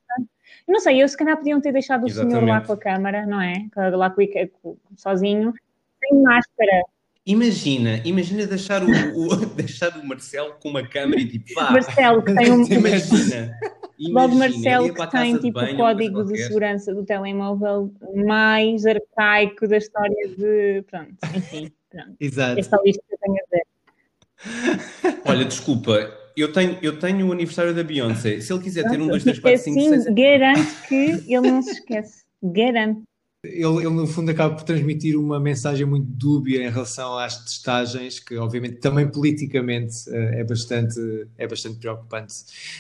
Não 0.67 0.81
sei, 0.81 1.05
eu 1.05 1.09
se 1.09 1.17
calhar 1.17 1.37
podiam 1.37 1.61
ter 1.61 1.71
deixado 1.71 2.05
o 2.05 2.11
senhor 2.11 2.27
lá 2.31 2.37
Exatamente. 2.39 2.67
com 2.67 2.73
a 2.73 2.77
câmara, 2.77 3.27
não 3.27 3.41
é? 3.41 3.69
Lá 3.93 4.11
com, 4.11 4.21
o 4.21 4.25
Ica- 4.25 4.51
com- 4.61 4.77
sozinho, 4.97 5.55
sem 6.01 6.21
máscara. 6.21 6.83
Imagina, 7.25 8.01
imagina 8.05 8.47
deixar 8.47 8.83
o, 8.83 8.87
o- 8.89 9.47
deixar 9.55 9.97
o 9.97 10.05
Marcelo 10.07 10.55
com 10.61 10.69
uma 10.71 10.87
câmera 10.87 11.21
e 11.21 11.27
tipo, 11.27 11.55
vá, 11.55 11.71
Marcelo, 11.71 12.23
que 12.23 12.35
tem 12.35 12.51
um, 12.51 12.65
imagina. 12.67 13.57
Logo, 14.01 14.35
Marcelo, 14.35 14.93
que 14.93 15.11
tem 15.13 15.37
tipo 15.39 15.53
banho, 15.53 15.77
código 15.77 16.25
de 16.25 16.37
segurança 16.37 16.93
do 16.93 17.05
telemóvel 17.05 17.93
mais 18.27 18.85
arcaico 18.85 19.69
da 19.69 19.77
história 19.77 20.29
de. 20.37 20.83
Pronto, 20.91 21.15
enfim, 21.37 21.71
pronto. 21.89 22.17
Exato. 22.19 22.59
Esta 22.59 22.77
lista 22.85 23.03
que 23.09 23.15
eu 23.15 23.19
tenho 23.19 23.37
a 23.37 23.45
dizer. 23.45 25.23
Olha, 25.25 25.45
desculpa, 25.45 26.11
eu 26.37 26.53
tenho, 26.53 26.77
eu 26.83 26.99
tenho 26.99 27.29
o 27.29 27.33
aniversário 27.33 27.73
da 27.73 27.85
Beyoncé. 27.85 28.41
Se 28.41 28.53
ele 28.53 28.63
quiser 28.65 28.89
ter 28.91 29.01
um, 29.01 29.07
dois, 29.07 29.23
três, 29.23 29.39
quatro, 29.39 29.61
cinco, 29.61 29.79
assim, 29.79 30.01
seis. 30.03 30.15
garanto 30.15 30.83
que 30.89 31.33
ele 31.33 31.51
não 31.51 31.63
se 31.63 31.71
esquece. 31.71 32.23
Garanto. 32.43 33.03
Ele, 33.45 33.65
ele, 33.79 33.91
no 33.91 34.07
fundo, 34.07 34.31
acaba 34.31 34.55
por 34.55 34.63
transmitir 34.63 35.19
uma 35.19 35.41
mensagem 35.41 35.85
muito 35.85 36.07
dúbia 36.07 36.65
em 36.65 36.71
relação 36.71 37.19
às 37.19 37.45
testagens, 37.45 38.21
que, 38.21 38.37
obviamente, 38.37 38.77
também 38.77 39.11
politicamente 39.11 40.09
eh, 40.11 40.41
é 40.41 40.45
bastante, 40.45 41.01
é 41.37 41.47
bastante 41.49 41.79
preocupante. 41.81 42.35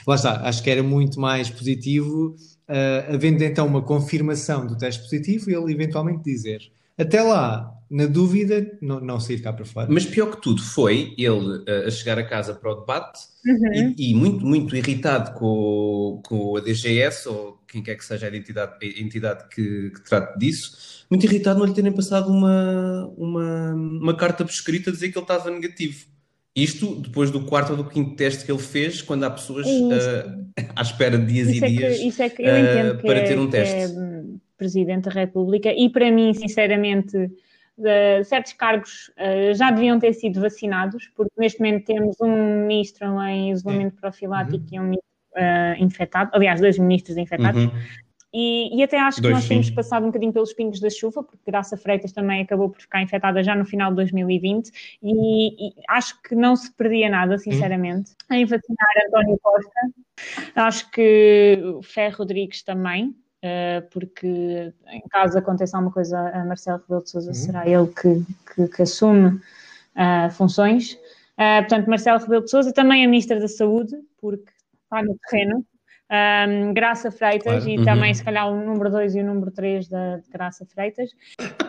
Lá 0.06 0.14
está, 0.14 0.40
acho 0.46 0.62
que 0.62 0.70
era 0.70 0.80
muito 0.80 1.18
mais 1.18 1.50
positivo, 1.50 2.36
eh, 2.68 3.06
havendo 3.12 3.42
então 3.42 3.66
uma 3.66 3.82
confirmação 3.82 4.64
do 4.64 4.78
teste 4.78 5.02
positivo, 5.02 5.50
ele 5.50 5.72
eventualmente 5.72 6.22
dizer: 6.22 6.70
Até 6.98 7.22
lá, 7.22 7.72
na 7.90 8.06
dúvida, 8.06 8.78
não, 8.80 9.00
não 9.00 9.20
sair 9.20 9.40
cá 9.40 9.52
para 9.52 9.64
fora. 9.64 9.88
Mas 9.90 10.04
pior 10.04 10.30
que 10.30 10.40
tudo 10.40 10.62
foi 10.62 11.14
ele 11.18 11.58
uh, 11.58 11.86
a 11.86 11.90
chegar 11.90 12.18
a 12.18 12.24
casa 12.24 12.54
para 12.54 12.72
o 12.72 12.80
debate 12.80 13.32
Uhum. 13.44 13.94
e, 13.98 14.10
e 14.10 14.14
muito, 14.14 14.46
muito 14.46 14.76
irritado 14.76 15.32
com, 15.32 16.20
com 16.24 16.56
a 16.56 16.60
DGS 16.60 17.28
ou 17.28 17.60
quem 17.66 17.82
quer 17.82 17.96
que 17.96 18.04
seja 18.04 18.28
a 18.28 18.36
entidade, 18.36 18.72
a 18.80 19.02
entidade 19.02 19.48
que, 19.48 19.90
que 19.90 20.00
trate 20.04 20.38
disso, 20.38 21.04
muito 21.10 21.26
irritado 21.26 21.58
não 21.58 21.66
lhe 21.66 21.74
terem 21.74 21.90
passado 21.90 22.30
uma, 22.30 23.12
uma, 23.16 23.74
uma 23.74 24.16
carta 24.16 24.44
por 24.44 24.50
escrita 24.52 24.90
a 24.90 24.92
dizer 24.92 25.10
que 25.10 25.18
ele 25.18 25.24
estava 25.24 25.50
negativo. 25.50 26.06
Isto 26.54 27.00
depois 27.00 27.30
do 27.30 27.44
quarto 27.46 27.70
ou 27.70 27.76
do 27.78 27.84
quinto 27.84 28.14
teste 28.14 28.44
que 28.44 28.52
ele 28.52 28.60
fez, 28.60 29.02
quando 29.02 29.24
há 29.24 29.30
pessoas 29.30 29.66
uh, 29.66 30.46
à 30.76 30.82
espera 30.82 31.18
de 31.18 31.26
dias 31.26 31.48
Isso 31.48 31.64
e 31.64 31.64
é, 31.64 31.68
que, 31.68 31.76
dias. 31.76 31.98
isso 31.98 32.22
é 32.22 32.28
que 32.28 32.36
que, 32.36 33.02
para 33.02 33.18
é, 33.18 33.24
ter 33.24 33.38
um 33.38 33.48
é, 33.48 33.50
teste. 33.50 33.98
hum, 33.98 34.38
Presidente 34.62 35.04
da 35.08 35.10
República 35.10 35.72
e 35.72 35.88
para 35.90 36.08
mim, 36.10 36.32
sinceramente, 36.34 37.16
de- 37.76 38.22
certos 38.24 38.52
cargos 38.52 39.10
eh, 39.16 39.52
já 39.54 39.70
deviam 39.72 39.98
ter 39.98 40.12
sido 40.12 40.40
vacinados, 40.40 41.08
porque 41.16 41.32
neste 41.36 41.58
momento 41.60 41.84
temos 41.84 42.16
um 42.20 42.66
ministro 42.66 43.20
em 43.22 43.50
isolamento 43.50 43.96
profilático 44.00 44.64
e 44.70 44.78
um 44.78 44.84
ministro 44.84 45.08
eh, 45.34 45.76
infectado, 45.80 46.30
aliás, 46.32 46.60
dois 46.60 46.78
ministros 46.78 47.16
infectados, 47.16 47.64
Uhum. 47.64 47.72
e, 48.32 48.78
e 48.78 48.82
até 48.82 48.98
acho 49.00 49.16
que 49.16 49.22
Dois, 49.22 49.34
nós 49.34 49.48
temos 49.48 49.66
sim. 49.66 49.74
passado 49.74 50.04
um 50.04 50.06
bocadinho 50.08 50.32
pelos 50.32 50.52
pingos 50.52 50.78
da 50.80 50.88
chuva, 50.90 51.22
porque 51.24 51.50
Graça 51.50 51.76
Freitas 51.76 52.12
também 52.12 52.42
acabou 52.42 52.68
por 52.70 52.80
ficar 52.80 53.02
infectada 53.02 53.42
já 53.42 53.54
no 53.56 53.64
final 53.64 53.90
de 53.90 53.96
2020, 53.96 54.70
e, 55.02 55.68
e 55.68 55.72
acho 55.88 56.22
que 56.22 56.34
não 56.36 56.54
se 56.54 56.70
perdia 56.74 57.08
nada, 57.10 57.36
sinceramente, 57.38 58.12
em 58.30 58.44
vacinar 58.44 58.88
António 59.08 59.38
Costa. 59.42 59.80
Acho 60.54 60.90
que 60.90 61.60
o 61.78 61.82
Ferro 61.82 62.18
Rodrigues 62.18 62.62
também, 62.62 63.14
porque 63.90 64.72
em 64.88 65.02
caso 65.10 65.36
aconteça 65.38 65.76
alguma 65.76 65.92
coisa 65.92 66.18
a 66.30 66.44
Marcelo 66.44 66.78
Rebelo 66.78 67.02
de 67.02 67.10
Sousa, 67.10 67.34
será 67.34 67.66
ele 67.68 67.86
que, 67.88 68.24
que, 68.54 68.68
que 68.68 68.82
assume 68.82 69.40
ah, 69.94 70.30
funções. 70.30 70.98
Ah, 71.36 71.58
portanto, 71.62 71.88
Marcelo 71.88 72.20
Rebelo 72.20 72.44
de 72.44 72.50
Sousa, 72.50 72.72
também 72.72 73.04
a 73.04 73.08
Ministra 73.08 73.40
da 73.40 73.48
Saúde, 73.48 73.96
porque 74.20 74.50
está 74.84 75.02
no 75.02 75.18
terreno. 75.28 75.64
Um, 76.14 76.74
Graça 76.74 77.10
Freitas 77.10 77.64
Claro. 77.64 77.68
e 77.70 77.78
Uhum. 77.78 77.84
também, 77.84 78.12
se 78.12 78.22
calhar, 78.22 78.46
o 78.46 78.54
número 78.62 78.90
2 78.90 79.14
e 79.16 79.20
o 79.20 79.24
número 79.24 79.50
3 79.50 79.88
da 79.88 80.18
de 80.18 80.28
Graça 80.28 80.66
Freitas. 80.66 81.10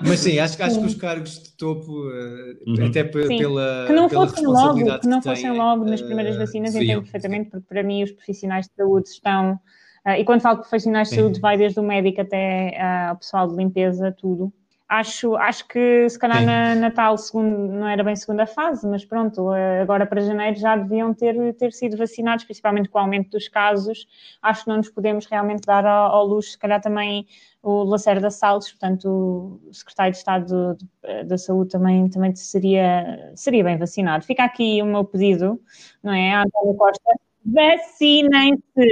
Mas 0.06 0.20
sim, 0.20 0.38
acho, 0.38 0.62
acho 0.62 0.80
que 0.82 0.86
os 0.86 0.96
cargos 0.96 1.42
de 1.42 1.52
topo, 1.54 2.12
eh, 2.12 2.58
Uhum. 2.68 2.86
até 2.88 3.06
pe- 3.06 3.26
Sim. 3.28 3.38
pela, 3.38 3.86
Que 3.88 3.94
não 3.94 4.10
pela 4.10 4.28
fossem 4.28 4.46
logo, 4.46 5.00
que 5.00 5.08
não 5.08 5.22
fossem 5.22 5.52
logo 5.52 5.86
nas 5.86 6.02
eh, 6.02 6.06
primeiras 6.06 6.36
vacinas, 6.36 6.74
deviam. 6.74 7.00
entendo 7.00 7.04
perfeitamente, 7.10 7.50
porque 7.52 7.66
para 7.70 7.84
mim 7.84 8.04
os 8.04 8.12
profissionais 8.12 8.68
de 8.68 8.74
saúde 8.76 9.08
estão. 9.08 9.58
Ah, 10.06 10.20
e 10.20 10.26
quando 10.26 10.42
falo 10.42 10.58
de 10.58 10.64
profissionais 10.64 11.10
de 11.10 11.16
saúde, 11.16 11.40
vai 11.40 11.58
desde 11.58 11.80
o 11.80 11.84
médico 11.84 12.22
até 12.22 12.78
ah, 12.78 13.10
ao 13.10 13.18
pessoal 13.18 13.48
de 13.48 13.56
limpeza, 13.56 14.12
tudo. 14.12 14.52
Acho, 14.88 15.36
acho 15.38 15.68
que 15.68 16.08
se 16.10 16.20
calhar 16.20 16.40
Sim. 16.40 16.46
na 16.46 16.76
Natal 16.76 17.18
segundo, 17.18 17.58
não 17.74 17.88
era 17.88 18.04
bem 18.04 18.16
segunda 18.16 18.46
fase, 18.46 18.86
mas 18.88 19.04
pronto, 19.06 19.50
ah, 19.50 19.82
agora 19.82 20.06
para 20.06 20.22
janeiro 20.22 20.58
já 20.60 20.76
deviam 20.76 21.14
ter, 21.14 21.54
ter 21.56 21.72
sido 21.72 21.96
vacinados, 21.96 22.44
principalmente 22.44 22.90
com 22.90 22.98
o 22.98 23.02
aumento 23.02 23.30
dos 23.30 23.48
casos. 23.48 24.06
Acho 24.42 24.66
que 24.66 24.70
não 24.70 24.78
nos 24.78 24.90
podemos 24.90 25.26
realmente 25.26 25.62
dar 25.66 25.86
ao, 25.86 26.12
ao 26.12 26.28
luxo, 26.28 26.52
se 26.52 26.60
calhar 26.60 26.82
também 26.82 27.26
o 27.62 27.84
Lacerda 27.84 28.30
Salles, 28.30 28.70
portanto, 28.70 29.60
o 29.66 29.74
secretário 29.74 30.12
de 30.12 30.18
Estado 30.18 30.78
da 31.26 31.38
Saúde 31.38 31.72
também, 31.72 32.10
também 32.10 32.36
seria, 32.36 33.32
seria 33.36 33.64
bem 33.64 33.78
vacinado. 33.78 34.26
Fica 34.26 34.44
aqui 34.44 34.82
o 34.82 34.86
meu 34.86 35.06
pedido, 35.06 35.58
não 36.04 36.12
é? 36.12 36.36
António 36.36 36.76
Costa, 36.76 37.12
vacinem-se! 37.46 38.92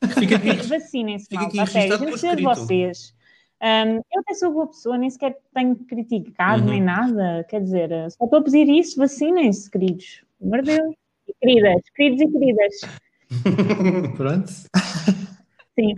Vacinem-se, 0.68 1.34
malta, 1.34 1.62
a 1.62 1.66
sério, 1.66 1.98
registado 1.98 2.04
não 2.04 2.10
precisa 2.10 2.36
de 2.36 2.42
vocês. 2.42 3.14
Hum, 3.60 4.00
eu 4.12 4.20
até 4.20 4.34
sou 4.34 4.52
boa 4.52 4.68
pessoa, 4.68 4.96
nem 4.96 5.10
sequer 5.10 5.36
tenho 5.52 5.74
criticado 5.76 6.62
Uhum. 6.62 6.70
nem 6.70 6.80
nada, 6.80 7.44
quer 7.48 7.60
dizer, 7.60 7.90
só 8.12 8.24
estou 8.24 8.38
a 8.38 8.42
pedir 8.42 8.68
isso, 8.68 8.96
vacinem-se, 8.98 9.70
queridos. 9.70 10.22
Pelo 10.38 10.54
amor 10.54 10.64
de 10.64 10.76
Deus. 10.76 10.94
E 11.28 11.34
queridas, 11.40 11.82
queridos 11.94 12.20
e 12.20 12.32
queridas. 12.32 12.74
Pronto. 14.16 14.48
Sim, 14.48 15.94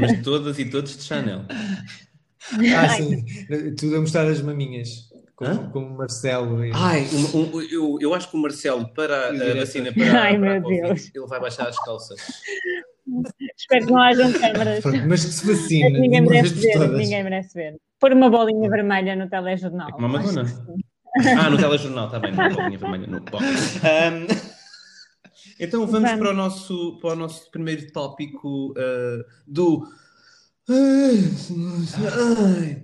mas 0.00 0.22
todas 0.22 0.58
e 0.58 0.64
todos 0.64 0.96
de 0.96 1.04
Chanel. 1.04 1.42
Ah, 2.76 2.88
sim. 2.88 3.24
Tudo 3.78 3.96
a 3.96 4.00
mostrar 4.00 4.26
as 4.26 4.42
maminhas. 4.42 5.11
Como, 5.48 5.70
como 5.70 5.86
o 5.86 5.98
Marcelo. 5.98 6.64
e- 6.64 6.72
Ai, 6.74 7.06
um- 7.34 7.38
um- 7.56 7.62
eu, 7.62 7.98
eu 8.00 8.14
acho 8.14 8.30
que 8.30 8.36
o 8.36 8.40
Marcelo, 8.40 8.92
para 8.94 9.28
a 9.28 9.54
vacina, 9.54 9.92
para, 9.92 10.02
Ai, 10.22 10.38
para 10.38 10.50
a 10.50 10.52
meu 10.54 10.62
Covid, 10.62 10.82
Deus. 10.82 11.10
ele 11.14 11.26
vai 11.26 11.40
baixar 11.40 11.68
as 11.68 11.78
calças. 11.84 12.20
Espero 13.58 13.86
que 13.86 13.92
não 13.92 14.00
hajam 14.00 14.32
câmaras. 14.32 14.84
Mas 15.08 15.24
que 15.24 15.32
se 15.32 15.46
vacine. 15.46 15.92
de 15.92 16.00
Ninguém 16.00 16.20
uma 16.20 16.30
merece 16.30 16.54
ver, 16.54 16.72
todas. 16.72 16.98
ninguém 16.98 17.24
merece 17.24 17.54
ver. 17.54 17.76
Pôr 17.98 18.12
uma 18.12 18.30
bolinha 18.30 18.68
vermelha 18.70 19.16
no 19.16 19.28
telejornal. 19.28 19.88
É 19.88 19.92
como 19.92 20.06
a 20.06 20.08
Madonna. 20.08 20.44
Ah, 21.38 21.50
no 21.50 21.56
telejornal, 21.58 22.06
está 22.06 22.18
bem, 22.18 22.32
não, 22.32 22.48
bolinha 22.48 22.78
vermelha. 22.78 23.06
Bom, 23.30 23.38
ahm, 23.38 24.26
então 25.60 25.86
vamos, 25.86 26.08
Vamos. 26.10 26.18
Para, 26.18 26.30
o 26.30 26.34
nosso, 26.34 26.98
para 27.00 27.10
o 27.12 27.16
nosso 27.16 27.50
primeiro 27.50 27.92
tópico 27.92 28.72
ah, 28.76 29.24
do. 29.46 29.84
Ai, 30.68 31.24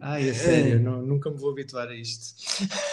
Ai, 0.00 0.28
é 0.28 0.34
sério, 0.34 0.80
não- 0.80 1.02
nunca 1.02 1.30
me 1.30 1.36
vou 1.38 1.50
habituar 1.50 1.88
a 1.88 1.94
isto. 1.94 2.34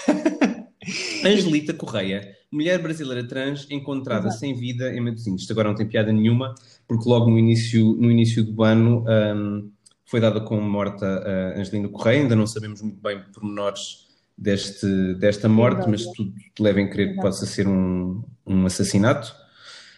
Angelita 1.25 1.73
Correia, 1.73 2.35
mulher 2.51 2.79
brasileira 2.81 3.27
trans 3.27 3.65
encontrada 3.71 4.27
Exato. 4.27 4.39
sem 4.39 4.53
vida 4.53 4.93
em 4.93 5.01
Matosinhos. 5.01 5.41
Isto 5.41 5.53
agora 5.53 5.69
não 5.69 5.75
tem 5.75 5.87
piada 5.87 6.11
nenhuma, 6.13 6.53
porque 6.87 7.09
logo 7.09 7.29
no 7.31 7.39
início, 7.39 7.95
no 7.99 8.11
início 8.11 8.43
do 8.43 8.63
ano 8.63 9.03
ahm, 9.07 9.69
foi 10.05 10.19
dada 10.19 10.39
como 10.41 10.61
morta 10.61 11.05
a 11.05 11.59
Angelina 11.59 11.89
Correia. 11.89 12.21
Ainda 12.21 12.35
não 12.35 12.45
sabemos 12.45 12.81
muito 12.83 13.01
bem 13.01 13.19
pormenores 13.33 14.05
deste, 14.37 15.15
desta 15.15 15.49
morte, 15.49 15.89
mas 15.89 16.05
tudo 16.05 16.31
leva 16.59 16.79
em 16.79 16.89
crer 16.89 17.15
que 17.15 17.21
possa 17.21 17.47
ser 17.47 17.67
um, 17.67 18.23
um 18.45 18.65
assassinato 18.67 19.33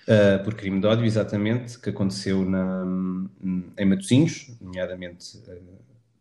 ah, 0.08 0.40
por 0.44 0.54
crime 0.56 0.80
de 0.80 0.88
ódio, 0.88 1.06
exatamente, 1.06 1.80
que 1.80 1.90
aconteceu 1.90 2.46
na, 2.46 2.86
em 3.78 3.86
Matosinhos, 3.86 4.56
nomeadamente 4.62 5.42
ah, 5.50 5.56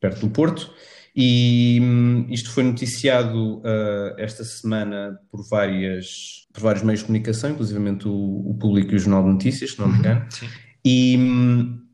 perto 0.01 0.21
do 0.21 0.31
Porto. 0.31 0.73
E 1.15 1.79
hum, 1.81 2.27
isto 2.29 2.51
foi 2.51 2.65
noticiado 2.65 3.63
ah, 3.65 4.15
esta 4.19 4.45
semana 4.45 5.19
por, 5.31 5.49
várias, 5.49 6.47
por 6.53 6.63
vários 6.63 6.83
meios 6.83 7.01
de 7.01 7.07
comunicação, 7.07 7.51
inclusivamente 7.51 8.09
o, 8.09 8.51
o 8.51 8.57
Público 8.59 8.93
e 8.93 8.97
o 8.97 8.99
Jornal 8.99 9.23
de 9.23 9.31
Notícias, 9.31 9.73
se 9.73 9.81
não 9.81 9.89
me 9.89 9.99
engano. 9.99 10.27
Sim. 10.31 10.49
E 10.85 11.17
hum, 11.17 11.86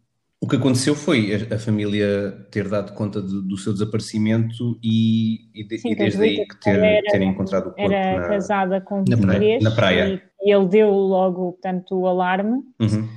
o 0.42 0.48
que 0.48 0.56
aconteceu 0.56 0.94
foi 0.96 1.46
a, 1.50 1.54
a 1.54 1.58
família 1.58 2.32
ter 2.50 2.68
dado 2.68 2.92
conta 2.94 3.22
de- 3.22 3.46
do 3.48 3.56
seu 3.56 3.72
desaparecimento 3.72 4.76
e, 4.82 5.48
e, 5.54 5.64
de- 5.64 5.78
Sim, 5.78 5.92
e 5.92 5.94
desde 5.94 6.20
aí 6.22 6.46
que 6.46 6.60
ter, 6.60 6.78
era- 6.80 7.02
terem 7.12 7.28
encontrado 7.30 7.68
o 7.68 7.72
corpo 7.72 7.80
Era 7.80 8.20
na... 8.20 8.28
casada 8.28 8.80
com 8.80 9.04
na 9.08 9.16
praia. 9.16 9.58
Na 9.62 9.70
praia. 9.70 10.20
E, 10.42 10.48
e 10.48 10.52
ele 10.52 10.66
deu 10.66 10.90
logo, 10.90 11.52
portanto, 11.52 11.94
o 11.96 12.06
alarme. 12.08 12.58
Uhum. 12.80 13.08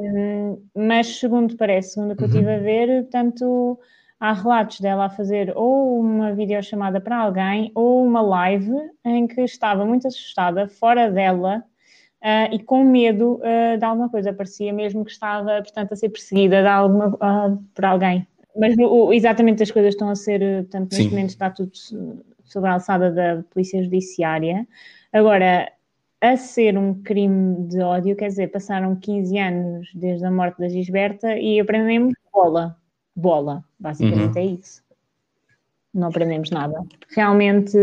Hum, 0.00 0.58
mas 0.76 1.06
segundo 1.18 1.56
parece, 1.56 1.94
segundo 1.94 2.12
o 2.12 2.16
que 2.16 2.24
eu 2.24 2.28
estive 2.28 2.50
a 2.52 2.58
ver, 2.58 3.02
portanto, 3.02 3.78
há 4.18 4.32
relatos 4.32 4.80
dela 4.80 5.04
a 5.06 5.10
fazer 5.10 5.52
ou 5.54 6.00
uma 6.00 6.34
videochamada 6.34 7.00
para 7.00 7.18
alguém 7.18 7.70
ou 7.74 8.04
uma 8.04 8.20
live 8.20 8.72
em 9.04 9.26
que 9.28 9.42
estava 9.42 9.84
muito 9.86 10.08
assustada, 10.08 10.66
fora 10.68 11.08
dela, 11.10 11.62
ah, 12.22 12.48
e 12.52 12.58
com 12.58 12.84
medo 12.84 13.40
ah, 13.42 13.76
de 13.76 13.84
alguma 13.84 14.08
coisa. 14.08 14.32
Parecia 14.32 14.72
mesmo 14.72 15.04
que 15.04 15.10
estava, 15.10 15.60
portanto, 15.62 15.92
a 15.92 15.96
ser 15.96 16.08
perseguida 16.08 16.62
de 16.62 16.68
alguma, 16.68 17.16
ah, 17.20 17.56
por 17.74 17.84
alguém. 17.84 18.26
Mas 18.56 18.74
o- 18.78 19.12
exatamente 19.12 19.62
as 19.62 19.70
coisas 19.70 19.94
estão 19.94 20.08
a 20.10 20.14
ser, 20.14 20.40
portanto, 20.64 20.90
neste 20.92 21.04
Sim. 21.04 21.10
momento 21.10 21.30
está 21.30 21.50
tudo 21.50 21.70
so- 21.74 22.18
sob 22.44 22.66
a 22.68 22.72
alçada 22.74 23.10
da 23.10 23.42
Polícia 23.50 23.82
Judiciária. 23.82 24.66
Agora, 25.12 25.70
a 26.20 26.36
ser 26.36 26.76
um 26.78 26.94
crime 27.02 27.66
de 27.66 27.80
ódio, 27.80 28.14
quer 28.14 28.28
dizer, 28.28 28.48
passaram 28.48 28.94
15 28.94 29.36
anos 29.38 29.88
desde 29.94 30.24
a 30.24 30.30
morte 30.30 30.58
da 30.58 30.68
Gisberta 30.68 31.36
e 31.38 31.58
aprendemos 31.58 32.12
bola. 32.32 32.76
Bola, 33.16 33.64
basicamente 33.78 34.36
Uhum. 34.38 34.42
é 34.42 34.44
isso. 34.46 34.82
Não 35.92 36.08
aprendemos 36.08 36.50
nada. 36.50 36.80
Realmente, 37.08 37.76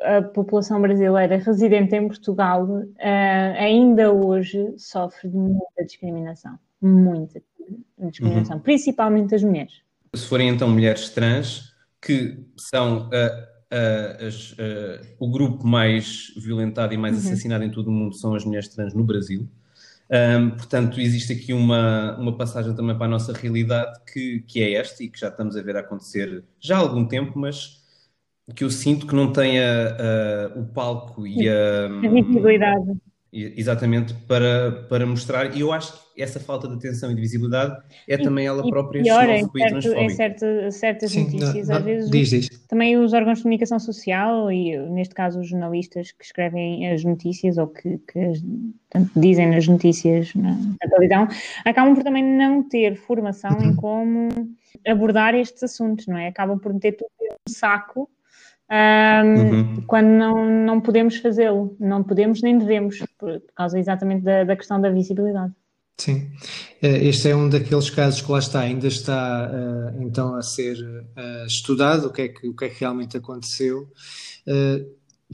a 0.00 0.22
população 0.22 0.80
brasileira 0.80 1.36
residente 1.38 1.94
em 1.94 2.06
Portugal 2.06 2.66
eh, 2.98 3.54
ainda 3.58 4.12
hoje 4.12 4.74
sofre 4.76 5.28
de 5.28 5.36
muita 5.36 5.84
discriminação. 5.84 6.58
Muita 6.80 7.42
discriminação, 7.98 8.60
principalmente 8.60 9.34
as 9.34 9.42
mulheres. 9.42 9.82
Se 10.14 10.26
forem 10.26 10.48
então 10.48 10.68
mulheres 10.68 11.10
trans, 11.10 11.72
que 12.00 12.38
são 12.56 13.10
ah, 13.12 14.26
as, 14.26 14.54
o 15.18 15.28
grupo 15.28 15.66
mais 15.66 16.32
violentado 16.36 16.94
e 16.94 16.96
mais 16.96 17.16
Uhum. 17.16 17.20
assassinado 17.32 17.64
em 17.64 17.70
todo 17.70 17.88
o 17.88 17.92
mundo, 17.92 18.14
são 18.14 18.34
as 18.34 18.44
mulheres 18.44 18.68
trans 18.68 18.94
no 18.94 19.02
Brasil. 19.04 19.48
Ahm, 20.10 20.50
portanto, 20.50 21.00
existe 21.00 21.32
aqui 21.32 21.52
uma, 21.52 22.16
uma 22.16 22.36
passagem 22.36 22.74
também 22.76 22.96
para 22.96 23.06
a 23.06 23.10
nossa 23.10 23.32
realidade 23.32 23.98
que, 24.12 24.40
que 24.46 24.62
é 24.62 24.74
esta 24.74 25.02
e 25.02 25.08
que 25.08 25.18
já 25.18 25.28
estamos 25.28 25.56
a 25.56 25.62
ver 25.62 25.76
acontecer 25.76 26.44
já 26.60 26.76
há 26.76 26.78
algum 26.80 27.04
tempo, 27.06 27.36
mas 27.38 27.82
que 28.54 28.62
eu 28.64 28.70
sinto 28.70 29.06
que 29.06 29.14
não 29.14 29.32
tem 29.32 29.58
a- 29.58 29.96
a- 30.54 30.58
o 30.58 30.64
palco 30.66 31.26
e 31.26 31.48
a, 31.48 31.86
A 31.86 32.08
visibilidade. 32.08 32.92
exatamente 33.32 34.14
para, 34.26 34.70
para 34.88 35.04
mostrar, 35.04 35.54
e 35.56 35.60
eu 35.60 35.72
acho 35.72 35.92
que 36.14 36.22
essa 36.22 36.38
falta 36.40 36.68
de 36.68 36.74
atenção 36.74 37.10
e 37.10 37.14
de 37.14 37.20
visibilidade 37.20 37.76
é 38.08 38.16
também 38.16 38.46
ela 38.46 38.64
e 38.64 38.70
própria 38.70 39.02
pior, 39.02 39.28
em, 39.28 39.44
e 39.44 39.58
certo, 39.58 39.88
em 39.98 40.08
certa- 40.10 40.70
certas 40.70 41.10
Sim, 41.10 41.24
notícias, 41.24 41.68
não- 41.68 41.76
às 41.76 41.80
não- 41.84 41.90
vezes 41.90 42.10
diz, 42.10 42.30
diz. 42.30 42.48
também 42.68 42.96
os 42.96 43.12
órgãos 43.12 43.38
de 43.38 43.42
comunicação 43.42 43.78
social 43.80 44.50
e, 44.50 44.78
neste 44.90 45.14
caso, 45.14 45.40
os 45.40 45.48
jornalistas 45.48 46.12
que 46.12 46.24
escrevem 46.24 46.88
as 46.90 47.02
notícias 47.04 47.58
ou 47.58 47.66
que, 47.66 47.98
que 47.98 48.32
dizem 49.16 49.50
nas 49.50 49.66
notícias 49.66 50.32
na, 50.36 50.52
na 50.54 50.88
televisão, 50.88 51.28
acabam 51.64 51.94
por 51.94 52.04
também 52.04 52.22
não 52.24 52.62
ter 52.62 52.94
formação 52.96 53.60
em 53.60 53.74
como 53.74 54.28
abordar 54.86 55.34
estes 55.34 55.64
assuntos, 55.64 56.06
não 56.06 56.16
é? 56.16 56.28
Acabam 56.28 56.58
por 56.60 56.72
meter 56.72 56.92
tudo 56.92 57.10
no 57.20 57.52
saco 57.52 58.08
Uhum. 58.68 59.82
quando 59.86 60.08
não, 60.08 60.44
não 60.44 60.80
podemos 60.80 61.16
fazê-lo. 61.18 61.76
Não 61.78 62.02
podemos 62.02 62.42
nem 62.42 62.58
devemos, 62.58 62.98
por, 63.18 63.40
por 63.40 63.52
causa 63.54 63.78
exatamente 63.78 64.22
da, 64.22 64.44
da 64.44 64.56
questão 64.56 64.80
da 64.80 64.90
visibilidade. 64.90 65.52
Sim, 65.98 66.30
Eh, 66.82 67.08
este 67.08 67.30
é 67.30 67.36
um 67.36 67.48
daqueles 67.48 67.88
casos 67.90 68.20
que 68.20 68.30
lá 68.30 68.38
está, 68.38 68.60
ainda 68.60 68.86
está 68.86 69.50
eh, 69.52 70.02
então 70.02 70.34
a 70.34 70.42
ser 70.42 70.76
eh, 71.16 71.46
estudado, 71.46 72.08
o 72.08 72.12
que 72.12 72.22
é 72.22 72.28
que, 72.28 72.48
o 72.48 72.54
que 72.54 72.66
é 72.66 72.68
que 72.68 72.80
realmente 72.80 73.16
aconteceu. 73.16 73.88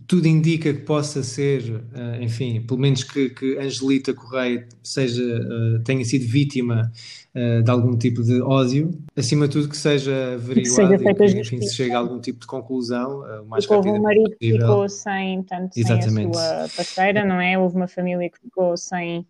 Tudo 0.06 0.26
indica 0.26 0.72
que 0.72 0.80
possa 0.80 1.22
ser, 1.22 1.84
eh, 1.94 2.22
enfim, 2.22 2.62
pelo 2.62 2.80
menos 2.80 3.04
que, 3.04 3.28
que 3.28 3.58
Angelita 3.58 4.14
Correia 4.14 4.66
seja, 4.82 5.22
eh, 5.22 5.80
tenha 5.84 6.02
sido 6.02 6.26
vítima 6.26 6.90
eh, 7.34 7.60
de 7.60 7.70
algum 7.70 7.96
tipo 7.98 8.22
de 8.22 8.40
ódio, 8.40 8.90
acima 9.14 9.46
de 9.46 9.52
tudo 9.52 9.68
que 9.68 9.76
seja 9.76 10.32
averiguado 10.34 10.94
e 10.94 10.98
feita 10.98 11.14
que, 11.14 11.40
enfim, 11.40 11.60
se 11.60 11.74
chegue 11.76 11.94
a 11.94 11.98
algum 11.98 12.18
tipo 12.20 12.40
de 12.40 12.46
conclusão 12.46 13.20
o 13.20 13.46
mais 13.46 13.66
Porque 13.66 13.74
houve 13.74 13.90
um 13.90 14.02
marido 14.02 14.30
que 14.30 14.38
possível. 14.38 14.60
ficou 14.60 14.88
sem, 14.88 15.42
tanto 15.42 15.74
sem 15.74 15.84
a 15.84 16.00
Exatamente. 16.00 16.32
sua 16.36 16.68
parceira, 16.74 17.24
não 17.26 17.38
é? 17.38 17.58
Houve 17.58 17.76
uma 17.76 17.88
família 17.88 18.30
que 18.30 18.38
ficou 18.38 18.74
sem, 18.78 19.26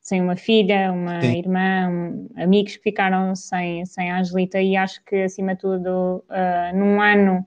sem 0.00 0.22
uma 0.22 0.34
filha, 0.34 0.90
uma 0.92 1.20
Sim. 1.20 1.38
irmã, 1.38 1.88
um- 1.90 2.28
amigos 2.42 2.76
que 2.78 2.82
ficaram 2.84 3.36
sem, 3.36 3.84
sem 3.84 4.10
a 4.10 4.18
Angelita 4.20 4.62
e 4.62 4.76
acho 4.76 5.04
que, 5.04 5.16
acima 5.24 5.54
de 5.54 5.60
tudo, 5.60 6.24
ah, 6.30 6.72
num 6.74 7.02
ano, 7.02 7.46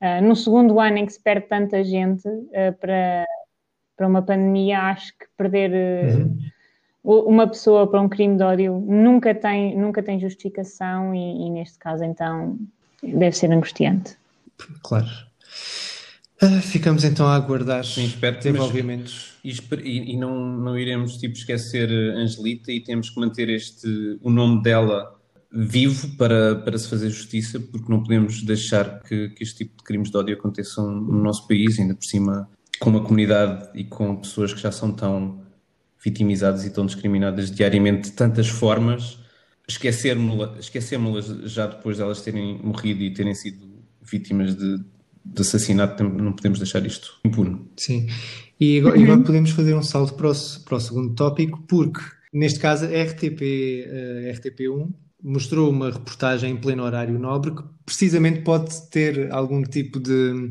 ah, 0.00 0.20
no 0.20 0.34
segundo 0.36 0.78
ano 0.80 0.98
em 0.98 1.06
que 1.06 1.12
se 1.12 1.20
perde 1.22 1.46
tanta 1.48 1.82
gente 1.84 2.26
ah, 2.54 2.72
para, 2.80 3.26
para 3.96 4.06
uma 4.08 4.22
pandemia, 4.22 4.80
acho 4.82 5.12
que 5.18 5.26
perder 5.36 5.70
ah, 5.74 6.16
Uhum. 6.18 6.38
u- 7.04 7.28
uma 7.28 7.46
pessoa 7.46 7.86
para 7.90 8.00
um 8.00 8.08
crime 8.08 8.36
de 8.36 8.42
ódio 8.42 8.78
nunca 8.86 9.34
tem, 9.34 9.76
nunca 9.76 10.02
tem 10.02 10.18
justificação 10.20 11.14
e, 11.14 11.46
e 11.46 11.50
neste 11.50 11.78
caso, 11.78 12.04
então, 12.04 12.58
deve 13.02 13.36
ser 13.36 13.50
angustiante. 13.52 14.16
Claro. 14.82 15.06
Ah, 16.42 16.60
ficamos 16.60 17.02
então 17.04 17.26
a 17.26 17.34
aguardar 17.34 17.82
Sim, 17.84 18.04
espero, 18.04 18.36
mas- 18.36 18.44
desenvolvimentos. 18.44 19.34
E, 19.42 19.52
e- 19.82 20.12
e 20.12 20.16
não, 20.18 20.34
não 20.38 20.78
iremos 20.78 21.16
tipo, 21.16 21.34
esquecer 21.34 21.88
Angelita 21.90 22.70
e 22.72 22.80
temos 22.80 23.08
que 23.08 23.18
manter 23.20 23.48
este, 23.48 24.18
o 24.22 24.28
nome 24.28 24.62
dela 24.62 25.15
vivo 25.52 26.16
para, 26.16 26.56
para 26.56 26.78
se 26.78 26.88
fazer 26.88 27.10
justiça, 27.10 27.60
porque 27.60 27.90
não 27.90 28.02
podemos 28.02 28.42
deixar 28.42 29.02
que, 29.02 29.30
que 29.30 29.42
este 29.42 29.64
tipo 29.64 29.78
de 29.78 29.84
crimes 29.84 30.10
de 30.10 30.16
ódio 30.16 30.34
aconteçam 30.34 30.90
no 30.90 31.22
nosso 31.22 31.46
país, 31.46 31.78
ainda 31.78 31.94
por 31.94 32.04
cima 32.04 32.48
com 32.78 32.90
uma 32.90 33.02
comunidade 33.02 33.68
e 33.74 33.84
com 33.84 34.16
pessoas 34.16 34.52
que 34.52 34.60
já 34.60 34.70
são 34.70 34.92
tão 34.92 35.40
vitimizadas 36.04 36.64
e 36.64 36.70
tão 36.70 36.84
discriminadas 36.84 37.50
diariamente 37.50 38.10
de 38.10 38.16
tantas 38.16 38.48
formas, 38.48 39.18
esquecermos-las 39.66 40.58
esquecermos 40.58 41.26
já 41.50 41.66
depois 41.66 41.96
de 41.96 42.02
elas 42.02 42.20
terem 42.20 42.60
morrido 42.62 43.02
e 43.02 43.12
terem 43.12 43.34
sido 43.34 43.66
vítimas 44.02 44.54
de, 44.54 44.78
de 45.24 45.40
assassinato, 45.42 46.04
não 46.04 46.32
podemos 46.32 46.58
deixar 46.58 46.84
isto 46.86 47.18
impune. 47.24 47.60
Sim. 47.76 48.06
E 48.60 48.78
agora, 48.78 49.00
agora 49.00 49.20
podemos 49.20 49.50
fazer 49.50 49.74
um 49.74 49.82
salto 49.82 50.14
para 50.14 50.30
o, 50.30 50.34
para 50.64 50.76
o 50.76 50.80
segundo 50.80 51.14
tópico, 51.14 51.62
porque 51.66 52.00
neste 52.32 52.58
caso 52.58 52.84
a 52.84 52.88
RTP, 52.88 53.42
eh, 53.42 54.34
RTP1 54.36 54.92
mostrou 55.22 55.70
uma 55.70 55.90
reportagem 55.90 56.52
em 56.52 56.56
pleno 56.56 56.82
horário 56.84 57.18
nobre 57.18 57.52
que 57.52 57.62
precisamente 57.84 58.42
pode 58.42 58.88
ter 58.90 59.30
algum 59.32 59.62
tipo 59.62 59.98
de, 59.98 60.50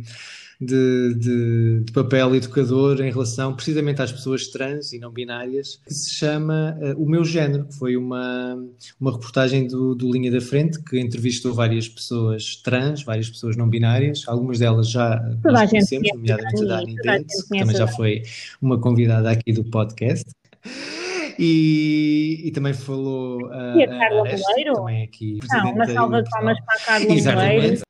de, 0.59 1.13
de- 1.15 1.79
de 1.83 1.91
papel 1.91 2.33
educador 2.35 3.01
em 3.01 3.11
relação 3.11 3.53
precisamente 3.53 4.01
às 4.01 4.11
pessoas 4.11 4.47
trans 4.47 4.91
e 4.93 4.99
não 4.99 5.11
binárias, 5.11 5.79
que 5.85 5.93
se 5.93 6.09
chama 6.13 6.77
eh, 6.81 6.93
O 6.97 7.05
Meu 7.07 7.23
Género, 7.25 7.65
que 7.65 7.75
foi 7.75 7.95
uma, 7.97 8.57
uma 8.99 9.11
reportagem 9.11 9.67
do, 9.67 9.93
do 9.93 10.11
Linha 10.11 10.31
da 10.31 10.39
Frente 10.41 10.81
que 10.83 10.97
entrevistou 10.99 11.53
várias 11.53 11.87
pessoas 11.89 12.55
trans, 12.57 13.03
várias 13.03 13.29
pessoas 13.29 13.55
não 13.57 13.69
binárias, 13.69 14.23
algumas 14.27 14.57
delas 14.59 14.89
já 14.89 15.15
eh, 15.15 15.35
nós 15.51 15.69
conhecemos, 15.69 16.09
conhece 16.09 16.17
nomeadamente 16.17 16.61
a 16.63 16.65
Dani 16.67 16.91
gente 17.19 17.43
que 17.47 17.59
também 17.59 17.75
já 17.75 17.87
foi 17.87 18.23
uma 18.61 18.79
convidada 18.79 19.29
aqui 19.29 19.51
do 19.53 19.63
podcast. 19.65 20.25
E, 21.37 22.41
e 22.45 22.51
também 22.51 22.73
falou 22.73 23.51
a, 23.51 23.75
E 23.77 23.83
a 23.83 23.87
Carla 23.87 24.21
Areste, 24.21 24.47
Moleiro? 24.49 24.73
também 24.75 25.03
aqui. 25.03 25.39
Não, 25.51 25.71
uma 25.71 25.85
salva 25.87 26.21
de 26.23 26.29
palmas 26.29 26.57
para 26.65 26.75
a 26.75 26.85
Carla 26.85 27.13
Exatamente. 27.13 27.81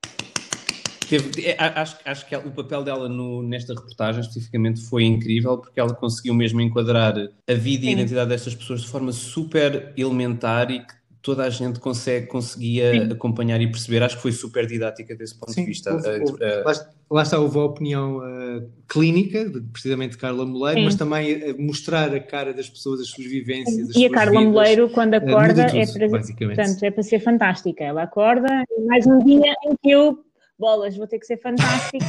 Teve- 1.07 1.45
é, 1.45 1.55
acho, 1.59 1.97
acho 2.03 2.25
que 2.25 2.35
o 2.35 2.49
papel 2.51 2.83
dela 2.83 3.07
no- 3.07 3.43
nesta 3.43 3.75
reportagem 3.75 4.21
especificamente 4.21 4.81
foi 4.81 5.03
incrível 5.03 5.59
porque 5.59 5.79
ela 5.79 5.93
conseguiu 5.93 6.33
mesmo 6.33 6.59
enquadrar 6.61 7.13
a 7.47 7.53
vida 7.53 7.85
e 7.85 7.89
a 7.89 7.91
Sim. 7.91 7.97
identidade 7.99 8.29
destas 8.29 8.55
pessoas 8.55 8.81
de 8.81 8.87
forma 8.87 9.11
super 9.11 9.93
elementar 9.95 10.71
e 10.71 10.79
que 10.79 10.93
toda 11.26 11.43
a 11.43 11.49
gente 11.49 11.80
consegue, 11.80 12.28
conseguia 12.28 12.91
Sim. 12.91 13.11
acompanhar 13.11 13.59
e 13.59 13.65
perceber. 13.65 14.03
Acho 14.03 14.15
que 14.17 14.21
foi 14.21 14.32
super 14.32 14.67
didática 14.67 15.15
desse 15.15 15.34
ponto 15.34 15.51
Sim, 15.51 15.61
de 15.61 15.67
vista. 15.69 15.91
houve- 15.91 16.07
Eh, 16.07 16.19
houve- 16.21 16.43
eh, 16.43 16.63
lá, 16.63 16.73
lá 17.09 17.23
está, 17.23 17.39
houve 17.39 17.57
a 17.57 17.63
opinião 17.63 18.21
eh, 18.23 18.63
clínica, 18.88 19.49
de- 19.49 19.61
precisamente 19.61 20.11
de 20.11 20.17
Carla 20.19 20.45
Moleiro, 20.45 20.82
Sim. 20.82 20.86
mas 20.86 20.93
também 20.95 21.32
eh, 21.32 21.53
mostrar 21.57 22.13
a 22.13 22.19
cara 22.19 22.53
das 22.53 22.69
pessoas, 22.69 23.01
as 23.01 23.07
suas 23.07 23.26
vivências, 23.26 23.89
as 23.89 23.95
E 23.95 24.05
a 24.05 24.09
suas 24.09 24.11
Carla 24.11 24.39
vidas. 24.39 24.53
Moleiro, 24.53 24.89
quando 24.91 25.15
acorda, 25.15 25.63
é 25.63 25.86
tudo, 25.88 25.93
para, 25.97 26.09
basicamente. 26.09 26.55
portanto, 26.57 26.84
é 26.84 26.91
para 26.91 27.03
ser 27.03 27.19
fantástica. 27.19 27.84
Ela 27.84 28.03
acorda 28.03 28.63
e 28.69 28.82
mais 28.86 29.07
um 29.07 29.17
dia 29.17 29.51
em 29.65 29.76
que 29.82 29.89
eu, 29.89 30.19
bolas, 30.58 30.95
vou 30.95 31.08
ter 31.08 31.20
que 31.20 31.26
ser 31.26 31.38
fantástica 31.38 32.06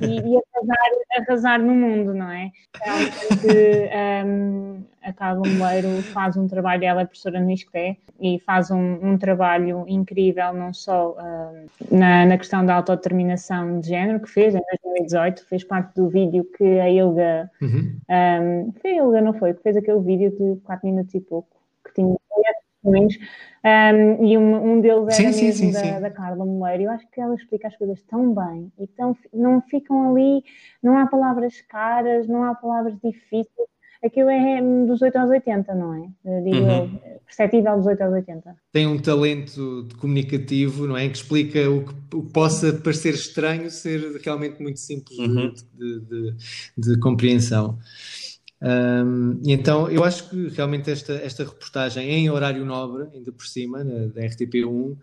e, 0.00 0.20
e 0.20 0.36
arrasar, 0.36 0.78
arrasar 1.18 1.60
no 1.60 1.74
mundo, 1.74 2.14
não 2.14 2.30
é? 2.30 2.50
Realmente, 2.80 4.26
hum, 4.26 4.82
a 5.02 5.12
Carla 5.12 5.46
Moleiro 5.46 6.02
faz 6.12 6.36
um 6.36 6.46
trabalho, 6.46 6.84
ela 6.84 7.02
é 7.02 7.04
professora 7.04 7.40
no 7.40 7.50
ISCTE 7.50 7.98
e 8.20 8.38
faz 8.40 8.70
um, 8.70 8.98
um 9.02 9.18
trabalho 9.18 9.84
incrível, 9.88 10.52
não 10.52 10.72
só 10.72 11.16
hum, 11.18 11.66
na, 11.90 12.26
na 12.26 12.38
questão 12.38 12.64
da 12.64 12.74
autodeterminação 12.76 13.80
de 13.80 13.88
género, 13.88 14.20
que 14.20 14.30
fez 14.30 14.54
em 14.54 14.62
2018, 14.84 15.46
fez 15.46 15.64
parte 15.64 15.94
do 15.94 16.08
vídeo 16.08 16.44
que 16.56 16.80
a 16.80 16.90
Ilga 16.90 17.50
Uhum. 17.60 17.96
um, 18.08 18.72
foi 18.80 18.90
a 18.92 18.96
Ilga, 18.96 19.20
não 19.20 19.34
foi? 19.34 19.54
Que 19.54 19.62
fez 19.62 19.76
aquele 19.76 20.00
vídeo 20.00 20.30
de 20.30 20.60
4 20.62 20.86
minutos 20.86 21.14
e 21.14 21.20
pouco, 21.20 21.48
que 21.84 21.94
tinha 21.94 22.16
testemunhos, 22.82 23.14
um, 23.64 24.26
e 24.26 24.36
um, 24.38 24.72
um 24.72 24.80
deles 24.80 25.02
era 25.08 25.12
Sim, 25.12 25.32
sim, 25.32 25.44
mesmo 25.46 25.66
sim, 25.66 25.72
da, 25.72 25.80
sim. 25.80 26.00
da 26.00 26.10
Carla 26.10 26.44
Moleiro. 26.44 26.84
Eu 26.84 26.90
acho 26.90 27.08
que 27.10 27.20
ela 27.20 27.34
explica 27.34 27.68
as 27.68 27.76
coisas 27.76 28.02
tão 28.02 28.34
bem 28.34 28.72
e 28.78 28.86
tão, 28.88 29.16
não 29.32 29.60
ficam 29.62 30.10
ali, 30.10 30.42
não 30.82 30.98
há 30.98 31.06
palavras 31.06 31.60
caras, 31.62 32.26
não 32.26 32.42
há 32.44 32.54
palavras 32.54 32.94
difíceis. 33.02 33.72
Aquilo 34.04 34.30
é 34.30 34.60
dos 34.84 35.00
8 35.00 35.14
aos 35.16 35.30
80, 35.30 35.76
não 35.76 35.94
é? 35.94 36.08
Eu 36.24 36.42
Digo 36.42 36.56
Uhum. 36.56 37.00
eu, 37.04 37.18
perceptível 37.24 37.76
dos 37.76 37.86
8 37.86 38.00
aos 38.02 38.12
80. 38.12 38.56
Tem 38.72 38.84
um 38.84 38.98
talento 39.00 39.84
de 39.84 39.94
comunicativo, 39.94 40.88
não 40.88 40.96
é? 40.96 41.08
Que 41.08 41.16
explica 41.18 41.70
o 41.70 41.84
que, 41.84 42.16
o 42.16 42.22
que 42.24 42.32
possa 42.32 42.72
parecer 42.72 43.14
estranho 43.14 43.70
ser 43.70 44.00
realmente 44.24 44.60
muito 44.60 44.80
simples 44.80 45.16
Uhum. 45.16 45.52
de, 45.74 46.00
de- 46.00 46.34
de 46.78 46.98
compreensão. 46.98 47.78
Um, 48.64 49.40
e 49.44 49.50
então, 49.52 49.90
eu 49.90 50.04
acho 50.04 50.30
que 50.30 50.48
realmente 50.50 50.88
esta, 50.88 51.14
esta 51.14 51.42
reportagem 51.42 52.08
em 52.08 52.30
horário 52.30 52.64
nobre, 52.64 53.08
ainda 53.12 53.32
por 53.32 53.44
cima, 53.44 53.82
na- 53.82 54.06
da 54.06 54.22
RTP1, 54.22 54.68
uh, 54.68 54.96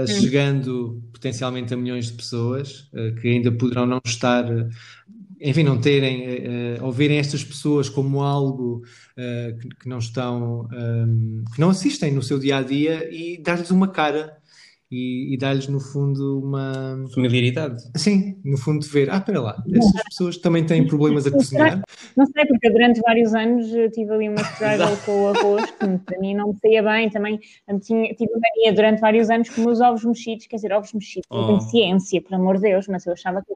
Uhum. 0.00 0.06
chegando 0.06 1.02
potencialmente 1.12 1.74
a 1.74 1.76
milhões 1.76 2.06
de 2.06 2.14
pessoas 2.14 2.88
uh, 2.94 3.14
que 3.20 3.28
ainda 3.28 3.52
poderão 3.52 3.84
não 3.84 4.00
estar, 4.06 4.44
enfim, 5.40 5.64
não 5.64 5.78
terem, 5.78 6.38
uh, 6.78 6.84
ou 6.84 6.90
verem 6.90 7.18
estas 7.18 7.44
pessoas 7.44 7.90
como 7.90 8.22
algo 8.22 8.82
que, 9.60 9.68
que 9.80 9.88
não 9.88 9.98
estão, 9.98 10.68
um, 10.72 11.44
que 11.54 11.60
não 11.60 11.70
assistem 11.70 12.12
no 12.12 12.22
seu 12.22 12.38
dia 12.38 12.58
a 12.58 12.62
dia 12.62 13.08
e 13.12 13.36
dar-lhes 13.42 13.70
uma 13.70 13.88
cara 13.88 14.37
e, 14.90 15.34
e 15.34 15.38
dar-lhes, 15.38 15.68
no 15.68 15.80
fundo, 15.80 16.40
uma. 16.40 17.04
familiaridade. 17.14 17.82
Sim, 17.96 18.40
no 18.44 18.56
fundo, 18.56 18.80
de 18.80 18.88
ver, 18.88 19.10
ah, 19.10 19.18
espera 19.18 19.40
lá, 19.40 19.62
estas 19.72 20.02
pessoas 20.04 20.36
também 20.38 20.64
têm 20.64 20.86
problemas 20.86 21.26
a 21.26 21.30
cozinhar. 21.30 21.82
Não 22.16 22.26
sei, 22.26 22.46
porque 22.46 22.70
durante 22.70 23.00
vários 23.00 23.34
anos 23.34 23.72
eu 23.72 23.90
tive 23.90 24.12
ali 24.12 24.28
uma 24.28 24.40
struggle 24.52 24.96
com 25.04 25.22
o 25.22 25.28
arroz, 25.28 25.70
que 25.70 25.98
para 25.98 26.18
mim 26.18 26.34
não 26.34 26.48
me 26.48 26.58
saía 26.58 26.82
bem. 26.82 27.10
Também 27.10 27.38
tinha, 27.82 28.14
tive 28.14 28.30
uma 28.32 28.40
mania 28.40 28.72
durante 28.72 29.00
vários 29.00 29.28
anos 29.30 29.48
com 29.50 29.66
os 29.68 29.80
ovos 29.80 30.04
mexidos, 30.04 30.46
quer 30.46 30.56
dizer, 30.56 30.72
ovos 30.72 30.92
mexidos, 30.92 31.26
Oh. 31.30 31.46
tenho 31.46 31.60
ciência, 31.60 32.22
por 32.22 32.34
amor 32.34 32.56
de 32.56 32.62
Deus, 32.62 32.86
mas 32.88 33.06
eu 33.06 33.12
achava 33.12 33.42
que 33.42 33.52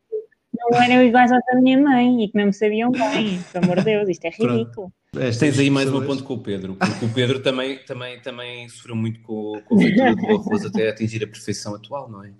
não 0.54 0.80
eram 0.80 1.02
iguais 1.02 1.32
aos 1.32 1.42
da 1.46 1.60
minha 1.60 1.80
mãe 1.80 2.24
e 2.24 2.28
que 2.28 2.36
não 2.36 2.46
me 2.46 2.52
sabiam 2.52 2.90
bem, 2.90 3.40
por 3.50 3.64
amor 3.64 3.78
de 3.78 3.84
Deus, 3.84 4.08
isto 4.08 4.24
é 4.26 4.30
Pronto. 4.30 4.92
Ridículo. 5.14 5.28
Estas 5.28 5.38
Tens 5.38 5.58
aí 5.58 5.70
mais 5.70 5.88
uma 5.88 6.00
pessoas- 6.00 6.18
ponto 6.20 6.26
com 6.28 6.34
o 6.34 6.38
Pedro, 6.42 6.76
porque 6.76 7.04
o 7.04 7.08
Pedro 7.12 7.40
também, 7.42 7.78
também, 7.84 8.20
também 8.20 8.68
sofreu 8.68 8.96
muito 8.96 9.20
com, 9.20 9.60
com 9.64 9.74
a 9.74 9.78
feitura 9.78 10.14
do 10.16 10.26
arroz 10.26 10.64
até 10.66 10.88
atingir 10.88 11.22
a 11.22 11.26
perfeição 11.26 11.74
atual, 11.74 12.10
não 12.10 12.24
é? 12.24 12.30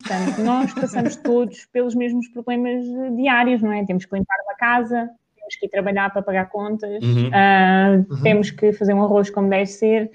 Portanto, 0.00 0.40
nós 0.42 0.72
passamos 0.74 1.16
todos 1.16 1.66
pelos 1.66 1.94
mesmos 1.94 2.26
problemas 2.28 2.84
diários, 3.16 3.62
não 3.62 3.72
é? 3.72 3.84
Temos 3.84 4.04
que 4.04 4.14
limpar 4.16 4.36
uma 4.44 4.54
casa, 4.56 5.08
temos 5.36 5.56
que 5.56 5.66
ir 5.66 5.68
trabalhar 5.68 6.10
para 6.12 6.22
pagar 6.22 6.48
contas, 6.50 7.02
Uhum. 7.02 7.30
ah, 7.32 8.02
Uhum. 8.10 8.22
temos 8.22 8.50
que 8.50 8.72
fazer 8.72 8.92
um 8.94 9.02
arroz 9.02 9.30
como 9.30 9.48
deve 9.48 9.66
ser. 9.66 10.10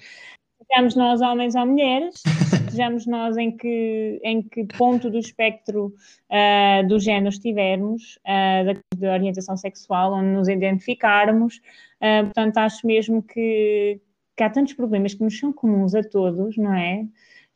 Sejamos 0.76 0.96
nós 0.98 1.22
homens 1.22 1.56
ou 1.56 1.66
mulheres, 1.66 2.22
sejamos 2.70 3.08
nós 3.08 3.38
em 3.38 3.50
que, 3.50 4.20
em 4.22 4.42
que 4.42 4.66
ponto 4.78 5.10
do 5.10 5.18
espectro 5.18 5.94
ah, 6.30 6.82
do 6.86 7.00
género 7.00 7.30
estivermos, 7.30 8.20
ah, 8.28 8.62
da, 8.66 8.74
da 8.98 9.14
orientação 9.14 9.56
sexual, 9.56 10.14
onde 10.14 10.28
nos 10.32 10.50
identificarmos. 10.50 11.62
Ah, 12.02 12.24
portanto, 12.26 12.58
acho 12.58 12.86
mesmo 12.86 13.24
que, 13.24 14.02
que 14.36 14.44
há 14.44 14.50
tantos 14.50 14.74
problemas 14.74 15.14
que 15.14 15.24
nos 15.24 15.40
são 15.40 15.54
comuns 15.54 15.96
a 15.96 16.04
todos, 16.04 16.58
não 16.58 16.74
é? 16.74 17.06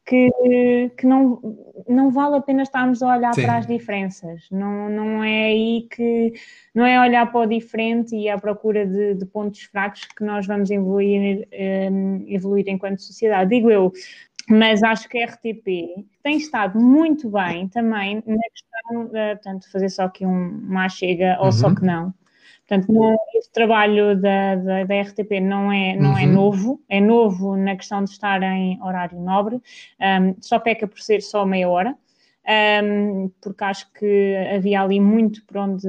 Que, 0.09 0.91
que 0.97 1.05
não, 1.05 1.39
não 1.87 2.09
vale 2.09 2.37
a 2.37 2.41
pena 2.41 2.63
estarmos 2.63 3.03
a 3.03 3.15
olhar 3.15 3.31
Sim. 3.35 3.43
para 3.43 3.57
as 3.57 3.67
diferenças. 3.67 4.47
Não, 4.49 4.89
não 4.89 5.23
é 5.23 5.45
aí 5.45 5.87
que. 5.87 6.33
Não 6.73 6.83
é 6.83 6.99
olhar 6.99 7.31
para 7.31 7.41
o 7.41 7.45
diferente 7.45 8.15
e 8.15 8.27
à 8.27 8.35
procura 8.35 8.87
de, 8.87 9.13
de 9.13 9.25
pontos 9.27 9.61
fracos 9.65 10.05
que 10.05 10.23
nós 10.23 10.47
vamos 10.47 10.71
evoluir, 10.71 11.47
eh, 11.51 11.89
evoluir 12.27 12.67
enquanto 12.67 13.03
sociedade. 13.03 13.51
Digo 13.51 13.69
eu, 13.69 13.93
mas 14.49 14.81
acho 14.81 15.07
que 15.07 15.21
a 15.21 15.25
RTP 15.27 16.07
tem 16.23 16.37
estado 16.37 16.79
muito 16.79 17.29
bem 17.29 17.67
também 17.67 18.15
na 18.25 18.49
questão 18.51 19.05
de, 19.05 19.35
portanto, 19.35 19.71
fazer 19.71 19.89
só 19.89 20.03
aqui 20.05 20.25
um, 20.25 20.49
uma 20.67 20.89
chega 20.89 21.37
ou 21.39 21.45
Uhum. 21.45 21.51
só 21.51 21.75
que 21.75 21.85
não. 21.85 22.11
Portanto, 22.69 22.93
não, 22.93 23.17
esse 23.33 23.51
trabalho 23.51 24.15
da, 24.15 24.55
da, 24.55 24.83
da 24.83 25.01
RTP 25.01 25.39
não, 25.41 25.71
é, 25.71 25.95
não 25.95 26.15
é 26.15 26.25
Uhum. 26.25 26.33
novo, 26.33 26.81
é 26.87 27.01
novo 27.01 27.57
na 27.57 27.75
questão 27.75 28.03
de 28.03 28.11
estar 28.11 28.43
em 28.43 28.79
horário 28.83 29.19
nobre, 29.19 29.55
um, 29.55 30.35
só 30.39 30.59
peca 30.59 30.87
por 30.87 30.99
ser 30.99 31.23
só 31.23 31.47
meia 31.47 31.67
hora, 31.67 31.97
um, 32.83 33.31
porque 33.41 33.63
acho 33.63 33.91
que 33.93 34.35
havia 34.55 34.81
ali 34.83 34.99
muito 34.99 35.43
por 35.47 35.57
onde 35.57 35.87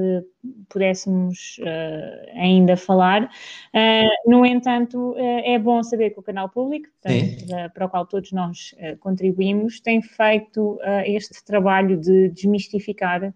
pudéssemos 0.69 1.57
uh, 1.59 2.39
ainda 2.39 2.75
falar. 2.75 3.25
Uh, 3.25 4.29
no 4.29 4.43
entanto, 4.43 5.11
uh, 5.11 5.41
é 5.43 5.59
bom 5.59 5.83
saber 5.83 6.09
que 6.09 6.19
o 6.19 6.23
canal 6.23 6.49
público, 6.49 6.87
portanto, 6.99 7.71
para 7.75 7.85
o 7.85 7.89
qual 7.89 8.07
todos 8.07 8.31
nós 8.31 8.73
contribuímos, 8.99 9.79
tem 9.79 10.01
feito 10.01 10.79
este 11.05 11.45
trabalho 11.45 11.95
de 11.95 12.29
desmistificar 12.29 13.31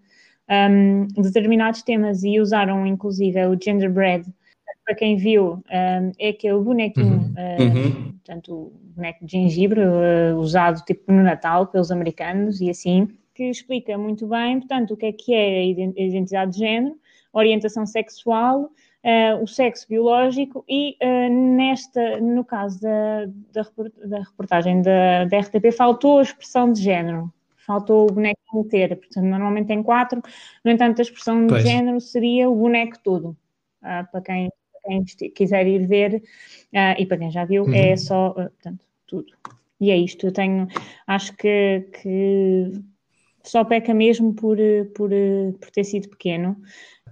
um, 0.50 1.08
determinados 1.22 1.82
temas 1.84 2.24
e 2.24 2.40
usaram 2.40 2.86
inclusive 2.86 3.46
o 3.48 3.58
genderbread. 3.62 4.26
Para 4.86 4.96
quem 4.96 5.16
viu, 5.18 5.54
um, 5.54 6.12
é 6.20 6.30
aquele 6.30 6.60
bonequinho, 6.60 7.08
Uhum. 7.08 7.34
uh, 7.34 7.76
Uhum. 7.76 8.12
portanto, 8.24 8.54
o 8.54 8.72
boneco 8.96 9.26
de 9.26 9.32
gengibre 9.32 9.82
uh, 9.82 10.38
usado 10.38 10.84
tipo 10.86 11.12
no 11.12 11.24
Natal 11.24 11.66
pelos 11.68 11.90
americanos 11.92 12.62
e 12.62 12.70
assim, 12.70 13.08
que 13.34 13.50
explica 13.50 13.98
muito 13.98 14.28
bem, 14.28 14.60
portanto, 14.60 14.92
o 14.94 14.98
que 14.98 15.08
é 15.08 15.12
que 15.12 15.34
é 15.34 15.58
a 15.60 15.64
iden- 15.64 15.94
a 15.98 16.02
identidade 16.02 16.52
de 16.52 16.60
género, 16.60 16.96
orientação 17.34 17.86
sexual, 17.86 18.70
uh, 19.04 19.44
o 19.44 19.48
sexo 19.48 19.88
biológico 19.90 20.64
e 20.70 20.96
uh, 21.04 21.34
nesta, 21.56 22.20
no 22.22 22.46
caso 22.46 22.80
da, 22.82 23.26
da, 23.52 23.68
da 24.06 24.20
reportagem 24.20 24.84
da, 24.84 25.26
da 25.26 25.38
RTP, 25.40 25.72
faltou 25.72 26.20
a 26.20 26.22
expressão 26.22 26.72
de 26.72 26.82
género. 26.82 27.34
Faltou 27.66 28.04
o 28.10 28.14
boneco 28.14 28.64
ter, 28.70 28.96
portanto, 28.96 29.26
normalmente 29.26 29.68
tem 29.68 29.82
quatro, 29.82 30.22
no 30.64 30.72
entanto, 30.72 31.00
a 31.00 31.02
expressão 31.02 31.48
Pois. 31.48 31.64
de 31.64 31.70
género 31.70 32.00
seria 32.00 32.50
o 32.50 32.56
boneco 32.56 32.98
todo. 33.04 33.36
Ah, 33.82 34.04
para 34.12 34.22
quem, 34.22 34.52
quem 34.84 35.04
quiser 35.32 35.66
ir 35.68 35.88
ver, 35.88 36.22
ah, 36.76 36.96
e 37.00 37.06
para 37.06 37.18
quem 37.18 37.32
já 37.32 37.44
viu, 37.46 37.64
Uhum. 37.66 37.74
é 37.74 37.96
só, 37.98 38.28
ah, 38.38 38.50
portanto, 38.50 38.86
tudo. 39.08 39.34
E 39.80 39.92
é 39.92 39.98
isto, 39.98 40.26
eu 40.28 40.32
tenho, 40.32 40.68
acho 41.08 41.36
que, 41.36 41.90
que 42.02 42.72
só 43.44 43.64
peca 43.64 43.94
mesmo 43.94 44.34
por, 44.34 44.58
por, 44.96 45.10
por 45.60 45.72
ter 45.72 45.84
sido 45.84 46.10
pequeno. 46.10 46.56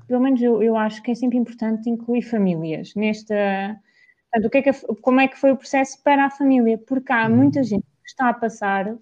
Pelo 0.07 0.21
menos 0.21 0.41
eu, 0.41 0.61
eu 0.61 0.75
acho 0.75 1.01
que 1.01 1.11
é 1.11 1.15
sempre 1.15 1.37
importante 1.37 1.89
incluir 1.89 2.21
famílias 2.21 2.93
nesta. 2.95 3.35
Portanto, 4.31 4.47
o 4.47 4.49
que 4.49 4.57
é 4.57 4.61
que 4.61 4.71
como 5.01 5.19
é 5.21 5.27
que 5.27 5.37
foi 5.37 5.51
o 5.51 5.57
processo 5.57 6.01
para 6.03 6.25
a 6.25 6.29
família? 6.29 6.77
Porque 6.77 7.11
há 7.11 7.27
Uhum. 7.27 7.35
muita 7.35 7.63
gente 7.63 7.83
que 7.83 8.09
está 8.09 8.29
a 8.29 8.33
passar, 8.33 8.95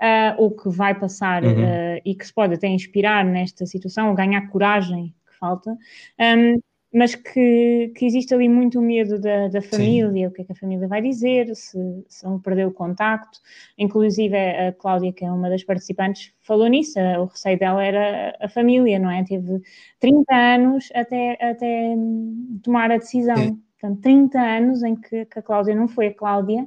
ah, 0.00 0.34
ou 0.38 0.50
que 0.50 0.68
vai 0.68 0.94
passar, 0.98 1.44
Uhum. 1.44 1.64
ah, 1.64 2.00
e 2.04 2.14
que 2.14 2.26
se 2.26 2.32
pode 2.34 2.54
até 2.54 2.66
inspirar 2.68 3.24
nesta 3.24 3.66
situação, 3.66 4.08
ou 4.10 4.14
ganhar 4.14 4.48
coragem, 4.50 5.14
que 5.28 5.36
falta, 5.38 5.76
ahm, 6.18 6.56
mas 6.92 7.14
que, 7.14 7.92
que 7.96 8.04
existe 8.04 8.34
ali 8.34 8.48
muito 8.48 8.80
medo 8.82 9.20
da, 9.20 9.46
da 9.48 9.62
família, 9.62 10.26
o 10.28 10.32
que 10.32 10.42
é 10.42 10.44
que 10.44 10.50
a 10.52 10.56
família 10.56 10.88
vai 10.88 11.00
dizer, 11.00 11.54
se, 11.54 11.78
se 12.08 12.24
vão 12.26 12.40
perder 12.40 12.66
o 12.66 12.72
contacto. 12.72 13.38
Inclusive 13.78 14.36
a 14.36 14.72
Cláudia, 14.72 15.12
que 15.12 15.24
é 15.24 15.30
uma 15.30 15.48
das 15.48 15.62
participantes, 15.62 16.32
falou 16.40 16.66
nisso, 16.66 16.98
o 16.98 17.26
receio 17.26 17.56
dela 17.58 17.84
era 17.84 18.36
a 18.40 18.48
família, 18.48 18.98
não 18.98 19.08
é? 19.10 19.22
Teve 19.24 19.60
30 20.00 20.34
anos 20.34 20.88
até, 20.92 21.38
até 21.40 21.94
hum, 21.96 22.58
tomar 22.62 22.90
a 22.90 22.96
decisão. 22.98 23.36
Sim. 23.36 23.62
Portanto, 23.80 24.00
30 24.02 24.40
anos 24.40 24.82
em 24.82 24.96
que, 24.96 25.24
que 25.26 25.38
a 25.38 25.42
Cláudia 25.42 25.74
não 25.76 25.86
foi 25.88 26.08
a 26.08 26.14
Cláudia, 26.14 26.66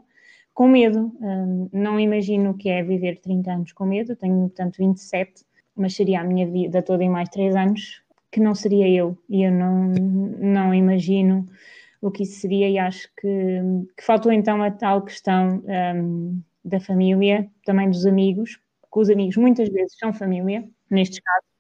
com 0.54 0.68
medo. 0.68 1.12
Hum, 1.20 1.70
não 1.72 2.00
imagino 2.00 2.52
o 2.52 2.54
que 2.54 2.70
é 2.70 2.84
viver 2.84 3.20
30 3.20 3.52
anos 3.52 3.72
com 3.74 3.86
medo, 3.86 4.16
tenho, 4.16 4.42
portanto, 4.42 4.78
27, 4.78 5.46
mas 5.76 5.96
seria 5.96 6.22
a 6.22 6.24
minha 6.24 6.48
vida 6.48 6.82
toda 6.82 7.04
em 7.04 7.10
mais 7.10 7.30
3 7.30 7.56
anos, 7.56 8.02
que 8.32 8.40
não 8.40 8.54
seria 8.54 8.88
eu. 8.88 9.18
E 9.30 9.44
eu 9.44 9.52
não, 9.52 9.90
não 10.40 10.74
imagino 10.74 11.48
o 12.02 12.12
que 12.12 12.24
isso 12.24 12.42
seria 12.42 12.70
e 12.70 12.78
acho 12.78 13.08
que, 13.20 13.30
que 13.98 14.04
faltou 14.04 14.32
então 14.32 14.62
a 14.62 14.70
tal 14.70 15.04
questão 15.04 15.64
hum, 15.96 16.42
da 16.64 16.80
família, 16.80 17.50
também 17.66 17.90
dos 17.90 18.06
amigos, 18.06 18.60
que 18.92 19.00
os 19.00 19.10
amigos 19.10 19.38
muitas 19.38 19.70
vezes 19.70 19.98
são 19.98 20.14
família, 20.14 20.68
nestes 20.90 21.20
casos. 21.20 21.54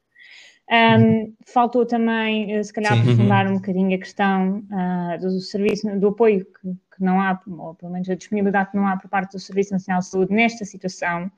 Um, 0.71 1.33
faltou 1.45 1.85
também, 1.85 2.53
eh, 2.53 2.63
se 2.63 2.71
calhar, 2.71 2.93
Sim. 2.93 3.01
aprofundar 3.01 3.47
um 3.47 3.55
bocadinho 3.55 3.95
a 3.95 3.99
questão 3.99 4.63
ah, 4.71 5.17
do 5.19 5.39
serviço, 5.41 5.99
do 5.99 6.07
apoio 6.07 6.45
que, 6.45 6.73
que 6.95 7.03
não 7.03 7.19
há, 7.19 7.39
ou 7.47 7.73
pelo 7.75 7.91
menos 7.91 8.09
a 8.09 8.15
disponibilidade 8.15 8.71
que 8.71 8.77
não 8.77 8.87
há 8.87 8.97
por 8.97 9.09
parte 9.09 9.31
do 9.33 9.39
Serviço 9.39 9.73
Nacional 9.73 9.99
de 10.01 10.07
Saúde 10.07 10.33
nesta 10.33 10.65
situação. 10.65 11.31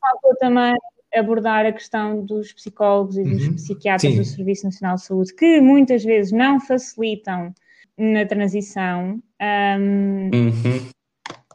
Faltou 0.00 0.36
também 0.38 0.74
abordar 1.14 1.64
a 1.64 1.72
questão 1.72 2.24
dos 2.24 2.52
psicólogos 2.52 3.16
e 3.16 3.24
dos 3.24 3.46
Uhum. 3.46 3.54
psiquiatras 3.54 4.12
Sim. 4.12 4.18
do 4.18 4.24
Serviço 4.24 4.64
Nacional 4.66 4.96
de 4.96 5.02
Saúde, 5.02 5.34
que 5.34 5.60
muitas 5.60 6.04
vezes 6.04 6.32
não 6.32 6.60
facilitam 6.60 7.54
na 7.96 8.26
transição. 8.26 9.22
Um, 9.40 10.30
Uhum. 10.32 10.90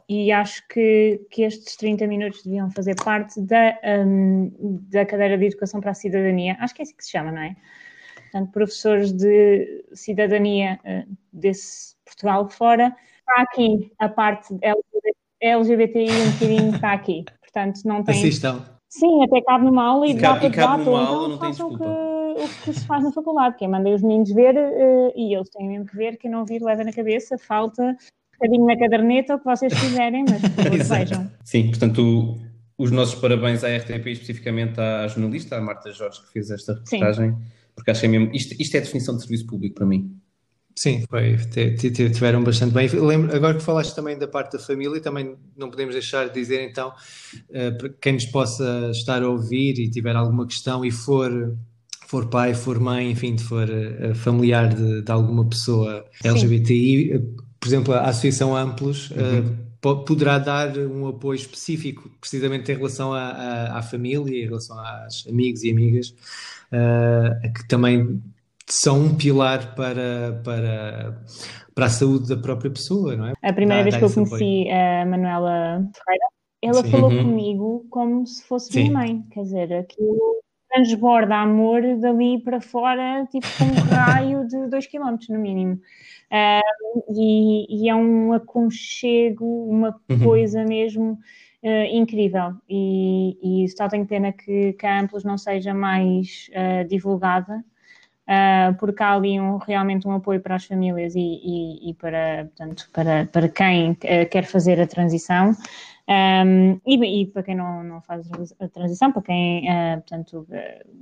e 0.08 0.32
acho 0.32 0.66
que, 0.68 1.20
que 1.30 1.42
estes 1.42 1.76
30 1.76 2.06
minutos 2.06 2.42
deviam 2.42 2.70
fazer 2.70 2.94
parte 3.02 3.40
da, 3.40 3.78
hum, 4.04 4.50
da 4.90 5.06
cadeira 5.06 5.38
de 5.38 5.46
Educação 5.46 5.80
para 5.80 5.92
a 5.92 5.94
Cidadania. 5.94 6.56
Acho 6.60 6.74
que 6.74 6.82
é 6.82 6.84
assim 6.84 6.96
que 6.96 7.04
se 7.04 7.10
chama, 7.12 7.30
não 7.32 7.42
é? 7.42 7.56
Portanto, 8.30 8.50
professores 8.52 9.12
de 9.12 9.84
cidadania 9.92 10.80
eh, 10.84 11.04
desse 11.32 11.94
Portugal 12.04 12.48
fora. 12.48 12.94
Está 13.32 13.42
aqui 13.42 13.90
a 13.98 14.08
parte 14.08 14.54
LGBTI 15.40 16.10
um 16.10 16.30
bocadinho 16.32 16.74
está 16.74 16.92
aqui. 16.92 17.24
Portanto, 17.40 17.80
não 17.84 18.02
tem. 18.04 18.14
Assistam. 18.14 18.60
Sim, 18.88 19.24
até 19.24 19.40
cabe 19.42 19.64
numa 19.64 19.84
aula 19.84 20.06
e, 20.06 20.10
E 20.10 20.14
dá 20.14 20.20
cabe- 20.38 20.40
para 20.40 20.76
debate, 20.76 20.88
ou 20.88 20.98
então 21.00 21.28
não 21.28 21.38
façam 21.38 21.68
o 21.70 21.78
que, 21.78 21.84
o 21.84 22.48
que 22.64 22.72
se 22.74 22.86
faz 22.86 23.02
na 23.02 23.10
faculdade, 23.12 23.56
que 23.56 23.64
é 23.64 23.68
mandei 23.68 23.94
os 23.94 24.02
meninos 24.02 24.30
ver 24.32 24.54
eh, 24.54 25.12
e 25.16 25.34
eles 25.34 25.48
têm 25.48 25.66
mesmo 25.66 25.86
que 25.86 25.96
ver, 25.96 26.18
quem 26.18 26.30
não 26.30 26.44
vir 26.44 26.62
leva 26.62 26.84
na 26.84 26.92
cabeça, 26.92 27.38
falta 27.38 27.82
um 27.82 27.96
bocadinho 28.34 28.66
na 28.66 28.78
caderneta, 28.78 29.34
o 29.34 29.38
que 29.38 29.44
vocês 29.46 29.72
quiserem, 29.72 30.24
mas 30.28 30.42
por 30.54 30.98
vejam. 30.98 31.30
Sim, 31.42 31.68
portanto, 31.70 32.36
os 32.76 32.90
nossos 32.90 33.14
parabéns 33.14 33.64
à 33.64 33.68
RTP, 33.74 34.06
especificamente 34.08 34.78
à 34.78 35.08
jornalista, 35.08 35.56
à 35.56 35.60
Marta 35.62 35.90
Jorge, 35.90 36.20
que 36.26 36.32
fez 36.32 36.50
esta 36.50 36.74
reportagem, 36.74 37.34
porque 37.74 37.90
achei 37.90 38.08
mesmo. 38.10 38.30
Isto, 38.34 38.54
isto 38.60 38.74
é 38.74 38.78
a 38.78 38.82
definição 38.82 39.16
de 39.16 39.22
serviço 39.22 39.46
público 39.46 39.74
para 39.76 39.86
mim. 39.86 40.14
Sim, 40.74 41.04
foi, 41.08 41.36
tiveram 41.92 42.42
bastante 42.42 42.72
bem. 42.72 42.88
Lembro, 42.88 43.34
agora 43.34 43.54
que 43.56 43.62
falaste 43.62 43.94
também 43.94 44.18
da 44.18 44.26
parte 44.26 44.54
da 44.54 44.58
família, 44.58 45.00
também 45.00 45.36
não 45.56 45.70
podemos 45.70 45.94
deixar 45.94 46.28
de 46.28 46.34
dizer 46.34 46.62
então, 46.68 46.92
eh, 47.50 47.70
para 47.72 47.90
quem 48.00 48.14
nos 48.14 48.26
possa 48.26 48.90
estar 48.90 49.22
a 49.22 49.28
ouvir 49.28 49.78
e 49.78 49.90
tiver 49.90 50.16
alguma 50.16 50.46
questão 50.46 50.84
e 50.84 50.90
for, 50.90 51.56
for 52.06 52.28
pai, 52.30 52.54
for 52.54 52.80
mãe, 52.80 53.10
enfim, 53.10 53.36
for 53.38 53.68
eh, 53.70 54.14
familiar 54.14 54.74
de, 54.74 55.02
de 55.02 55.12
alguma 55.12 55.46
pessoa 55.48 56.06
Sim. 56.22 56.28
LGBTI, 56.28 57.12
eh, 57.12 57.18
por 57.60 57.68
exemplo, 57.68 57.94
a 57.94 58.08
Associação 58.08 58.56
Amplos 58.56 59.10
eh, 59.14 59.40
Uhum. 59.40 59.56
po- 59.80 60.04
poderá 60.04 60.38
dar 60.38 60.76
um 60.78 61.06
apoio 61.08 61.36
específico, 61.36 62.10
precisamente 62.20 62.72
em 62.72 62.76
relação 62.76 63.12
à, 63.12 63.20
à, 63.30 63.78
à 63.78 63.82
família, 63.82 64.42
em 64.42 64.46
relação 64.46 64.78
aos 64.78 65.26
amigos 65.28 65.62
e 65.64 65.70
amigas, 65.70 66.14
eh, 66.72 67.50
que 67.54 67.68
também 67.68 68.22
são 68.80 69.00
um 69.00 69.16
pilar 69.16 69.74
para, 69.74 70.40
para, 70.44 71.22
para 71.74 71.86
a 71.86 71.90
saúde 71.90 72.28
da 72.34 72.40
própria 72.40 72.70
pessoa, 72.70 73.14
não 73.16 73.26
é? 73.26 73.32
A 73.42 73.52
primeira 73.52 73.82
Dá- 73.82 73.90
vez 73.90 73.94
dá 73.94 73.98
que 73.98 74.04
eu 74.04 74.24
conheci 74.26 74.70
a 74.70 75.04
Manuela 75.04 75.90
Ferreira, 75.94 76.26
ela 76.62 76.82
Sim. 76.82 76.90
falou 76.90 77.10
Uhum. 77.10 77.22
comigo 77.22 77.86
como 77.90 78.26
se 78.26 78.42
fosse 78.44 78.72
Sim. 78.72 78.80
minha 78.84 78.92
mãe. 78.92 79.22
Quer 79.30 79.42
dizer, 79.42 79.72
aquilo 79.74 80.36
transborda 80.70 81.36
amor 81.36 81.82
dali 81.98 82.42
para 82.42 82.60
fora, 82.60 83.26
tipo 83.30 83.46
com 83.58 83.66
um 83.66 83.74
raio 83.74 84.46
de 84.48 84.68
2 84.68 84.86
km 84.86 85.16
no 85.28 85.38
mínimo. 85.38 85.78
Ah, 86.30 86.62
e, 87.10 87.84
e 87.84 87.90
é 87.90 87.94
um 87.94 88.32
aconchego, 88.32 89.44
uma 89.68 89.94
Uhum. 90.08 90.18
coisa 90.20 90.64
mesmo 90.64 91.18
ah, 91.62 91.86
incrível. 91.88 92.54
E, 92.66 93.64
e 93.64 93.68
só 93.68 93.86
tenho 93.86 94.06
pena 94.06 94.32
que, 94.32 94.72
que 94.72 94.86
a 94.86 94.98
Amplos 95.00 95.24
não 95.24 95.36
seja 95.36 95.74
mais 95.74 96.48
ah, 96.54 96.84
divulgada. 96.84 97.62
Uh, 98.32 98.74
porque 98.78 99.02
há 99.02 99.12
ali 99.12 99.38
um, 99.38 99.58
realmente 99.58 100.08
um 100.08 100.12
apoio 100.12 100.40
para 100.40 100.56
as 100.56 100.64
famílias 100.64 101.14
e, 101.14 101.20
e, 101.20 101.90
e 101.90 101.94
para, 101.94 102.44
portanto, 102.56 102.88
para, 102.92 103.26
para 103.26 103.48
quem 103.48 103.92
uh, 103.92 103.96
quer 104.30 104.44
fazer 104.44 104.80
a 104.80 104.86
transição. 104.86 105.54
Um, 106.08 106.80
e, 106.84 107.22
e, 107.22 107.26
para 107.26 107.44
quem 107.44 107.54
não, 107.54 107.84
não 107.84 108.02
faz 108.02 108.28
a 108.58 108.68
transição, 108.68 109.12
para 109.12 109.22
quem, 109.22 109.68
uh, 109.70 110.00
portanto, 110.00 110.46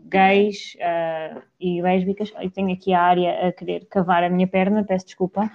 gays 0.06 0.76
uh, 0.76 1.40
e 1.58 1.80
lésbicas, 1.80 2.32
eu 2.40 2.50
tenho 2.50 2.72
aqui 2.72 2.92
a 2.92 3.00
área 3.00 3.48
a 3.48 3.52
querer 3.52 3.86
cavar 3.86 4.22
a 4.22 4.28
minha 4.28 4.46
perna, 4.46 4.84
peço 4.84 5.06
desculpa, 5.06 5.50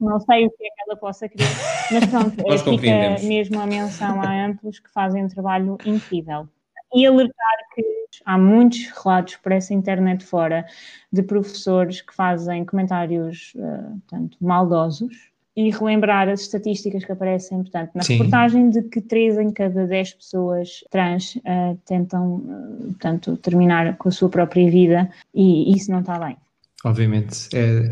não 0.00 0.18
sei 0.20 0.46
o 0.46 0.50
que 0.50 0.66
é 0.66 0.68
que 0.68 0.82
ela 0.88 0.96
possa 0.96 1.28
querer, 1.28 1.46
mas 1.92 2.06
pronto, 2.06 2.30
fica 2.80 3.26
mesmo 3.26 3.60
a 3.60 3.66
menção 3.66 4.20
a 4.22 4.46
amplos 4.46 4.78
que 4.78 4.90
fazem 4.90 5.24
um 5.24 5.28
trabalho 5.28 5.76
incrível. 5.84 6.48
E 6.94 7.06
alertar 7.06 7.58
que 7.74 8.05
há 8.24 8.38
muitos 8.38 8.86
relatos 9.02 9.36
por 9.36 9.52
essa 9.52 9.74
internet 9.74 10.24
fora 10.24 10.66
de 11.12 11.22
professores 11.22 12.00
que 12.00 12.14
fazem 12.14 12.64
comentários, 12.64 13.52
uh, 13.56 14.00
portanto, 14.08 14.36
maldosos, 14.40 15.30
e 15.56 15.70
relembrar 15.70 16.28
as 16.28 16.42
estatísticas 16.42 17.02
que 17.04 17.12
aparecem, 17.12 17.62
portanto, 17.62 17.90
na 17.94 18.02
Sim. 18.02 18.18
reportagem 18.18 18.68
de 18.68 18.82
que 18.82 19.00
3 19.00 19.38
em 19.38 19.50
cada 19.50 19.86
10 19.86 20.12
pessoas 20.14 20.84
trans 20.90 21.36
uh, 21.36 21.78
tentam, 21.86 22.36
uh, 22.36 22.84
portanto, 22.88 23.36
terminar 23.38 23.96
com 23.96 24.10
a 24.10 24.12
sua 24.12 24.28
própria 24.28 24.70
vida 24.70 25.10
e 25.34 25.74
isso 25.74 25.90
não 25.90 26.00
está 26.00 26.18
bem. 26.18 26.36
Obviamente. 26.84 27.48
É, 27.54 27.88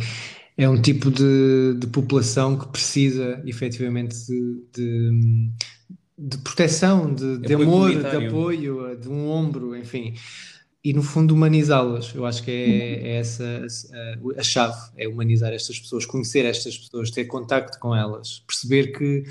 é 0.56 0.68
um 0.68 0.80
tipo 0.80 1.10
de, 1.10 1.74
de 1.78 1.86
população 1.86 2.56
que 2.56 2.68
precisa 2.68 3.42
efetivamente 3.46 4.14
de, 4.26 4.62
de, 4.74 5.50
de 6.16 6.38
proteção, 6.38 7.12
de, 7.12 7.38
de 7.38 7.54
amor, 7.54 7.90
de 7.90 8.26
apoio, 8.26 8.96
de 8.96 9.08
um 9.08 9.28
ombro, 9.28 9.76
enfim 9.76 10.14
e 10.84 10.92
no 10.92 11.02
fundo 11.02 11.34
humanizá-las. 11.34 12.14
Eu 12.14 12.26
acho 12.26 12.42
que 12.42 12.50
é, 12.50 12.54
uhum. 12.54 13.06
é 13.06 13.16
essa 13.16 13.66
a, 14.36 14.40
a, 14.40 14.42
chave, 14.42 14.76
é 14.98 15.08
humanizar 15.08 15.52
estas 15.52 15.80
pessoas, 15.80 16.04
conhecer 16.04 16.44
estas 16.44 16.76
pessoas, 16.76 17.10
ter 17.10 17.24
contacto 17.24 17.78
com 17.80 17.96
elas, 17.96 18.44
perceber 18.46 18.92
que 18.92 19.24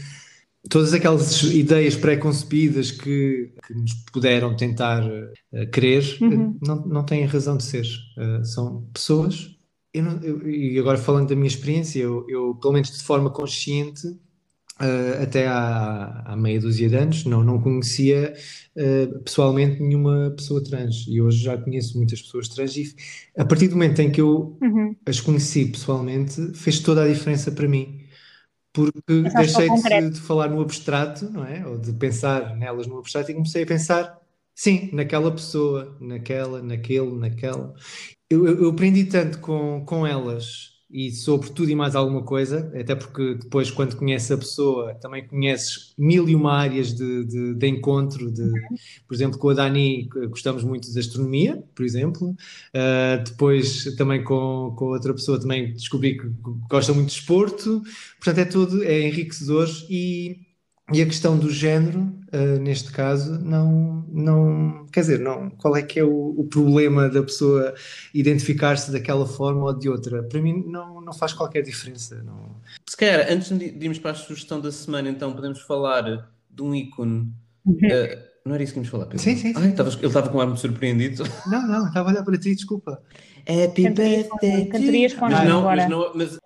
todas 0.67 0.93
aquelas 0.93 1.43
ideias 1.43 1.95
pré-concebidas 1.95 2.89
que, 2.89 3.53
que, 3.67 3.73
nos 3.73 3.93
puderam 4.11 4.55
tentar 4.55 5.03
uh, 5.05 5.69
querer 5.71 6.17
uhum. 6.21 6.57
não, 6.61 6.75
não 6.87 7.05
têm 7.05 7.23
razão 7.25 7.55
de 7.55 7.63
ser. 7.63 7.85
Uh, 8.17 8.43
são 8.43 8.89
pessoas. 8.91 9.51
Eu 9.93 10.03
não, 10.03 10.19
eu, 10.23 10.49
e 10.49 10.79
agora 10.79 10.97
falando 10.97 11.29
da 11.29 11.35
minha 11.35 11.47
experiência, 11.47 11.99
eu, 11.99 12.25
eu 12.27 12.55
pelo 12.55 12.73
menos 12.73 12.89
de 12.89 13.03
forma 13.03 13.29
consciente 13.29 14.07
Uh, 14.81 15.21
até 15.21 15.47
há, 15.47 16.23
há, 16.25 16.35
meia 16.35 16.59
dúzia 16.59 16.89
de 16.89 16.95
anos, 16.95 17.25
não, 17.25 17.43
não 17.43 17.61
conhecia 17.61 18.33
uh, 18.75 19.19
pessoalmente 19.19 19.79
nenhuma 19.79 20.33
pessoa 20.35 20.63
trans 20.63 21.05
e 21.07 21.21
hoje 21.21 21.43
já 21.43 21.55
conheço 21.55 21.95
muitas 21.95 22.23
pessoas 22.23 22.49
trans 22.49 22.75
e 22.75 22.95
a 23.37 23.45
partir 23.45 23.67
do 23.67 23.75
momento 23.75 24.01
em 24.01 24.11
que 24.11 24.19
eu 24.19 24.57
uhum. 24.59 24.95
as 25.05 25.21
conheci 25.21 25.65
pessoalmente 25.67 26.53
fez 26.55 26.79
toda 26.79 27.03
a 27.03 27.07
diferença 27.07 27.51
para 27.51 27.67
mim 27.67 28.03
porque 28.73 29.21
deixei 29.35 29.69
de, 29.69 30.09
de, 30.09 30.19
falar 30.19 30.49
no 30.49 30.59
abstrato, 30.59 31.29
não 31.29 31.45
é? 31.45 31.65
Ou 31.65 31.77
de 31.77 31.93
pensar 31.93 32.55
nelas 32.57 32.87
no 32.87 32.97
abstrato 32.97 33.29
e 33.29 33.35
comecei 33.35 33.63
a 33.63 33.67
pensar, 33.67 34.19
sim, 34.55 34.89
naquela 34.91 35.31
pessoa, 35.31 35.95
naquela, 36.01 36.61
naquele, 36.61 37.13
naquela. 37.13 37.75
Eu, 38.27 38.47
eu, 38.47 38.69
aprendi 38.71 39.05
tanto 39.05 39.39
com, 39.39 39.85
com 39.85 40.07
elas 40.07 40.72
e 40.93 41.09
sobre 41.09 41.49
tudo 41.49 41.71
e 41.71 41.75
mais 41.75 41.95
alguma 41.95 42.21
coisa, 42.21 42.71
até 42.79 42.93
porque 42.93 43.33
depois, 43.33 43.71
quando 43.71 43.95
conheces 43.95 44.29
a 44.29 44.37
pessoa, 44.37 44.93
também 44.93 45.27
conheces 45.27 45.91
mil 45.97 46.29
e 46.29 46.35
uma 46.35 46.53
áreas 46.53 46.93
de, 46.93 47.25
de, 47.25 47.55
de 47.55 47.67
encontro. 47.67 48.31
De, 48.31 48.51
por 49.07 49.15
exemplo, 49.15 49.39
com 49.39 49.49
a 49.49 49.55
Dani, 49.55 50.07
gostamos 50.29 50.63
muito 50.63 50.91
de 50.91 50.99
astronomia, 50.99 51.63
por 51.73 51.83
exemplo. 51.83 52.29
Uh, 52.29 53.23
depois, 53.25 53.95
também 53.95 54.23
com, 54.23 54.75
com 54.77 54.85
outra 54.85 55.15
pessoa, 55.15 55.41
também 55.41 55.73
descobri 55.73 56.15
que 56.15 56.27
gosta 56.69 56.93
muito 56.93 57.07
de 57.07 57.15
esporto. 57.15 57.81
Portanto, 58.23 58.37
é 58.37 58.45
tudo, 58.45 58.83
é 58.83 59.07
enriquecedor 59.07 59.67
e 59.89 60.52
e 60.91 61.01
a 61.01 61.05
questão 61.05 61.37
do 61.37 61.49
género, 61.49 61.99
uh, 62.33 62.59
neste 62.59 62.91
caso, 62.91 63.39
não, 63.39 64.05
não. 64.11 64.85
Quer 64.91 64.99
dizer, 64.99 65.19
não. 65.19 65.49
Qual 65.51 65.77
é 65.77 65.81
que 65.81 65.99
é 65.99 66.03
o, 66.03 66.35
o 66.37 66.43
problema 66.45 67.09
da 67.09 67.23
pessoa 67.23 67.73
identificar-se 68.13 68.91
daquela 68.91 69.25
forma 69.25 69.63
ou 69.63 69.73
de 69.73 69.87
outra? 69.87 70.23
Para 70.23 70.41
mim, 70.41 70.63
não, 70.67 70.99
não 70.99 71.13
faz 71.13 71.31
qualquer 71.31 71.61
diferença. 71.61 72.21
Não... 72.23 72.57
Se 72.87 72.97
calhar, 72.97 73.27
antes 73.29 73.49
de 73.57 73.65
irmos 73.79 73.99
para 73.99 74.11
a 74.11 74.15
sugestão 74.15 74.59
da 74.59 74.71
semana, 74.71 75.09
então 75.09 75.31
podemos 75.33 75.61
falar 75.61 76.29
de 76.49 76.61
um 76.61 76.75
ícone. 76.75 77.31
Uh, 77.65 78.33
não 78.45 78.55
era 78.55 78.63
isso 78.63 78.73
que 78.73 78.79
íamos 78.79 78.89
falar, 78.89 79.05
Pedro? 79.05 79.19
Sim, 79.19 79.37
sim. 79.37 79.53
sim. 79.53 79.61
Ai, 79.61 79.71
tava, 79.71 79.89
ele 79.89 80.05
estava 80.05 80.29
com 80.29 80.37
um 80.37 80.41
ar 80.41 80.47
muito 80.47 80.59
surpreendido. 80.59 81.23
Não, 81.47 81.65
não, 81.65 81.87
estava 81.87 82.09
a 82.09 82.11
olhar 82.11 82.23
para 82.23 82.37
ti, 82.37 82.53
desculpa. 82.53 83.01
Happy 83.47 83.89
birthday. 83.89 84.65
Cantarias 84.65 85.13
com 85.13 85.27
mas 85.29 85.47
não, 85.47 85.59
agora. 85.59 85.81
Mas 85.81 85.89
não, 85.89 86.11
mas 86.15 86.39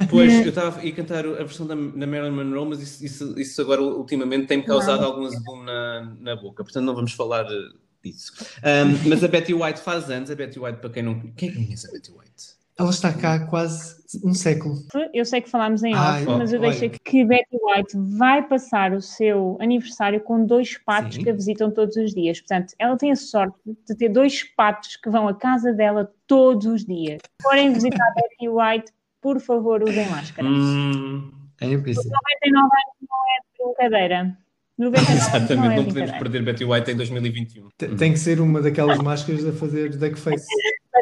depois 0.00 0.32
eu 0.40 0.48
estava 0.48 0.80
a 0.80 0.92
cantar 0.92 1.26
a 1.26 1.44
versão 1.44 1.66
da, 1.66 1.74
da 1.74 2.06
Marilyn 2.06 2.30
Monroe, 2.30 2.68
mas 2.68 2.80
isso, 2.80 3.04
isso, 3.04 3.40
isso 3.40 3.60
agora 3.60 3.82
ultimamente 3.82 4.46
tem-me 4.46 4.64
causado 4.64 5.02
não. 5.02 5.08
algum 5.08 5.26
azul 5.26 5.62
na, 5.62 6.16
na 6.20 6.36
boca, 6.36 6.64
portanto 6.64 6.84
não 6.84 6.94
vamos 6.94 7.12
falar 7.12 7.44
eh, 7.44 7.68
disso. 8.02 8.32
Um, 8.64 9.08
mas 9.08 9.22
a 9.22 9.28
Betty 9.28 9.52
White 9.52 9.80
faz 9.80 10.10
anos, 10.10 10.30
a 10.30 10.34
Betty 10.34 10.58
White, 10.58 10.78
para 10.78 10.90
quem 10.90 11.02
não. 11.02 11.20
Quem 11.36 11.52
conhece 11.52 11.86
a 11.86 11.92
Betty 11.92 12.10
White? 12.10 12.57
Ela 12.78 12.90
está 12.90 13.12
cá 13.12 13.34
há 13.34 13.46
quase 13.46 13.98
um 14.24 14.32
século. 14.32 14.76
Eu 15.12 15.24
sei 15.24 15.40
que 15.40 15.50
falámos 15.50 15.82
em 15.82 15.94
off, 15.94 16.24
mas 16.26 16.52
eu 16.52 16.60
deixei 16.60 16.88
que 16.88 17.24
Betty 17.24 17.56
White 17.60 17.96
vai 18.16 18.46
passar 18.46 18.92
o 18.92 19.02
seu 19.02 19.58
aniversário 19.60 20.20
com 20.20 20.46
dois 20.46 20.78
patos 20.78 21.16
Sim. 21.16 21.24
que 21.24 21.30
a 21.30 21.32
visitam 21.32 21.70
todos 21.70 21.96
os 21.96 22.14
dias. 22.14 22.40
Portanto, 22.40 22.74
ela 22.78 22.96
tem 22.96 23.10
a 23.10 23.16
sorte 23.16 23.58
de 23.66 23.96
ter 23.96 24.08
dois 24.08 24.44
patos 24.54 24.96
que 24.96 25.10
vão 25.10 25.26
à 25.26 25.34
casa 25.34 25.72
dela 25.72 26.10
todos 26.26 26.66
os 26.66 26.84
dias. 26.84 27.20
Se 27.20 27.42
forem 27.42 27.72
visitar 27.72 28.06
Betty 28.14 28.48
White, 28.48 28.92
por 29.20 29.40
favor, 29.40 29.82
usem 29.82 30.08
máscara. 30.08 30.48
Hum, 30.48 31.32
é 31.60 31.66
impossível. 31.66 32.12
99 32.44 32.58
anos 32.62 33.08
não 33.08 33.18
é 33.26 33.74
brincadeira. 33.74 34.38
99 34.78 35.12
Exatamente, 35.12 35.56
não, 35.56 35.72
é 35.72 35.76
não 35.76 35.84
podemos 35.84 36.10
perder 36.12 36.42
Betty 36.44 36.64
White 36.64 36.90
em 36.92 36.96
2021. 36.96 37.68
Tem 37.96 38.12
que 38.12 38.18
ser 38.18 38.40
uma 38.40 38.62
daquelas 38.62 38.98
máscaras 38.98 39.44
a 39.44 39.52
fazer 39.52 39.90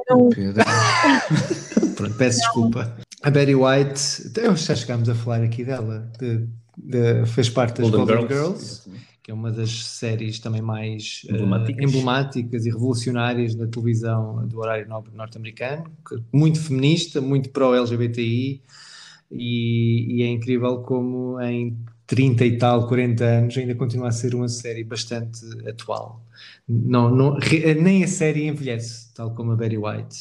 duckface. 0.09 1.94
Pronto, 1.94 2.14
peço 2.16 2.38
desculpa. 2.38 2.96
A 3.22 3.30
Betty 3.30 3.54
White, 3.54 4.30
já 4.57 4.74
chegámos 4.74 5.09
a 5.09 5.14
falar 5.14 5.42
aqui 5.42 5.64
dela, 5.64 6.11
de, 6.18 6.46
de, 6.76 7.26
fez 7.26 7.48
parte 7.48 7.80
das 7.80 7.90
Golden, 7.90 8.16
Golden 8.16 8.28
Girls, 8.28 8.82
Girls 8.84 9.07
que 9.26 9.32
é 9.32 9.34
uma 9.34 9.50
das 9.50 9.84
séries 9.84 10.38
também 10.38 10.62
mais 10.62 11.22
eh, 11.28 11.32
emblemáticas, 11.32 11.84
uh, 11.84 11.88
emblemáticas 11.88 12.64
e 12.64 12.70
revolucionárias 12.70 13.57
da 13.57 13.66
televisão 13.66 14.46
do 14.46 14.61
horário 14.61 14.88
nobre 14.88 15.11
norte-americano, 15.16 15.84
muito 16.32 16.61
feminista, 16.61 17.20
muito 17.20 17.50
pró-LGBTI, 17.50 18.62
e, 19.28 20.18
e, 20.18 20.22
é 20.22 20.28
incrível 20.28 20.80
como 20.82 21.40
em 21.40 21.76
30 22.07 22.44
e 22.44 22.59
tal, 22.59 22.86
40 22.86 23.24
anos 23.24 23.57
ainda 23.59 23.74
continua 23.74 24.09
a 24.09 24.12
ser 24.12 24.34
uma 24.34 24.48
série 24.48 24.84
bastante 24.84 25.40
atual. 25.68 26.22
Não, 26.68 27.11
não, 27.11 27.38
nem 27.80 28.04
a 28.04 28.09
série 28.09 28.46
envelhece, 28.46 29.12
tal 29.14 29.34
como 29.34 29.52
a 29.52 29.57
Betty 29.57 29.76
White. 29.76 30.16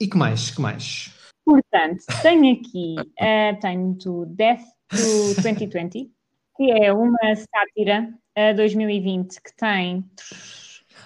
E 0.00 0.08
que 0.08 0.16
mais? 0.16 0.50
Que 0.50 0.60
mais? 0.60 1.12
Portanto, 1.44 2.04
tenho 2.22 2.54
aqui, 2.54 2.96
uh, 2.98 3.60
tenho 3.60 3.94
do 3.94 4.26
Death 4.26 4.62
to 4.88 5.42
2020, 5.42 6.10
que 6.56 6.70
é 6.70 6.92
uma 6.92 7.18
sátira 7.34 8.12
a 8.36 8.52
2020 8.52 9.40
que 9.40 9.56
tem 9.56 10.04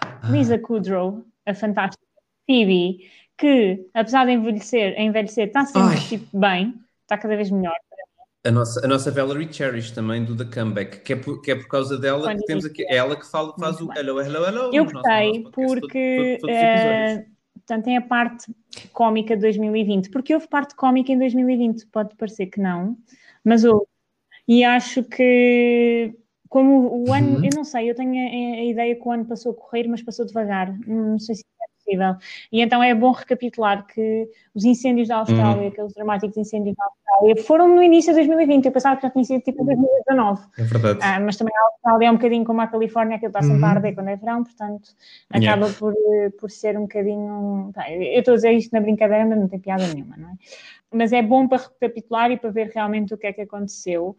ah. 0.01 0.29
Lisa 0.31 0.59
Kudrow, 0.59 1.25
a 1.45 1.55
fantástica 1.55 2.05
Phoebe, 2.47 3.11
que 3.37 3.87
apesar 3.95 4.27
de 4.27 4.33
envelhecer, 4.33 4.99
envelhecer 4.99 5.49
está 5.49 5.65
sempre 5.65 6.01
tipo, 6.01 6.39
bem, 6.39 6.75
está 7.03 7.19
cada 7.19 7.37
vez 7.37 7.51
melhor. 7.51 7.77
A 8.47 8.51
nossa, 8.51 8.85
a 8.85 8.89
nossa 8.89 9.11
Valerie 9.11 9.53
Cherish 9.53 9.91
também 9.91 10.25
do 10.25 10.37
The 10.37 10.45
Comeback, 10.45 11.01
que 11.01 11.15
é 11.15 11.17
por, 11.17 11.43
que 11.43 11.51
é 11.51 11.57
por 11.57 11.67
causa 11.67 11.99
dela 11.99 12.29
Quando 12.29 12.39
que 12.39 12.47
temos 12.47 12.65
aqui, 12.65 12.85
é 12.85 12.97
ela 12.97 13.17
que 13.17 13.29
fala, 13.29 13.53
faz 13.59 13.81
o 13.81 13.93
hello, 13.93 14.21
hello, 14.21 14.45
hello. 14.45 14.71
Eu 14.73 14.85
gostei 14.85 15.43
porque 15.53 16.39
todo, 16.41 16.51
todo, 16.51 16.53
uh, 16.53 17.25
portanto, 17.55 17.85
tem 17.85 17.97
a 17.97 18.03
parte 18.03 18.55
cómica 18.93 19.35
de 19.35 19.43
2020, 19.43 20.11
porque 20.11 20.33
houve 20.33 20.47
parte 20.47 20.77
cómica 20.77 21.11
em 21.11 21.19
2020, 21.19 21.87
pode 21.87 22.15
parecer 22.15 22.47
que 22.47 22.61
não, 22.61 22.97
mas 23.43 23.65
houve. 23.65 23.87
E 24.47 24.63
acho 24.63 25.03
que, 25.03 26.15
como 26.49 27.05
o 27.05 27.13
ano, 27.13 27.39
uhum. 27.39 27.45
eu 27.45 27.51
não 27.53 27.65
sei, 27.65 27.91
eu 27.91 27.97
tenho 27.97 28.13
a, 28.13 28.61
a, 28.61 28.65
ideia 28.65 28.95
que 28.95 29.03
o 29.03 29.11
ano 29.11 29.25
passou 29.25 29.51
a 29.51 29.55
correr, 29.57 29.89
mas 29.89 30.03
passou 30.03 30.25
devagar. 30.25 30.73
Não 30.87 31.19
sei 31.19 31.35
se 31.35 31.43
é 31.61 31.67
possível. 31.87 32.17
E 32.51 32.61
então 32.61 32.83
é 32.83 32.95
bom 32.95 33.13
recapitular 33.13 33.87
que 33.87 34.29
os 34.55 34.65
incêndios 34.65 35.09
da 35.09 35.19
Austrália, 35.19 35.63
uhum. 35.63 35.69
aqueles 35.69 35.95
dramáticos 35.95 36.37
incêndios 36.37 36.75
da 36.77 36.85
Austrália, 36.85 37.45
foram 37.45 37.69
no 37.69 37.83
início 37.83 38.13
de 38.13 38.19
2020. 38.19 38.67
Eu 38.67 38.73
pensava 38.73 38.97
que 38.97 39.03
já 39.03 39.11
tinha 39.11 39.25
sido 39.25 39.41
tipo 39.43 39.63
em 39.63 39.67
2019. 39.67 40.43
É 40.59 40.63
verdade. 40.63 40.99
Ah, 41.03 41.21
mas 41.21 41.37
também 41.37 41.55
a 41.57 41.67
Austrália 41.73 42.07
é 42.09 42.11
um 42.11 42.15
bocadinho 42.17 42.45
como 42.45 42.61
a 42.61 42.67
Califórnia, 42.67 43.19
que 43.19 43.27
está 43.27 43.41
sempre 43.41 43.59
uhum. 43.59 43.65
a 43.65 43.71
arder 43.71 43.95
quando 43.95 44.09
é 44.09 44.17
verão, 44.17 44.43
portanto 44.43 44.91
acaba 45.31 45.67
yeah. 45.67 45.75
por, 45.79 45.95
por 46.39 46.51
ser 46.51 46.77
um 46.77 46.83
bocadinho. 46.83 47.73
Eu 47.89 48.19
estou 48.19 48.33
a 48.33 48.37
dizer 48.37 48.53
isto 48.53 48.73
na 48.73 48.81
brincadeira, 48.81 49.25
mas 49.25 49.39
não 49.39 49.49
tem 49.49 49.59
piada 49.59 49.87
nenhuma, 49.87 50.17
não 50.17 50.31
é? 50.31 50.33
mas 50.93 51.13
é 51.13 51.23
bom 51.23 51.47
para 51.47 51.63
recapitular 51.63 52.31
e 52.31 52.39
para 52.39 52.51
ver 52.51 52.71
realmente 52.75 53.13
o 53.13 53.19
que 53.19 53.27
é 53.27 53.33
que 53.33 53.43
aconteceu. 53.43 54.17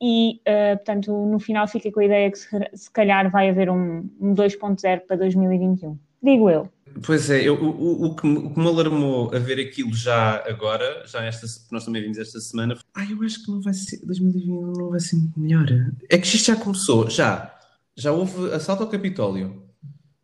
E, 0.00 0.40
uh, 0.46 0.76
portanto, 0.76 1.12
no 1.12 1.40
final 1.40 1.66
fica 1.66 1.90
com 1.90 2.00
a 2.00 2.04
ideia 2.04 2.30
que 2.30 2.38
se, 2.38 2.48
se 2.74 2.90
calhar 2.90 3.30
vai 3.30 3.50
haver 3.50 3.68
um, 3.68 4.08
um 4.20 4.34
2.0 4.34 5.00
para 5.06 5.16
2021. 5.16 5.98
Digo 6.22 6.50
eu. 6.50 6.68
Pois 7.04 7.30
é, 7.30 7.46
eu, 7.46 7.54
o, 7.54 8.06
o, 8.06 8.16
que, 8.16 8.26
me- 8.26 8.38
o 8.38 8.50
que 8.50 8.58
me 8.58 8.66
alarmou 8.66 9.32
a 9.34 9.38
ver 9.38 9.60
aquilo 9.60 9.94
já 9.94 10.42
agora, 10.48 11.04
já 11.06 11.22
esta, 11.24 11.46
nós 11.70 11.84
também 11.84 12.02
vimos 12.02 12.18
esta 12.18 12.40
semana, 12.40 12.76
ah, 12.94 13.04
eu 13.08 13.22
acho 13.22 13.44
que 13.44 13.50
não 13.52 13.60
vai 13.60 13.72
ser, 13.74 14.04
2021 14.04 14.72
não 14.72 14.90
vai 14.90 14.98
ser 14.98 15.16
melhor. 15.36 15.66
É 16.10 16.18
que 16.18 16.26
isto 16.26 16.46
já 16.46 16.56
começou, 16.56 17.08
já. 17.08 17.54
Já 17.96 18.12
houve 18.12 18.52
assalto 18.52 18.82
ao 18.84 18.88
Capitólio. 18.88 19.67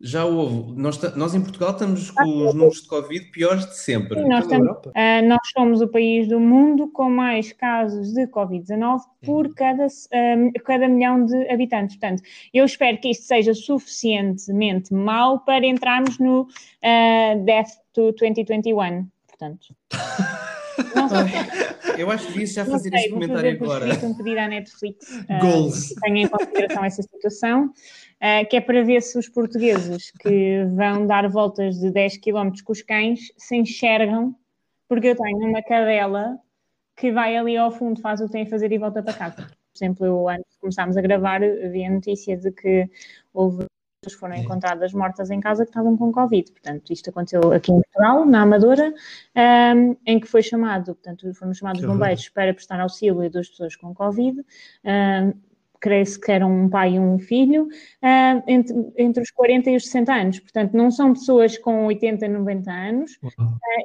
Já 0.05 0.23
houve. 0.23 0.79
Nós, 0.79 1.01
nós 1.15 1.33
em 1.33 1.41
Portugal 1.41 1.71
estamos 1.71 2.11
com 2.11 2.45
os 2.45 2.53
números 2.53 2.83
de 2.83 2.87
Covid 2.87 3.25
piores 3.31 3.65
de 3.65 3.75
sempre. 3.75 4.21
Sim, 4.21 4.29
nós, 4.29 4.43
estamos- 4.43 4.77
ah, 4.93 5.21
nós 5.23 5.39
somos 5.51 5.81
o 5.81 5.87
país 5.87 6.27
do 6.27 6.39
mundo 6.39 6.87
com 6.89 7.09
mais 7.09 7.51
casos 7.51 8.13
de 8.13 8.27
Covid-19 8.27 8.99
por 9.25 9.51
cada, 9.55 9.87
ah, 9.87 10.59
cada 10.63 10.87
milhão 10.87 11.25
de 11.25 11.49
habitantes. 11.49 11.97
Portanto, 11.97 12.21
eu 12.53 12.65
espero 12.65 12.99
que 12.99 13.09
isto 13.09 13.23
seja 13.23 13.55
suficientemente 13.55 14.93
mau 14.93 15.39
para 15.39 15.65
entrarmos 15.65 16.19
no 16.19 16.47
ah, 16.83 17.33
Death 17.43 17.71
to 17.91 18.11
2021. 18.11 19.07
Portanto, 19.27 19.75
não 20.95 21.09
sei, 21.09 21.17
Eu 21.97 22.11
acho 22.11 22.25
que 22.27 22.33
devia 22.33 22.47
já 22.47 22.65
fazer 22.65 22.89
sei 22.89 22.99
este 22.99 23.09
vou 23.09 23.19
comentário 23.21 23.51
agora. 23.51 23.87
escrito 23.87 24.05
um 24.05 24.13
pedido 24.15 24.39
à 24.39 24.47
Netflix 24.47 25.07
ah, 25.29 25.39
Goals. 25.39 25.89
que 25.89 26.01
tenha 26.01 26.23
em 26.23 26.27
consideração 26.27 26.83
essa 26.83 27.01
situação, 27.01 27.73
ah, 28.19 28.45
que 28.45 28.57
é 28.57 28.61
para 28.61 28.83
ver 28.83 29.01
se 29.01 29.17
os 29.17 29.29
portugueses 29.29 30.11
que 30.19 30.65
vão 30.75 31.07
dar 31.07 31.29
voltas 31.29 31.79
de 31.79 31.91
10 31.91 32.17
km 32.17 32.51
com 32.63 32.73
os 32.73 32.81
cães 32.81 33.19
se 33.37 33.55
enxergam, 33.55 34.35
porque 34.87 35.07
eu 35.07 35.15
tenho 35.15 35.49
uma 35.49 35.61
cadela 35.61 36.37
que 36.95 37.11
vai 37.11 37.35
ali 37.35 37.57
ao 37.57 37.71
fundo, 37.71 38.01
faz 38.01 38.21
o 38.21 38.25
que 38.25 38.31
tem 38.31 38.43
a 38.43 38.49
fazer 38.49 38.71
e 38.71 38.77
volta 38.77 39.03
para 39.03 39.13
casa. 39.13 39.47
Por 39.47 39.77
exemplo, 39.77 40.05
eu, 40.05 40.29
antes 40.29 40.53
de 40.53 40.59
começarmos 40.59 40.95
a 40.95 41.01
gravar, 41.01 41.41
vi 41.41 41.85
a 41.85 41.89
notícia 41.89 42.37
de 42.37 42.51
que 42.51 42.89
houve 43.33 43.65
pessoas 44.05 44.19
foram 44.19 44.35
encontradas 44.35 44.93
mortas 44.93 45.29
em 45.31 45.39
casa 45.39 45.63
que 45.65 45.71
estavam 45.71 45.97
com 45.97 46.11
Covid. 46.11 46.51
Portanto, 46.51 46.91
isto 46.91 47.09
aconteceu 47.09 47.51
aqui 47.51 47.71
em 47.71 47.81
Portugal, 47.81 48.25
na 48.25 48.41
Amadora, 48.41 48.93
ahm, 49.35 49.95
em 50.05 50.19
que 50.19 50.27
foi 50.27 50.41
chamado, 50.43 50.95
portanto, 50.95 51.33
foram 51.33 51.53
chamados 51.53 51.81
Que 51.81 51.87
bombeiros 51.87 52.29
para 52.29 52.53
prestar 52.53 52.79
auxílio 52.79 53.21
a 53.21 53.27
duas 53.29 53.49
pessoas 53.49 53.75
com 53.75 53.93
Covid. 53.93 54.39
Ahm, 54.83 55.33
creio-se 55.79 56.19
que 56.19 56.31
eram 56.31 56.51
um 56.51 56.69
pai 56.69 56.95
e 56.95 56.99
um 56.99 57.19
filho, 57.19 57.67
ahm, 58.01 58.41
entre, 58.47 58.75
entre 58.97 59.21
os 59.23 59.29
40 59.31 59.69
e 59.69 59.75
os 59.75 59.85
60 59.85 60.13
anos. 60.13 60.39
Portanto, 60.39 60.73
não 60.73 60.89
são 60.89 61.13
pessoas 61.13 61.57
com 61.57 61.85
80, 61.85 62.27
90 62.27 62.71
anos, 62.71 63.19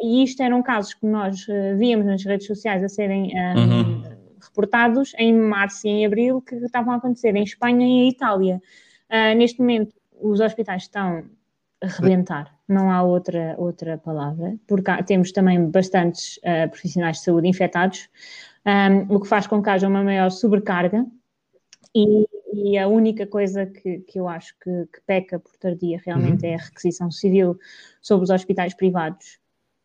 e 0.02 0.22
isto 0.22 0.42
eram 0.42 0.62
casos 0.62 0.94
que 0.94 1.04
nós 1.06 1.46
eh, 1.48 1.74
víamos 1.74 2.06
nas 2.06 2.24
redes 2.24 2.46
sociais 2.46 2.82
a 2.82 2.88
serem 2.88 3.32
Uhum. 3.56 4.02
reportados 4.42 5.12
em 5.18 5.34
março 5.34 5.86
e 5.86 5.90
em 5.90 6.06
abril 6.06 6.40
que 6.40 6.54
estavam 6.56 6.94
a 6.94 6.96
acontecer 6.96 7.34
em 7.36 7.42
Espanha 7.42 7.86
e 7.86 7.90
em 7.90 8.08
Itália. 8.08 8.60
Ah, 9.10 9.34
neste 9.34 9.58
momento, 9.58 9.92
os 10.22 10.40
hospitais 10.40 10.82
estão 10.82 11.24
a 11.82 11.86
rebentar, 11.86 12.54
não 12.68 12.90
há 12.90 13.02
outra, 13.02 13.54
outra 13.58 13.96
palavra, 13.98 14.54
porque 14.66 14.90
há- 14.90 15.02
temos 15.02 15.32
também 15.32 15.64
bastantes 15.70 16.38
ah, 16.44 16.68
profissionais 16.68 17.16
de 17.18 17.24
saúde 17.24 17.48
infectados, 17.48 18.08
ahm, 18.64 19.06
o 19.08 19.18
que 19.20 19.26
faz 19.26 19.46
com 19.46 19.62
que 19.62 19.70
haja 19.70 19.88
uma 19.88 20.04
maior 20.04 20.30
sobrecarga. 20.30 21.06
E, 21.94 22.26
e 22.52 22.78
a 22.78 22.86
única 22.86 23.26
coisa 23.26 23.66
que, 23.66 24.00
que 24.00 24.20
eu 24.20 24.28
acho 24.28 24.54
que, 24.62 24.70
que 24.92 25.00
peca 25.06 25.38
por 25.40 25.56
tardia 25.56 26.00
realmente 26.04 26.46
é 26.46 26.54
a 26.54 26.58
requisição 26.58 27.10
civil 27.10 27.58
sobre 28.00 28.24
os 28.24 28.30
hospitais 28.30 28.74
privados, 28.74 29.38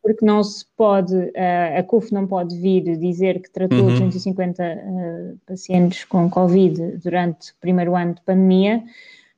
porque 0.04 0.24
não 0.24 0.44
se 0.44 0.66
pode, 0.78 1.16
eh, 1.34 1.80
a 1.80 1.84
CUF 1.84 2.14
não 2.14 2.28
pode 2.28 2.56
vir 2.60 2.96
dizer 2.98 3.42
que 3.42 3.50
tratou 3.50 3.80
Uhum. 3.80 3.92
250 3.92 4.64
eh, 4.64 5.34
pacientes 5.48 6.04
com 6.04 6.30
Covid 6.30 6.98
durante 6.98 7.52
o 7.54 7.56
primeiro 7.60 7.96
ano 7.96 8.14
de 8.14 8.22
pandemia, 8.22 8.84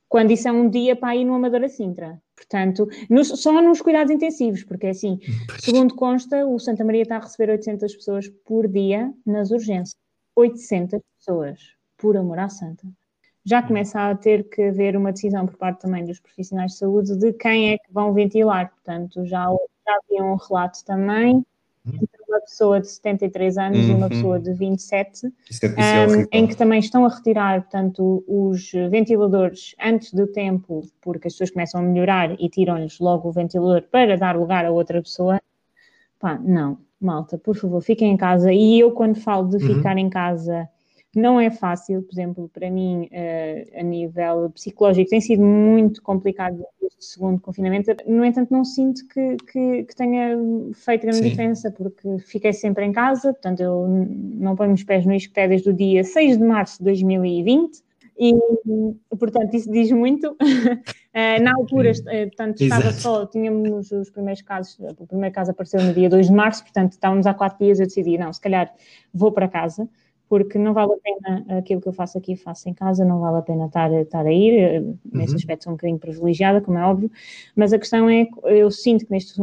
quando 0.09 0.31
isso 0.31 0.47
é 0.47 0.51
um 0.51 0.69
dia 0.69 0.95
para 0.95 1.15
ir 1.15 1.25
no 1.25 1.33
Amadora 1.35 1.67
Sintra. 1.69 2.21
Portanto, 2.35 2.87
nos- 3.09 3.41
só 3.41 3.51
nos 3.61 3.81
cuidados 3.81 4.11
intensivos, 4.11 4.63
porque 4.63 4.87
é 4.87 4.89
assim, 4.91 5.19
segundo 5.59 5.95
consta, 5.95 6.45
o 6.45 6.59
Santa 6.59 6.83
Maria 6.85 7.01
está 7.01 7.17
a 7.17 7.19
receber 7.19 7.51
800 7.51 7.95
pessoas 7.95 8.29
por 8.45 8.67
dia 8.67 9.11
nas 9.25 9.51
urgências. 9.51 9.95
800 10.35 11.01
pessoas, 11.17 11.59
por 11.97 12.15
amor 12.15 12.37
à 12.39 12.47
santa. 12.47 12.87
Já 13.43 13.63
começa 13.63 14.09
a 14.09 14.15
ter 14.15 14.43
que 14.49 14.61
haver 14.61 14.95
uma 14.95 15.11
decisão 15.11 15.45
por 15.47 15.55
parte 15.57 15.81
também 15.81 16.05
dos 16.05 16.19
profissionais 16.19 16.73
de 16.73 16.77
saúde 16.77 17.15
de 17.17 17.33
quem 17.33 17.71
é 17.71 17.77
que 17.77 17.91
vão 17.91 18.13
ventilar. 18.13 18.69
Portanto, 18.69 19.25
já, 19.25 19.45
já 19.85 19.97
havia 20.03 20.23
um 20.23 20.35
relato 20.35 20.83
também 20.85 21.43
entre 21.87 22.16
uma 22.27 22.39
pessoa 22.41 22.79
de 22.81 22.87
73 22.87 23.57
anos 23.57 23.87
e 23.87 23.91
uma 23.91 24.03
Uhum. 24.03 24.09
pessoa 24.09 24.39
de 24.39 24.53
27, 24.53 25.27
Isso 25.77 25.95
é, 25.95 26.07
um, 26.07 26.25
em 26.31 26.47
que 26.47 26.55
também 26.55 26.79
estão 26.79 27.05
a 27.05 27.09
retirar, 27.09 27.61
portanto, 27.61 28.23
os 28.27 28.71
ventiladores 28.89 29.75
antes 29.83 30.13
do 30.13 30.27
tempo, 30.27 30.81
porque 31.01 31.27
as 31.27 31.33
pessoas 31.33 31.51
começam 31.51 31.79
a 31.81 31.83
melhorar 31.83 32.35
e 32.39 32.49
tiram-lhes 32.49 32.99
logo 32.99 33.29
o 33.29 33.31
ventilador 33.31 33.83
para 33.83 34.17
dar 34.17 34.35
lugar 34.37 34.65
a 34.65 34.71
outra 34.71 35.01
pessoa. 35.01 35.39
Pá, 36.19 36.37
não, 36.39 36.79
malta, 36.99 37.37
por 37.37 37.55
favor, 37.55 37.81
fiquem 37.81 38.11
em 38.11 38.17
casa. 38.17 38.51
E 38.51 38.79
eu, 38.79 38.91
quando 38.91 39.15
falo 39.19 39.47
de 39.47 39.55
Uhum. 39.57 39.75
ficar 39.77 39.97
em 39.97 40.09
casa, 40.09 40.67
não 41.17 41.39
é 41.39 41.49
fácil, 41.49 42.03
por 42.03 42.13
exemplo, 42.13 42.49
para 42.53 42.69
mim, 42.69 43.07
eh, 43.11 43.67
a 43.75 43.83
nível 43.83 44.49
psicológico, 44.51 45.09
tem 45.09 45.21
sido 45.21 45.43
muito 45.43 46.01
complicado 46.01 46.63
este 46.81 47.05
segundo 47.05 47.41
confinamento. 47.41 47.91
No 48.05 48.23
entanto, 48.23 48.51
não 48.51 48.63
sinto 48.63 49.07
que, 49.07 49.37
que, 49.51 49.83
que 49.83 49.95
tenha 49.95 50.37
feito 50.73 51.01
grande 51.01 51.17
Sim. 51.19 51.29
diferença, 51.29 51.71
porque 51.71 52.19
fiquei 52.19 52.53
sempre 52.53 52.85
em 52.85 52.91
casa, 52.91 53.33
portanto, 53.33 53.61
eu 53.61 53.87
não 53.87 54.55
ponho 54.55 54.73
os 54.73 54.83
pés 54.83 55.05
no 55.05 55.13
isqueté 55.13 55.47
desde 55.47 55.69
o 55.69 55.73
dia 55.73 56.03
6 56.03 56.37
de 56.37 56.43
março 56.43 56.77
de 56.79 56.85
2020. 56.85 57.87
E, 58.19 58.33
portanto, 59.17 59.53
isso 59.53 59.71
diz 59.71 59.91
muito. 59.91 60.35
Eh, 61.19 61.39
na 61.39 61.55
altura, 61.55 61.93
eh, 62.09 62.27
portanto, 62.27 62.61
estava 62.61 62.89
Exato. 62.89 63.01
só, 63.01 63.25
tínhamos 63.25 63.91
os 63.91 64.11
primeiros 64.11 64.43
casos, 64.43 64.77
o 64.99 65.07
primeiro 65.07 65.33
caso 65.33 65.49
apareceu 65.49 65.81
no 65.81 65.91
dia 65.91 66.07
2 66.07 66.27
de 66.27 66.31
março, 66.31 66.61
portanto, 66.61 66.91
estávamos 66.91 67.25
há 67.25 67.33
quatro 67.33 67.57
dias, 67.57 67.79
eu 67.79 67.87
decidi, 67.87 68.19
não, 68.19 68.31
se 68.31 68.39
calhar 68.39 68.71
vou 69.11 69.31
para 69.31 69.47
casa, 69.47 69.89
porque 70.29 70.57
não 70.57 70.73
vale 70.73 70.93
a 70.93 70.97
pena 70.97 71.59
aquilo 71.59 71.81
que 71.81 71.87
eu 71.87 71.93
faço 71.93 72.17
aqui, 72.17 72.35
faço 72.35 72.67
em 72.69 72.73
casa, 72.73 73.05
não 73.05 73.19
vale 73.19 73.37
a 73.37 73.41
pena 73.41 73.65
estar, 73.67 73.91
estar 73.93 74.25
a 74.25 74.31
ir, 74.31 74.59
eh, 74.59 74.79
nesse 75.05 75.33
Uhum. 75.33 75.37
aspecto 75.37 75.63
sou 75.63 75.73
um 75.73 75.75
bocadinho 75.75 75.99
privilegiada, 75.99 76.61
como 76.61 76.77
é 76.77 76.83
óbvio, 76.83 77.09
mas 77.55 77.73
a 77.73 77.79
questão 77.79 78.09
é, 78.09 78.27
eu 78.45 78.69
sinto 78.71 79.05
que 79.05 79.11
neste 79.11 79.39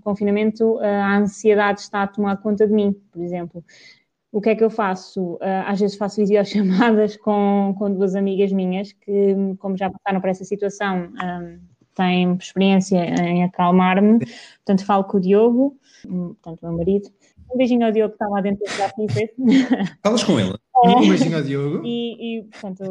confinamento 0.00 0.80
eh, 0.82 1.00
a 1.00 1.18
ansiedade 1.18 1.80
está 1.80 2.02
a 2.02 2.06
tomar 2.06 2.36
conta 2.38 2.66
de 2.66 2.72
mim, 2.72 2.92
por 3.10 3.22
exemplo. 3.22 3.64
O 4.32 4.40
que 4.40 4.50
é 4.50 4.54
que 4.54 4.62
eu 4.62 4.68
faço? 4.68 5.34
Uh, 5.36 5.64
às 5.66 5.80
vezes 5.80 5.96
faço 5.96 6.20
videochamadas 6.24 7.16
com, 7.16 7.74
com 7.78 7.90
duas 7.90 8.14
amigas 8.14 8.52
minhas 8.52 8.92
que, 8.92 9.34
como 9.58 9.76
já 9.78 9.90
passaram 9.90 10.20
por 10.20 10.28
essa 10.28 10.44
situação, 10.44 11.08
um, 11.14 11.58
têm 11.94 12.34
experiência 12.34 12.98
em 12.98 13.44
acalmar-me. 13.44 14.18
Portanto, 14.56 14.84
falo 14.84 15.04
com 15.04 15.16
o 15.16 15.20
Diogo, 15.20 15.78
um, 16.06 16.34
portanto, 16.34 16.62
o 16.62 16.66
meu 16.66 16.76
marido. 16.76 17.08
Um 17.52 17.56
beijinho 17.56 17.86
ao 17.86 17.92
Diogo 17.92 18.10
que 18.10 18.14
está 18.16 18.28
lá 18.28 18.40
dentro 18.40 18.64
da 18.78 18.88
Felipe. 18.90 19.34
Falas 20.02 20.24
com 20.24 20.38
ele. 20.38 20.54
Um 20.84 21.08
beijinho 21.08 21.36
ao 21.36 21.42
Diogo. 21.42 21.82
E, 21.84 22.38
e, 22.38 22.42
portanto, 22.44 22.82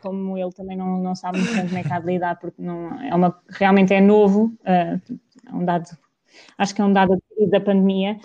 como 0.00 0.36
ele 0.36 0.52
também 0.52 0.76
não, 0.76 0.98
não 0.98 1.14
sabe 1.14 1.38
muito 1.38 1.54
bem 1.54 1.66
como 1.66 1.78
é 1.78 1.82
que 1.82 1.92
há 1.92 1.98
de 2.00 2.06
lidar, 2.06 2.38
porque 2.38 2.60
não, 2.60 3.00
é 3.00 3.14
uma, 3.14 3.38
realmente 3.48 3.94
é 3.94 4.00
novo, 4.00 4.54
uh, 4.60 5.16
é 5.48 5.54
um 5.54 5.64
dado, 5.64 5.88
acho 6.58 6.74
que 6.74 6.80
é 6.80 6.84
um 6.84 6.92
dado 6.92 7.22
da 7.48 7.60
pandemia. 7.60 8.18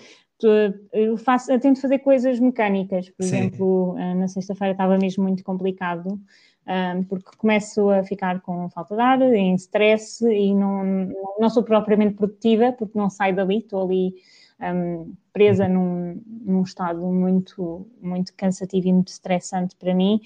Eu, 0.92 1.16
faço, 1.16 1.50
eu 1.50 1.58
tento 1.58 1.80
fazer 1.80 1.98
coisas 1.98 2.38
mecânicas, 2.38 3.10
por 3.10 3.24
Sim. 3.24 3.36
exemplo, 3.36 3.94
uh, 3.94 4.14
na 4.14 4.28
sexta-feira 4.28 4.72
estava 4.72 4.96
mesmo 4.96 5.24
muito 5.24 5.42
complicado, 5.42 6.20
um, 6.68 7.02
porque 7.04 7.30
começo 7.38 7.88
a 7.88 8.04
ficar 8.04 8.40
com 8.42 8.68
falta 8.68 8.94
de 8.94 9.00
ar, 9.00 9.22
em 9.22 9.54
stress 9.54 10.22
e 10.24 10.54
não, 10.54 11.10
não 11.40 11.48
sou 11.48 11.62
propriamente 11.62 12.14
produtiva, 12.14 12.72
porque 12.72 12.96
não 12.96 13.08
saio 13.08 13.34
dali, 13.34 13.58
estou 13.58 13.82
ali 13.82 14.14
um, 14.60 15.14
presa 15.32 15.68
num, 15.68 16.20
num, 16.26 16.62
estado 16.62 17.00
muito, 17.00 17.86
muito 18.00 18.34
cansativo 18.34 18.88
e 18.88 18.92
muito 18.92 19.08
estressante 19.08 19.76
para 19.76 19.94
mim. 19.94 20.20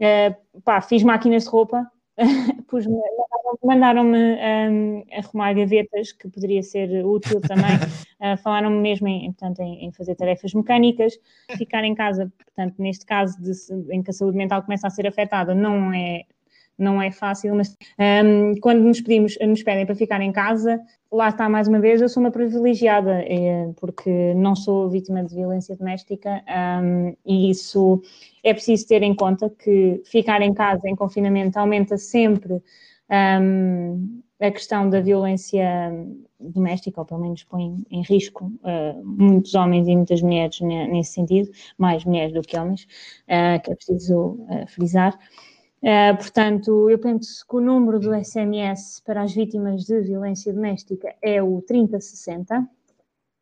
Uh, 0.00 0.60
pá, 0.62 0.80
fiz 0.80 1.02
máquinas 1.02 1.44
de 1.44 1.50
roupa, 1.50 1.90
mandaram-me 3.64 4.34
um, 4.34 5.04
arrumar 5.12 5.54
gavetas, 5.54 6.12
que 6.12 6.28
poderia 6.28 6.62
ser 6.62 7.04
útil 7.04 7.40
também. 7.40 7.76
Uh, 8.20 8.36
Falaram-me 8.42 8.78
mesmo 8.78 9.08
em, 9.08 9.32
portanto, 9.32 9.60
em, 9.60 9.86
em, 9.86 9.92
fazer 9.92 10.14
tarefas 10.14 10.52
mecânicas, 10.54 11.18
ficar 11.56 11.84
em 11.84 11.94
casa, 11.94 12.32
portanto, 12.36 12.74
neste 12.78 13.06
caso 13.06 13.40
de, 13.40 13.52
em 13.92 14.02
que 14.02 14.10
a 14.10 14.12
saúde 14.12 14.36
mental 14.36 14.62
começa 14.62 14.86
a 14.86 14.90
ser 14.90 15.06
afetada, 15.06 15.54
não 15.54 15.92
é 15.92 16.24
não 16.78 17.02
é 17.02 17.10
fácil, 17.10 17.54
mas 17.54 17.76
um, 17.98 18.54
quando 18.60 18.80
nos 18.80 19.00
pedimos, 19.00 19.36
nos 19.40 19.62
pedem 19.62 19.84
para 19.84 19.94
ficar 19.94 20.20
em 20.20 20.30
casa, 20.30 20.80
lá 21.10 21.30
está 21.30 21.48
mais 21.48 21.66
uma 21.66 21.80
vez, 21.80 22.00
eu 22.00 22.08
sou 22.08 22.22
uma 22.22 22.30
privilegiada, 22.30 23.22
é, 23.22 23.70
porque 23.80 24.34
não 24.34 24.54
sou 24.54 24.88
vítima 24.88 25.24
de 25.24 25.34
violência 25.34 25.76
doméstica 25.76 26.42
um, 26.82 27.14
e 27.26 27.50
isso 27.50 28.00
é 28.44 28.54
preciso 28.54 28.86
ter 28.86 29.02
em 29.02 29.14
conta 29.14 29.50
que 29.50 30.00
ficar 30.04 30.40
em 30.40 30.54
casa 30.54 30.88
em 30.88 30.94
confinamento 30.94 31.58
aumenta 31.58 31.98
sempre 31.98 32.62
um, 33.10 34.20
a 34.40 34.50
questão 34.50 34.88
da 34.88 35.00
violência 35.00 35.92
doméstica, 36.38 37.00
ou 37.00 37.04
pelo 37.04 37.20
menos 37.20 37.42
põe 37.42 37.76
em 37.90 38.02
risco 38.02 38.52
uh, 38.62 39.04
muitos 39.04 39.54
homens 39.54 39.88
e 39.88 39.96
muitas 39.96 40.22
mulheres 40.22 40.60
nesse 40.60 41.12
sentido, 41.12 41.50
mais 41.76 42.04
mulheres 42.04 42.32
do 42.32 42.42
que 42.42 42.56
homens, 42.56 42.84
uh, 43.24 43.60
que 43.62 43.72
é 43.72 43.74
preciso 43.74 44.38
uh, 44.48 44.66
frisar. 44.68 45.18
Uh, 45.82 46.16
portanto, 46.16 46.90
eu 46.90 46.98
penso 46.98 47.46
que 47.46 47.56
o 47.56 47.60
número 47.60 48.00
do 48.00 48.12
SMS 48.12 49.00
para 49.04 49.22
as 49.22 49.32
vítimas 49.32 49.84
de 49.84 50.00
violência 50.00 50.52
doméstica 50.52 51.14
é 51.22 51.42
o 51.42 51.62
3060. 51.62 52.68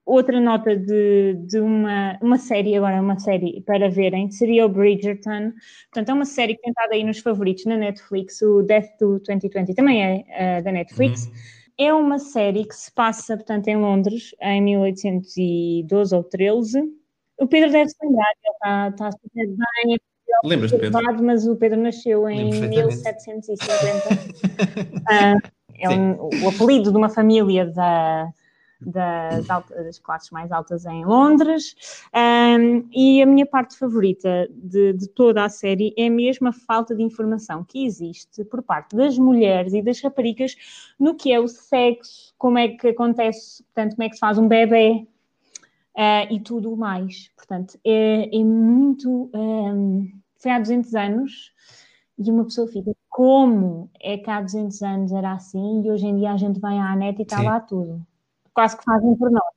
Outra 0.05 0.41
nota 0.41 0.76
de, 0.76 1.34
de 1.34 1.59
uma, 1.59 2.16
uma 2.22 2.39
série, 2.39 2.76
agora 2.76 3.01
uma 3.01 3.18
série 3.18 3.61
para 3.62 3.91
verem, 3.91 4.30
seria 4.30 4.66
o 4.66 4.68
Bridgerton. 4.68 5.53
Portanto, 5.91 6.11
é 6.11 6.14
uma 6.14 6.24
série 6.24 6.55
que 6.55 6.62
tem 6.62 6.70
estado 6.70 6.93
aí 6.93 7.03
nos 7.03 7.18
favoritos 7.18 7.64
na 7.64 7.76
Netflix. 7.76 8.41
O 8.43 8.62
Death 8.62 8.99
to 8.99 9.18
2020 9.26 9.74
também 9.74 10.05
é 10.05 10.61
uh, 10.61 10.62
da 10.62 10.70
Netflix. 10.70 11.26
Uhum. 11.26 11.32
É 11.78 11.93
uma 11.93 12.18
série 12.18 12.64
que 12.64 12.74
se 12.74 12.93
passa, 12.93 13.37
portanto, 13.37 13.68
em 13.68 13.76
Londres, 13.76 14.34
em 14.41 14.62
1812 14.62 16.14
ou 16.14 16.22
13. 16.22 16.82
O 17.39 17.47
Pedro 17.47 17.70
deve 17.70 17.91
se 17.91 17.97
lembrar, 18.03 18.32
ele 18.45 18.55
está, 18.55 18.89
está 18.89 19.12
super 19.12 19.47
bem, 19.47 19.99
Lembras 20.45 20.70
de 20.70 20.79
Pedro? 20.79 21.22
Mas 21.22 21.47
o 21.47 21.57
Pedro 21.57 21.81
nasceu 21.81 22.29
em 22.29 22.51
1750. 22.68 24.14
uh, 24.14 25.51
é 25.79 25.91
um, 25.91 26.29
o 26.45 26.49
apelido 26.49 26.91
de 26.91 26.97
uma 26.97 27.09
família 27.09 27.66
da, 27.66 28.29
das, 28.81 29.47
das, 29.47 29.99
classes 29.99 30.31
mais 30.31 30.53
altas 30.53 30.85
em 30.87 31.05
Londres. 31.05 31.74
Um, 32.14 32.89
e 32.93 33.22
a 33.22 33.27
minha 33.27 33.47
parte 33.47 33.77
favorita 33.77 34.49
de, 34.51 34.93
de, 34.93 35.09
toda 35.09 35.45
a 35.45 35.49
série 35.49 35.95
é 35.97 36.09
mesmo 36.09 36.49
a 36.49 36.53
falta 36.53 36.95
de 36.95 37.03
informação 37.03 37.64
que 37.64 37.85
existe 37.85 38.45
por 38.45 38.62
parte 38.62 38.97
das 38.97 39.18
mulheres 39.18 39.72
e 39.72 39.83
das 39.83 40.01
raparigas 40.01 40.55
no 40.99 41.14
que 41.14 41.33
é 41.33 41.41
o 41.41 41.49
sexo, 41.49 42.35
como 42.39 42.59
é 42.59 42.68
que 42.68 42.89
acontece, 42.89 43.62
portanto, 43.64 43.97
como 43.97 44.03
é 44.05 44.09
que 44.09 44.14
se 44.14 44.20
faz 44.20 44.39
um 44.39 44.49
bebê. 44.49 45.07
Uh, 45.97 46.30
e 46.30 46.40
tudo 46.40 46.76
mais. 46.76 47.30
Portanto, 47.34 47.78
é, 47.82 48.28
é 48.36 48.44
muito. 48.44 49.30
Um, 49.34 50.12
foi 50.38 50.51
há 50.51 50.59
200 50.59 50.94
anos 50.94 51.53
e 52.18 52.30
uma 52.30 52.44
pessoa 52.44 52.68
fica, 52.68 52.92
como 53.09 53.90
é 54.01 54.18
que 54.18 54.30
há 54.30 54.42
200 54.42 54.82
anos 54.82 55.12
era 55.12 55.32
assim 55.32 55.82
e 55.82 55.90
hoje 55.90 56.07
em 56.07 56.16
dia 56.16 56.32
a 56.32 56.36
gente 56.36 56.61
vai 56.61 56.78
à 56.78 56.94
net 56.94 57.18
e 57.18 57.22
está 57.22 57.40
lá 57.40 57.61
tudo. 57.61 58.07
Quase 58.53 58.76
que 58.76 58.84
fazem 58.84 59.14
por 59.16 59.30
nós. 59.30 59.55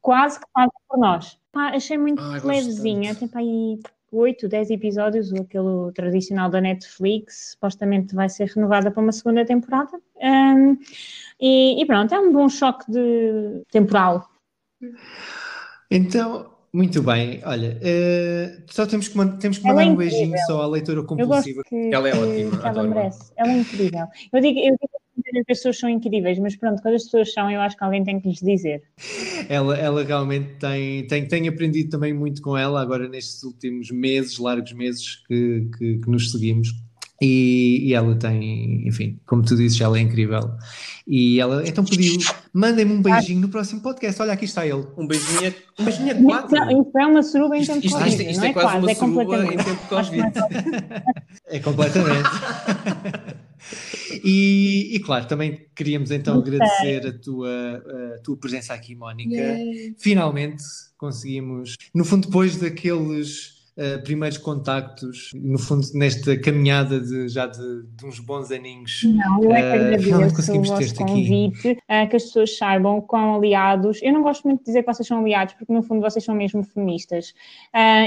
Quase 0.00 0.40
que 0.40 0.46
fazem 0.52 0.70
por 0.88 0.98
nós. 0.98 1.38
Pá, 1.50 1.68
achei 1.70 1.98
muito 1.98 2.22
Ai, 2.22 2.40
levezinha, 2.40 3.14
tem 3.14 3.28
para 3.28 3.40
aí 3.40 3.80
8, 4.12 4.48
10 4.48 4.70
episódios, 4.70 5.32
aquele 5.32 5.92
tradicional 5.94 6.50
da 6.50 6.60
Netflix, 6.60 7.52
supostamente 7.52 8.14
vai 8.14 8.28
ser 8.28 8.48
renovada 8.48 8.90
para 8.90 9.02
uma 9.02 9.12
segunda 9.12 9.44
temporada. 9.44 10.00
Um, 10.16 10.76
e, 11.40 11.80
e, 11.82 11.86
pronto, 11.86 12.14
é 12.14 12.20
um 12.20 12.32
bom 12.32 12.48
choque 12.48 12.90
de 12.90 13.62
temporal. 13.70 14.28
Então, 15.94 16.50
muito 16.72 17.02
bem, 17.02 17.40
olha, 17.44 17.78
uh, 17.82 18.62
só 18.66 18.86
temos 18.86 19.08
que, 19.08 19.14
temos 19.38 19.58
que 19.58 19.66
mandar 19.66 19.82
é 19.82 19.86
um 19.86 19.94
beijinho 19.94 20.34
só 20.46 20.62
à 20.62 20.66
leitura 20.66 21.02
compulsiva. 21.02 21.62
Que, 21.68 21.90
ela 21.92 22.08
é 22.08 22.12
ótima, 22.14 22.56
ela 22.60 22.68
adoro. 22.70 22.88
merece, 22.88 23.32
ela 23.36 23.52
é 23.52 23.58
incrível. 23.58 24.06
Eu 24.32 24.40
digo, 24.40 24.58
eu 24.58 24.76
digo 24.80 25.44
que 25.44 25.52
as 25.52 25.58
pessoas 25.58 25.78
são 25.78 25.90
incríveis, 25.90 26.38
mas 26.38 26.56
pronto, 26.56 26.80
quando 26.80 26.94
as 26.94 27.04
pessoas 27.04 27.32
são, 27.34 27.50
eu 27.50 27.60
acho 27.60 27.76
que 27.76 27.84
alguém 27.84 28.02
tem 28.02 28.18
que 28.18 28.28
lhes 28.28 28.40
dizer. 28.40 28.82
Ela, 29.50 29.76
ela 29.76 30.02
realmente 30.02 30.54
tem, 30.58 31.06
tem, 31.06 31.28
tem 31.28 31.48
aprendido 31.48 31.90
também 31.90 32.14
muito 32.14 32.40
com 32.40 32.56
ela 32.56 32.80
agora 32.80 33.06
nestes 33.06 33.42
últimos 33.42 33.90
meses, 33.90 34.38
largos 34.38 34.72
meses 34.72 35.16
que, 35.26 35.68
que, 35.76 35.98
que 35.98 36.10
nos 36.10 36.30
seguimos. 36.30 36.68
E, 37.24 37.88
e, 37.88 37.94
ela 37.94 38.16
tem, 38.16 38.88
enfim, 38.88 39.20
como 39.24 39.42
tu 39.42 39.54
dizes, 39.54 39.80
ela 39.80 39.96
é 39.96 40.00
incrível. 40.00 40.56
E 41.06 41.38
ela 41.38 41.62
então 41.64 41.84
pediu: 41.84 42.18
mandem-me 42.52 42.92
um 42.92 43.00
beijinho 43.00 43.42
no 43.42 43.48
próximo 43.48 43.80
podcast. 43.80 44.20
Olha, 44.20 44.32
aqui 44.32 44.44
está 44.44 44.66
ele. 44.66 44.84
Um 44.96 45.06
beijinho, 45.06 45.46
é, 45.46 45.54
um 45.78 45.84
beijinho 45.84 46.10
é 46.10 46.14
quatro. 46.14 46.56
Não, 46.56 46.82
isso 46.82 46.98
é 46.98 47.06
uma 47.06 47.22
suruba 47.22 47.56
em 47.56 47.64
tempo 47.64 47.86
isto. 47.86 47.96
Isto, 47.96 48.08
isto, 48.08 48.22
isto 48.22 48.44
é, 48.44 48.48
é, 48.48 48.52
quase, 48.52 48.68
quase 48.68 48.78
uma 48.78 48.90
é 48.90 48.94
suruba 48.96 49.54
em 49.54 49.56
tempo 49.56 49.88
Covid. 49.88 50.32
é 51.46 51.60
completamente. 51.60 52.28
e, 54.24 54.96
e, 54.96 54.98
claro, 54.98 55.26
também 55.26 55.66
queríamos 55.76 56.10
então 56.10 56.38
agradecer 56.38 57.06
a 57.06 57.12
tua, 57.12 57.84
a 58.16 58.18
tua 58.18 58.36
presença 58.36 58.74
aqui, 58.74 58.96
Mónica. 58.96 59.30
Yeah. 59.30 59.94
Finalmente 59.96 60.64
conseguimos, 60.98 61.76
no 61.94 62.04
fundo, 62.04 62.26
depois 62.26 62.56
daqueles 62.56 63.61
uh, 63.76 64.02
primeiros 64.02 64.38
contactos, 64.38 65.30
no 65.34 65.58
fundo, 65.58 65.86
nesta 65.94 66.38
caminhada 66.38 67.00
de, 67.00 67.28
já 67.28 67.46
de, 67.46 67.82
de 67.82 68.06
uns 68.06 68.18
bons 68.20 68.50
aninhos. 68.50 69.02
Não, 69.04 69.42
eu 69.44 69.52
é 69.52 69.60
que 69.60 69.68
uh, 69.68 69.72
agradeço 69.72 70.52
o 70.58 70.62
vosso 70.62 70.94
convite, 70.94 71.72
uh, 71.72 72.08
que 72.08 72.16
as 72.16 72.24
pessoas 72.24 72.56
saibam 72.56 73.00
quão 73.00 73.36
aliados. 73.36 74.00
Eu 74.02 74.12
não 74.12 74.22
gosto 74.22 74.44
muito 74.44 74.60
de 74.60 74.66
dizer 74.66 74.82
que 74.82 74.92
vocês 74.92 75.06
são 75.06 75.20
aliados, 75.20 75.54
porque 75.54 75.72
no 75.72 75.82
fundo 75.82 76.00
vocês 76.00 76.24
são 76.24 76.34
mesmo 76.34 76.62
feministas 76.62 77.34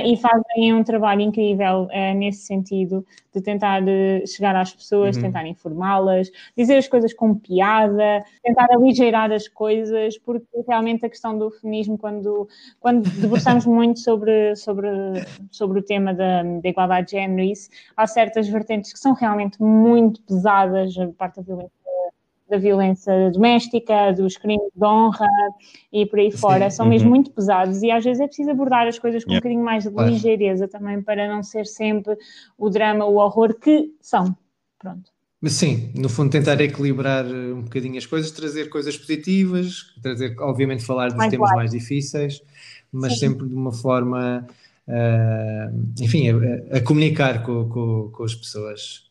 e 0.06 0.18
fazem 0.18 0.74
um 0.74 0.84
trabalho 0.84 1.22
incrível 1.22 1.88
nesse 2.16 2.46
sentido 2.46 3.06
de 3.34 3.42
tentar 3.42 3.82
chegar 4.26 4.56
às 4.56 4.74
pessoas, 4.74 5.16
uhum. 5.16 5.24
tentar 5.24 5.46
informá-las, 5.46 6.32
dizer 6.58 6.78
as 6.78 6.88
coisas 6.88 7.14
com 7.14 7.36
piada, 7.36 8.24
tentar 8.42 8.68
aligeirar 8.72 9.32
as 9.32 9.48
coisas, 9.48 10.18
porque 10.18 10.48
realmente 10.68 11.06
a 11.06 11.10
questão 11.10 11.38
do 11.38 11.52
feminismo, 11.52 11.98
quando, 11.98 12.48
quando 12.80 13.10
debruçamos 13.10 13.66
muito 13.66 14.00
sobre, 14.00 14.56
sobre 14.56 14.88
sobre 15.56 15.80
o 15.80 15.84
tema 15.84 16.14
da, 16.14 16.44
da 16.44 16.70
igualdade 16.70 17.08
de 17.08 17.12
género 17.14 17.42
e 17.42 17.52
isso, 17.52 17.70
há 17.96 18.06
certas 18.08 18.48
vertentes 18.48 18.94
que 18.94 19.00
são 19.00 19.14
realmente 19.14 19.62
muito 19.62 20.22
pesadas, 20.24 20.98
a 20.98 21.08
parte 21.08 21.38
da 21.38 21.42
violência, 21.42 21.72
da 22.50 22.58
violência 22.58 23.32
doméstica, 23.32 24.12
dos 24.14 24.38
crimes 24.38 24.70
de 24.76 24.86
honra 24.86 25.28
e 25.92 26.06
por 26.06 26.20
aí 26.20 26.32
Sim. 26.32 26.38
fora, 26.38 26.70
são 26.70 26.86
uhum. 26.86 26.92
mesmo 26.92 27.10
muito 27.10 27.32
pesados 27.32 27.82
e 27.82 27.90
às 27.90 28.04
vezes 28.04 28.22
é 28.22 28.28
preciso 28.28 28.52
abordar 28.52 28.88
as 28.88 29.00
coisas 29.00 29.24
com 29.24 29.32
yeah. 29.32 29.38
um 29.38 29.42
bocadinho 29.42 29.66
mais 29.66 29.84
de 29.84 29.90
claro. 29.90 30.10
ligeireza 30.10 30.68
também, 30.68 31.02
para 31.02 31.28
não 31.28 31.42
ser 31.42 31.66
sempre 31.66 32.18
o 32.58 32.70
drama, 32.70 33.06
o 33.06 33.16
horror 33.16 33.56
que 33.56 33.92
são. 34.00 34.36
Pronto. 34.78 35.16
Mas 35.42 35.54
sim, 35.54 35.92
no 35.96 36.10
fundo 36.10 36.32
tentar 36.32 36.60
equilibrar 36.62 37.26
um 37.26 37.62
bocadinho 37.62 37.98
as 37.98 38.06
coisas, 38.08 38.32
trazer 38.32 38.70
coisas 38.70 38.98
positivas, 38.98 39.94
trazer, 40.02 40.36
obviamente 40.40 40.84
falar 40.84 41.10
dos 41.10 41.18
mais 41.18 41.30
temas 41.30 41.50
claro. 41.50 41.58
mais 41.58 41.72
difíceis, 41.72 42.42
mas 42.92 43.14
sim. 43.14 43.20
sempre 43.20 43.48
de 43.48 43.54
uma 43.54 43.72
forma 43.72 44.48
uh, 44.88 46.04
enfim, 46.04 46.30
a, 46.30 46.78
a 46.78 46.82
comunicar 46.82 47.44
com, 47.44 47.68
com, 47.70 48.10
com, 48.12 48.24
as 48.24 48.36
pessoas. 48.36 49.06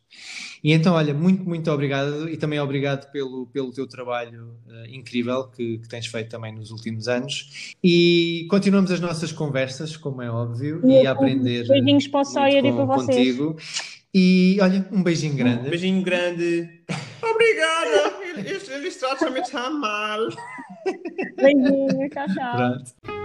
E 0.63 0.71
então, 0.71 0.95
olha, 0.95 1.13
muito, 1.13 1.47
muito 1.47 1.69
obrigado 1.69 2.29
e 2.29 2.37
também 2.37 2.59
obrigado 2.59 3.11
pelo, 3.11 3.45
pelo 3.47 3.71
teu 3.71 3.87
trabalho 3.87 4.55
uh, 4.67 4.85
incrível 4.89 5.47
que, 5.49 5.77
que, 5.79 5.87
tens 5.87 6.07
feito 6.07 6.29
também 6.29 6.53
nos 6.53 6.71
últimos 6.71 7.07
anos. 7.07 7.73
E 7.83 8.47
continuamos 8.49 8.91
as 8.91 8.99
nossas 8.99 9.31
conversas, 9.31 9.95
como 9.95 10.21
é 10.21 10.29
óbvio, 10.29 10.81
e, 10.83 11.03
e 11.03 11.07
a 11.07 11.11
aprender. 11.11 11.67
Beijinhos 11.67 12.07
para 12.07 12.21
o 12.21 12.25
Sawyer 12.25 12.65
e 12.65 12.71
para 12.71 12.85
vocês. 12.85 13.37
Contigo. 13.37 13.57
E 14.13 14.57
olha, 14.61 14.87
um 14.91 15.03
beijinho 15.03 15.35
grande. 15.35 15.67
Um 15.67 15.69
beijinho 15.69 16.01
grande. 16.01 16.69
Obrigada! 17.21 18.13
Eles, 18.37 18.69
eles 18.69 18.95
tratam-me 18.95 19.41
tão 19.41 19.79
mal. 19.79 20.19
Beijinho, 21.35 22.09
tchau, 22.09 22.25
tchau. 22.33 22.55
Pronto. 22.55 23.24